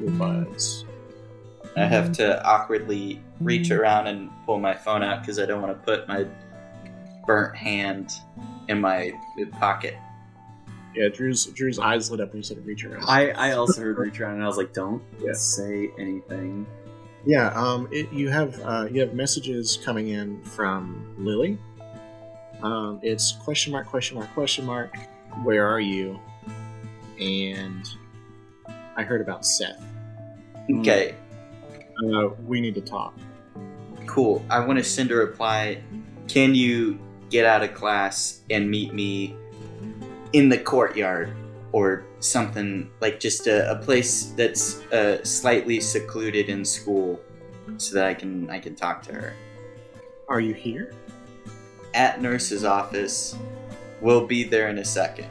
will 0.00 0.10
buzz. 0.12 0.84
I 1.76 1.84
have 1.84 2.12
to 2.12 2.42
awkwardly 2.44 3.22
reach 3.40 3.70
around 3.70 4.06
and 4.06 4.30
pull 4.46 4.58
my 4.58 4.74
phone 4.74 5.02
out 5.02 5.20
because 5.20 5.38
I 5.38 5.46
don't 5.46 5.60
want 5.60 5.78
to 5.78 5.84
put 5.84 6.08
my 6.08 6.26
burnt 7.26 7.54
hand 7.56 8.12
in 8.68 8.80
my 8.80 9.12
pocket. 9.52 9.96
Yeah, 10.94 11.08
Drew's 11.08 11.44
Drew's 11.46 11.78
eyes 11.78 12.10
lit 12.10 12.20
up 12.20 12.30
when 12.30 12.38
you 12.38 12.42
said 12.42 12.64
reach 12.64 12.84
around. 12.84 13.04
I, 13.06 13.30
I 13.32 13.52
also 13.52 13.82
heard 13.82 13.98
reach 13.98 14.18
around 14.18 14.34
and 14.36 14.44
I 14.44 14.46
was 14.46 14.56
like, 14.56 14.72
don't 14.72 15.02
Yeah. 15.20 15.32
say 15.34 15.90
anything. 15.98 16.66
Yeah, 17.26 17.48
um, 17.48 17.88
it, 17.90 18.10
you 18.12 18.30
have 18.30 18.58
uh, 18.62 18.86
you 18.90 19.00
have 19.00 19.12
messages 19.12 19.78
coming 19.84 20.08
in 20.08 20.42
from 20.44 21.14
Lily. 21.18 21.58
Um, 22.62 23.00
it's 23.02 23.32
question 23.44 23.72
mark 23.72 23.86
question 23.86 24.16
mark 24.16 24.32
question 24.32 24.64
mark. 24.64 24.94
Where 25.42 25.66
are 25.66 25.80
you? 25.80 26.18
And 27.20 27.86
I 28.96 29.02
heard 29.02 29.20
about 29.20 29.44
Seth. 29.44 29.84
Okay, 30.80 31.14
Uh, 32.04 32.28
we 32.46 32.60
need 32.60 32.74
to 32.74 32.80
talk. 32.80 33.14
cool. 34.06 34.44
I 34.48 34.60
want 34.60 34.78
to 34.78 34.84
send 34.84 35.10
a 35.10 35.16
reply. 35.16 35.82
Can 36.28 36.54
you 36.54 36.98
get 37.30 37.44
out 37.44 37.62
of 37.62 37.74
class 37.74 38.40
and 38.50 38.70
meet 38.70 38.94
me 38.94 39.34
in 40.32 40.48
the 40.48 40.58
courtyard 40.58 41.34
or 41.72 42.04
something 42.20 42.90
like 43.00 43.20
just 43.20 43.46
a, 43.46 43.70
a 43.70 43.76
place 43.76 44.32
that's 44.36 44.82
uh, 44.92 45.22
slightly 45.24 45.80
secluded 45.80 46.48
in 46.48 46.64
school 46.64 47.20
so 47.76 47.94
that 47.94 48.06
I 48.06 48.14
can 48.14 48.48
I 48.50 48.58
can 48.58 48.74
talk 48.74 49.02
to 49.02 49.12
her. 49.12 49.34
Are 50.28 50.40
you 50.40 50.54
here? 50.54 50.94
At 51.94 52.20
nurse's 52.20 52.64
office. 52.64 53.36
We'll 54.00 54.26
be 54.26 54.44
there 54.44 54.68
in 54.68 54.78
a 54.78 54.84
second. 54.84 55.28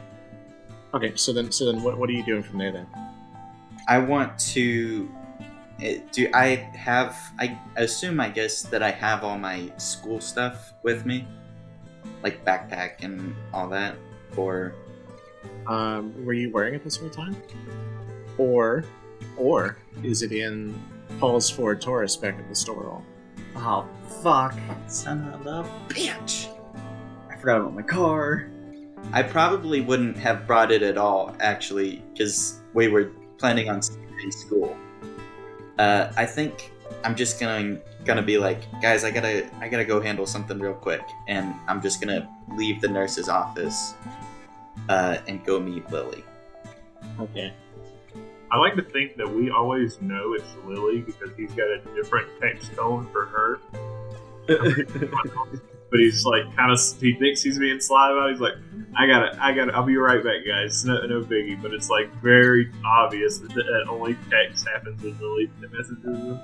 Okay, 0.94 1.12
so 1.14 1.32
then 1.32 1.50
so 1.50 1.70
then 1.70 1.82
what, 1.82 1.98
what 1.98 2.08
are 2.08 2.12
you 2.12 2.24
doing 2.24 2.42
from 2.42 2.58
there 2.58 2.72
then? 2.72 2.86
I 3.88 3.98
want 3.98 4.38
to. 4.54 5.08
Eh, 5.80 5.98
Do 6.12 6.28
I 6.34 6.56
have? 6.74 7.16
I 7.38 7.58
assume, 7.76 8.20
I 8.20 8.28
guess, 8.28 8.62
that 8.62 8.82
I 8.82 8.90
have 8.90 9.24
all 9.24 9.38
my 9.38 9.70
school 9.78 10.20
stuff 10.20 10.72
with 10.82 11.04
me, 11.06 11.26
like 12.22 12.44
backpack 12.44 13.02
and 13.04 13.34
all 13.52 13.68
that. 13.70 13.96
Or 14.36 14.74
Um, 15.66 16.12
were 16.24 16.32
you 16.32 16.50
wearing 16.50 16.74
it 16.74 16.84
this 16.84 16.96
whole 16.96 17.10
time? 17.10 17.36
Or 18.38 18.84
or 19.36 19.76
is 20.02 20.22
it 20.22 20.32
in 20.32 20.74
Paul's 21.18 21.48
Ford 21.48 21.80
Taurus 21.80 22.16
back 22.16 22.38
at 22.38 22.48
the 22.48 22.54
store 22.54 22.86
all? 22.90 23.04
Oh, 23.56 23.88
fuck. 24.22 24.54
son 24.86 25.28
of 25.32 25.46
a 25.46 25.64
bitch. 25.88 26.48
I 27.30 27.36
forgot 27.36 27.60
about 27.60 27.74
my 27.74 27.82
car. 27.82 28.48
I 29.12 29.22
probably 29.22 29.80
wouldn't 29.80 30.16
have 30.18 30.46
brought 30.46 30.72
it 30.72 30.82
at 30.82 30.98
all, 30.98 31.34
actually, 31.40 32.02
because 32.12 32.60
we 32.74 32.88
were 32.88 33.12
planning 33.38 33.70
on 33.70 33.80
staying 33.80 34.08
in 34.22 34.32
school. 34.32 34.76
Uh, 35.78 36.12
I 36.16 36.26
think 36.26 36.72
I'm 37.04 37.14
just 37.14 37.40
gonna 37.40 37.78
gonna 38.04 38.22
be 38.22 38.38
like, 38.38 38.60
guys, 38.80 39.04
I 39.04 39.10
gotta 39.10 39.48
I 39.60 39.68
gotta 39.68 39.84
go 39.84 40.00
handle 40.00 40.26
something 40.26 40.58
real 40.58 40.74
quick, 40.74 41.02
and 41.28 41.54
I'm 41.68 41.82
just 41.82 42.00
gonna 42.00 42.28
leave 42.56 42.80
the 42.80 42.88
nurse's 42.88 43.28
office 43.28 43.94
uh, 44.88 45.18
and 45.26 45.44
go 45.44 45.60
meet 45.60 45.90
Lily. 45.90 46.24
Okay. 47.20 47.52
I 48.50 48.58
like 48.58 48.76
to 48.76 48.82
think 48.82 49.16
that 49.16 49.28
we 49.28 49.50
always 49.50 50.00
know 50.00 50.34
it's 50.34 50.54
Lily 50.64 51.00
because 51.00 51.30
he's 51.36 51.50
got 51.52 51.68
a 51.68 51.80
different 51.94 52.28
text 52.40 52.72
tone 52.74 53.08
for 53.12 53.26
her. 53.26 53.60
but 54.46 56.00
he's 56.00 56.24
like 56.24 56.44
kind 56.54 56.72
of 56.72 56.80
he 57.00 57.14
thinks 57.14 57.42
he's 57.42 57.58
being 57.58 57.80
sly 57.80 58.12
about. 58.12 58.28
It. 58.28 58.32
He's 58.32 58.40
like, 58.40 58.54
I 58.98 59.06
gotta, 59.06 59.38
I 59.44 59.52
gotta, 59.52 59.74
I'll 59.74 59.82
be 59.84 59.96
right 59.96 60.22
back, 60.24 60.46
guys. 60.46 60.70
It's 60.76 60.84
no, 60.84 61.00
no 61.06 61.20
biggie. 61.22 61.60
But 61.60 61.74
it's 61.74 61.90
like 61.90 62.10
very 62.22 62.72
obvious 62.84 63.38
that, 63.38 63.52
that 63.54 63.86
only 63.88 64.16
text 64.30 64.66
happens 64.68 65.02
when 65.02 65.18
Lily 65.20 65.50
messages 65.70 66.02
him. 66.04 66.40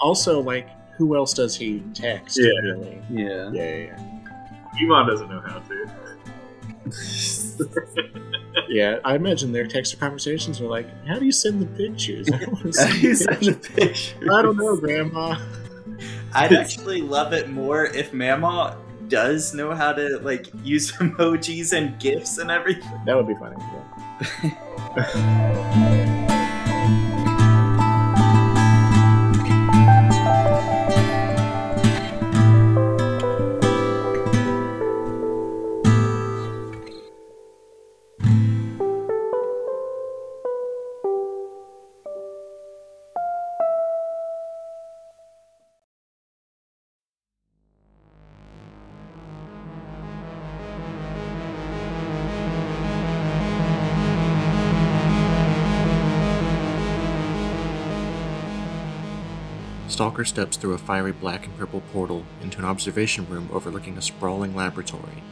Also, 0.00 0.40
like, 0.40 0.68
who 0.96 1.16
else 1.16 1.34
does 1.34 1.54
he 1.56 1.80
text? 1.94 2.38
Yeah. 2.40 2.48
Really? 2.62 3.02
Yeah. 3.10 3.50
Yeah, 3.52 3.62
yeah, 3.62 3.76
yeah. 3.86 4.82
Iman 4.82 5.06
doesn't 5.06 5.28
know 5.28 5.40
how 5.40 5.58
to. 5.58 5.88
Yeah, 8.68 8.98
I 9.04 9.16
imagine 9.16 9.52
their 9.52 9.66
text 9.66 9.98
conversations 9.98 10.60
are 10.60 10.66
like, 10.66 10.86
"How 11.06 11.18
do 11.18 11.24
you 11.26 11.32
send 11.32 11.60
the 11.60 11.66
pictures?" 11.66 12.28
I 12.32 12.38
don't, 12.38 12.52
wanna 12.52 12.72
send 12.72 13.02
You 13.02 13.14
send 13.14 13.38
pictures. 13.38 13.56
the 13.58 13.70
picture. 13.74 14.32
I 14.32 14.42
don't 14.42 14.56
know, 14.56 14.76
Grandma. 14.76 15.38
I'd 16.34 16.52
actually 16.52 17.02
love 17.02 17.32
it 17.32 17.50
more 17.50 17.86
if 17.86 18.12
Mama 18.14 18.76
does 19.12 19.52
know 19.52 19.74
how 19.74 19.92
to 19.92 20.18
like 20.20 20.48
use 20.64 20.90
emojis 20.96 21.74
and 21.74 22.00
gifs 22.00 22.38
and 22.38 22.50
everything. 22.50 22.98
That 23.04 23.14
would 23.14 23.28
be 23.28 23.34
funny. 23.34 23.56
Yeah. 24.94 26.38
Steps 60.24 60.56
through 60.56 60.74
a 60.74 60.78
fiery 60.78 61.12
black 61.12 61.46
and 61.46 61.56
purple 61.56 61.82
portal 61.92 62.24
into 62.42 62.58
an 62.58 62.64
observation 62.64 63.28
room 63.28 63.48
overlooking 63.52 63.96
a 63.96 64.02
sprawling 64.02 64.54
laboratory. 64.54 65.22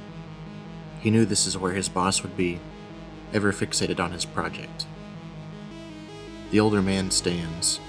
He 1.01 1.11
knew 1.11 1.25
this 1.25 1.47
is 1.47 1.57
where 1.57 1.73
his 1.73 1.89
boss 1.89 2.23
would 2.23 2.37
be, 2.37 2.61
ever 3.33 3.53
fixated 3.53 4.01
on 4.01 4.13
his 4.13 4.25
project. 4.25 4.87
The 6.51 6.61
older 6.61 6.83
man 6.83 7.11
stands, 7.11 7.81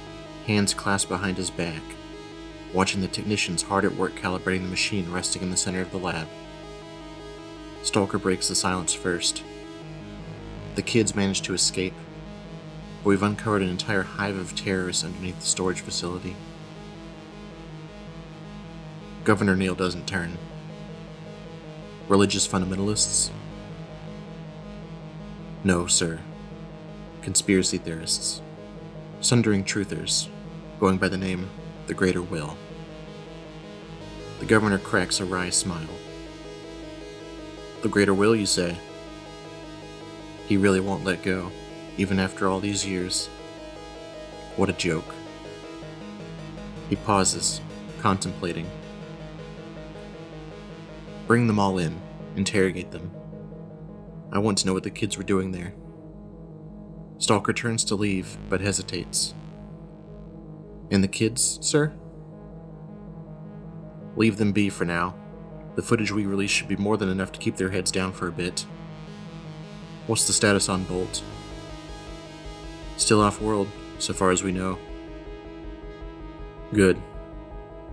hands 0.45 0.73
clasped 0.73 1.10
behind 1.10 1.38
his 1.38 1.49
back, 1.49 1.82
watching 2.73 3.02
the 3.02 3.07
technicians 3.07 3.64
hard 3.64 3.86
at 3.86 3.95
work 3.95 4.15
calibrating 4.15 4.64
the 4.64 4.69
machine 4.69 5.11
resting 5.11 5.41
in 5.41 5.49
the 5.49 5.57
center 5.57 5.82
of 5.82 5.91
the 5.91 5.98
lab. 5.98 6.28
Stalker 7.84 8.19
breaks 8.19 8.48
the 8.48 8.56
silence 8.56 8.94
first. 8.94 9.44
The 10.76 10.82
kids 10.82 11.15
manage 11.15 11.41
to 11.41 11.53
escape, 11.53 11.95
but 13.03 13.10
we've 13.10 13.23
uncovered 13.23 13.64
an 13.64 13.69
entire 13.69 14.03
hive 14.03 14.38
of 14.38 14.56
terrorists 14.56 15.03
underneath 15.03 15.40
the 15.40 15.45
storage 15.45 15.82
facility. 15.82 16.36
Governor 19.23 19.56
Neal 19.56 19.76
doesn't 19.76 20.07
turn. 20.07 20.35
Religious 22.07 22.48
fundamentalists? 22.48 23.30
No, 25.64 25.85
sir. 25.85 26.19
Conspiracy 27.22 27.77
theorists. 27.77 28.41
Sundering 29.19 29.64
truthers, 29.64 30.27
going 30.80 30.98
by 30.98 31.07
the 31.07 31.19
name 31.19 31.48
The 31.85 31.93
Greater 31.93 32.23
Will. 32.23 32.57
The 34.39 34.48
governor 34.48 34.80
cracks 34.80 35.19
a 35.19 35.26
wry 35.26 35.52
smile. 35.52 35.88
The 37.84 37.89
Greater 37.89 38.15
Will, 38.15 38.35
you 38.35 38.48
say? 38.48 38.76
He 40.48 40.57
really 40.57 40.80
won't 40.80 41.06
let 41.06 41.22
go, 41.22 41.52
even 41.95 42.19
after 42.19 42.48
all 42.48 42.60
these 42.60 42.88
years. 42.88 43.27
What 44.56 44.69
a 44.69 44.73
joke. 44.73 45.14
He 46.89 46.95
pauses, 46.95 47.61
contemplating. 47.99 48.68
Bring 51.32 51.48
them 51.48 51.60
all 51.60 51.78
in, 51.78 51.98
interrogate 52.36 52.91
them. 52.91 53.10
I 54.34 54.40
want 54.40 54.58
to 54.58 54.68
know 54.68 54.74
what 54.74 54.84
the 54.84 54.90
kids 54.90 55.18
were 55.18 55.24
doing 55.24 55.53
there. 55.53 55.74
Stalker 57.20 57.53
turns 57.53 57.86
to 57.86 57.95
leave, 57.95 58.38
but 58.49 58.60
hesitates. 58.60 59.34
And 60.91 61.02
the 61.02 61.08
kids, 61.08 61.58
sir? 61.62 61.94
Leave 64.18 64.36
them 64.36 64.52
be 64.52 64.70
for 64.70 64.84
now. 64.84 65.16
The 65.76 65.82
footage 65.82 66.12
we 66.12 66.26
release 66.26 66.52
should 66.52 66.68
be 66.68 66.76
more 66.76 66.98
than 66.98 67.08
enough 67.08 67.32
to 67.32 67.40
keep 67.40 67.56
their 67.56 67.70
heads 67.70 67.91
down 67.91 68.12
for 68.12 68.28
a 68.28 68.34
bit. 68.34 68.66
What's 70.08 70.28
the 70.28 70.34
status 70.34 70.68
on 70.68 70.84
Bolt? 70.84 71.24
Still 72.98 73.22
off 73.22 73.40
world, 73.40 73.70
so 73.99 74.12
far 74.12 74.32
as 74.32 74.44
we 74.44 74.52
know. 74.52 74.78
Good. 76.74 77.02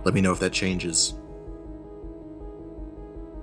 Let 0.03 0.13
me 0.13 0.19
know 0.19 0.33
if 0.33 0.39
that 0.39 0.51
changes. 0.51 1.13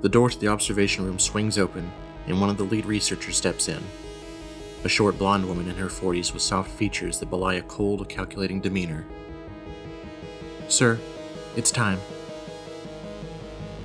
The 0.07 0.11
door 0.11 0.31
to 0.31 0.39
the 0.39 0.47
observation 0.47 1.05
room 1.05 1.19
swings 1.19 1.59
open, 1.59 1.91
and 2.29 2.41
one 2.41 2.49
of 2.49 2.59
the 2.59 2.63
lead 2.63 2.87
researchers 2.87 3.37
steps 3.37 3.69
in. 3.69 3.83
A 4.85 4.89
short 4.89 5.19
blonde 5.19 5.49
woman 5.49 5.69
in 5.69 5.75
her 5.79 5.89
40s 5.89 6.33
with 6.33 6.43
soft 6.43 6.71
features 6.71 7.19
that 7.19 7.29
belie 7.29 7.55
a 7.55 7.63
cold, 7.63 8.09
calculating 8.09 8.61
demeanor. 8.61 9.05
Sir, 10.69 11.01
it's 11.57 11.73
time. 11.73 11.99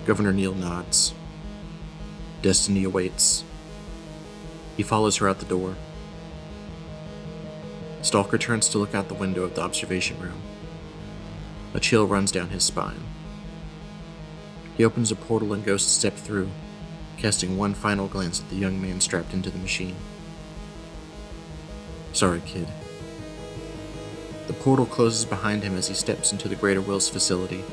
Governor 0.05 0.31
Neal 0.31 0.53
nods. 0.53 1.15
Destiny 2.43 2.83
awaits. 2.83 3.43
He 4.77 4.83
follows 4.83 5.17
her 5.17 5.27
out 5.27 5.39
the 5.39 5.45
door. 5.47 5.75
Stalker 8.03 8.37
turns 8.37 8.69
to 8.69 8.77
look 8.77 8.93
out 8.93 9.07
the 9.07 9.15
window 9.15 9.41
of 9.41 9.55
the 9.55 9.61
observation 9.61 10.19
room. 10.19 10.39
A 11.73 11.79
chill 11.79 12.05
runs 12.05 12.31
down 12.31 12.49
his 12.49 12.63
spine. 12.63 13.10
He 14.81 14.85
opens 14.85 15.11
a 15.11 15.15
portal 15.15 15.53
and 15.53 15.63
goes 15.63 15.83
to 15.83 15.89
step 15.91 16.15
through, 16.15 16.49
casting 17.15 17.55
one 17.55 17.75
final 17.75 18.07
glance 18.07 18.41
at 18.41 18.49
the 18.49 18.55
young 18.55 18.81
man 18.81 18.99
strapped 18.99 19.31
into 19.31 19.51
the 19.51 19.59
machine. 19.59 19.95
Sorry, 22.13 22.41
kid. 22.47 22.67
The 24.47 24.53
portal 24.53 24.87
closes 24.87 25.23
behind 25.23 25.61
him 25.61 25.77
as 25.77 25.87
he 25.87 25.93
steps 25.93 26.31
into 26.31 26.47
the 26.47 26.55
Greater 26.55 26.81
Wills 26.81 27.07
facility. 27.07 27.63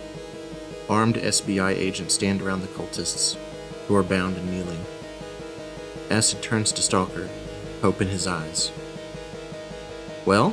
Armed 0.91 1.15
SBI 1.15 1.71
agents 1.79 2.13
stand 2.13 2.43
around 2.43 2.61
the 2.61 2.67
cultists, 2.67 3.39
who 3.87 3.95
are 3.97 4.03
bound 4.03 4.37
and 4.37 4.51
kneeling. 4.51 4.85
Acid 6.11 6.43
turns 6.43 6.73
to 6.73 6.83
Stalker, 6.83 7.31
hope 7.81 8.03
in 8.03 8.09
his 8.09 8.27
eyes. 8.27 8.71
Well? 10.27 10.53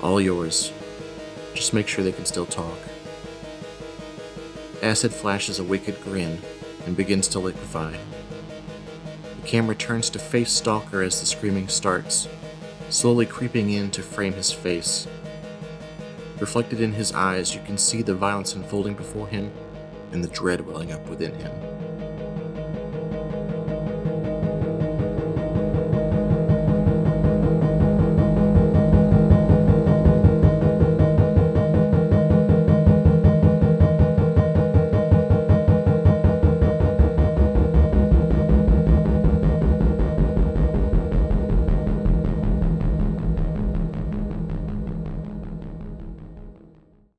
All 0.00 0.22
yours. 0.22 0.72
Just 1.52 1.74
make 1.74 1.86
sure 1.86 2.02
they 2.02 2.12
can 2.12 2.24
still 2.24 2.46
talk. 2.46 2.78
Acid 4.82 5.12
flashes 5.12 5.58
a 5.58 5.64
wicked 5.64 6.02
grin 6.02 6.38
and 6.86 6.96
begins 6.96 7.28
to 7.28 7.38
liquefy. 7.38 7.96
The 9.42 9.46
camera 9.46 9.74
turns 9.74 10.08
to 10.10 10.18
face 10.18 10.50
Stalker 10.50 11.02
as 11.02 11.20
the 11.20 11.26
screaming 11.26 11.68
starts, 11.68 12.28
slowly 12.88 13.26
creeping 13.26 13.70
in 13.70 13.90
to 13.90 14.02
frame 14.02 14.32
his 14.32 14.50
face. 14.50 15.06
Reflected 16.38 16.80
in 16.80 16.94
his 16.94 17.12
eyes, 17.12 17.54
you 17.54 17.60
can 17.60 17.76
see 17.76 18.00
the 18.00 18.14
violence 18.14 18.54
unfolding 18.54 18.94
before 18.94 19.28
him 19.28 19.52
and 20.12 20.24
the 20.24 20.28
dread 20.28 20.66
welling 20.66 20.92
up 20.92 21.06
within 21.10 21.34
him. 21.34 21.69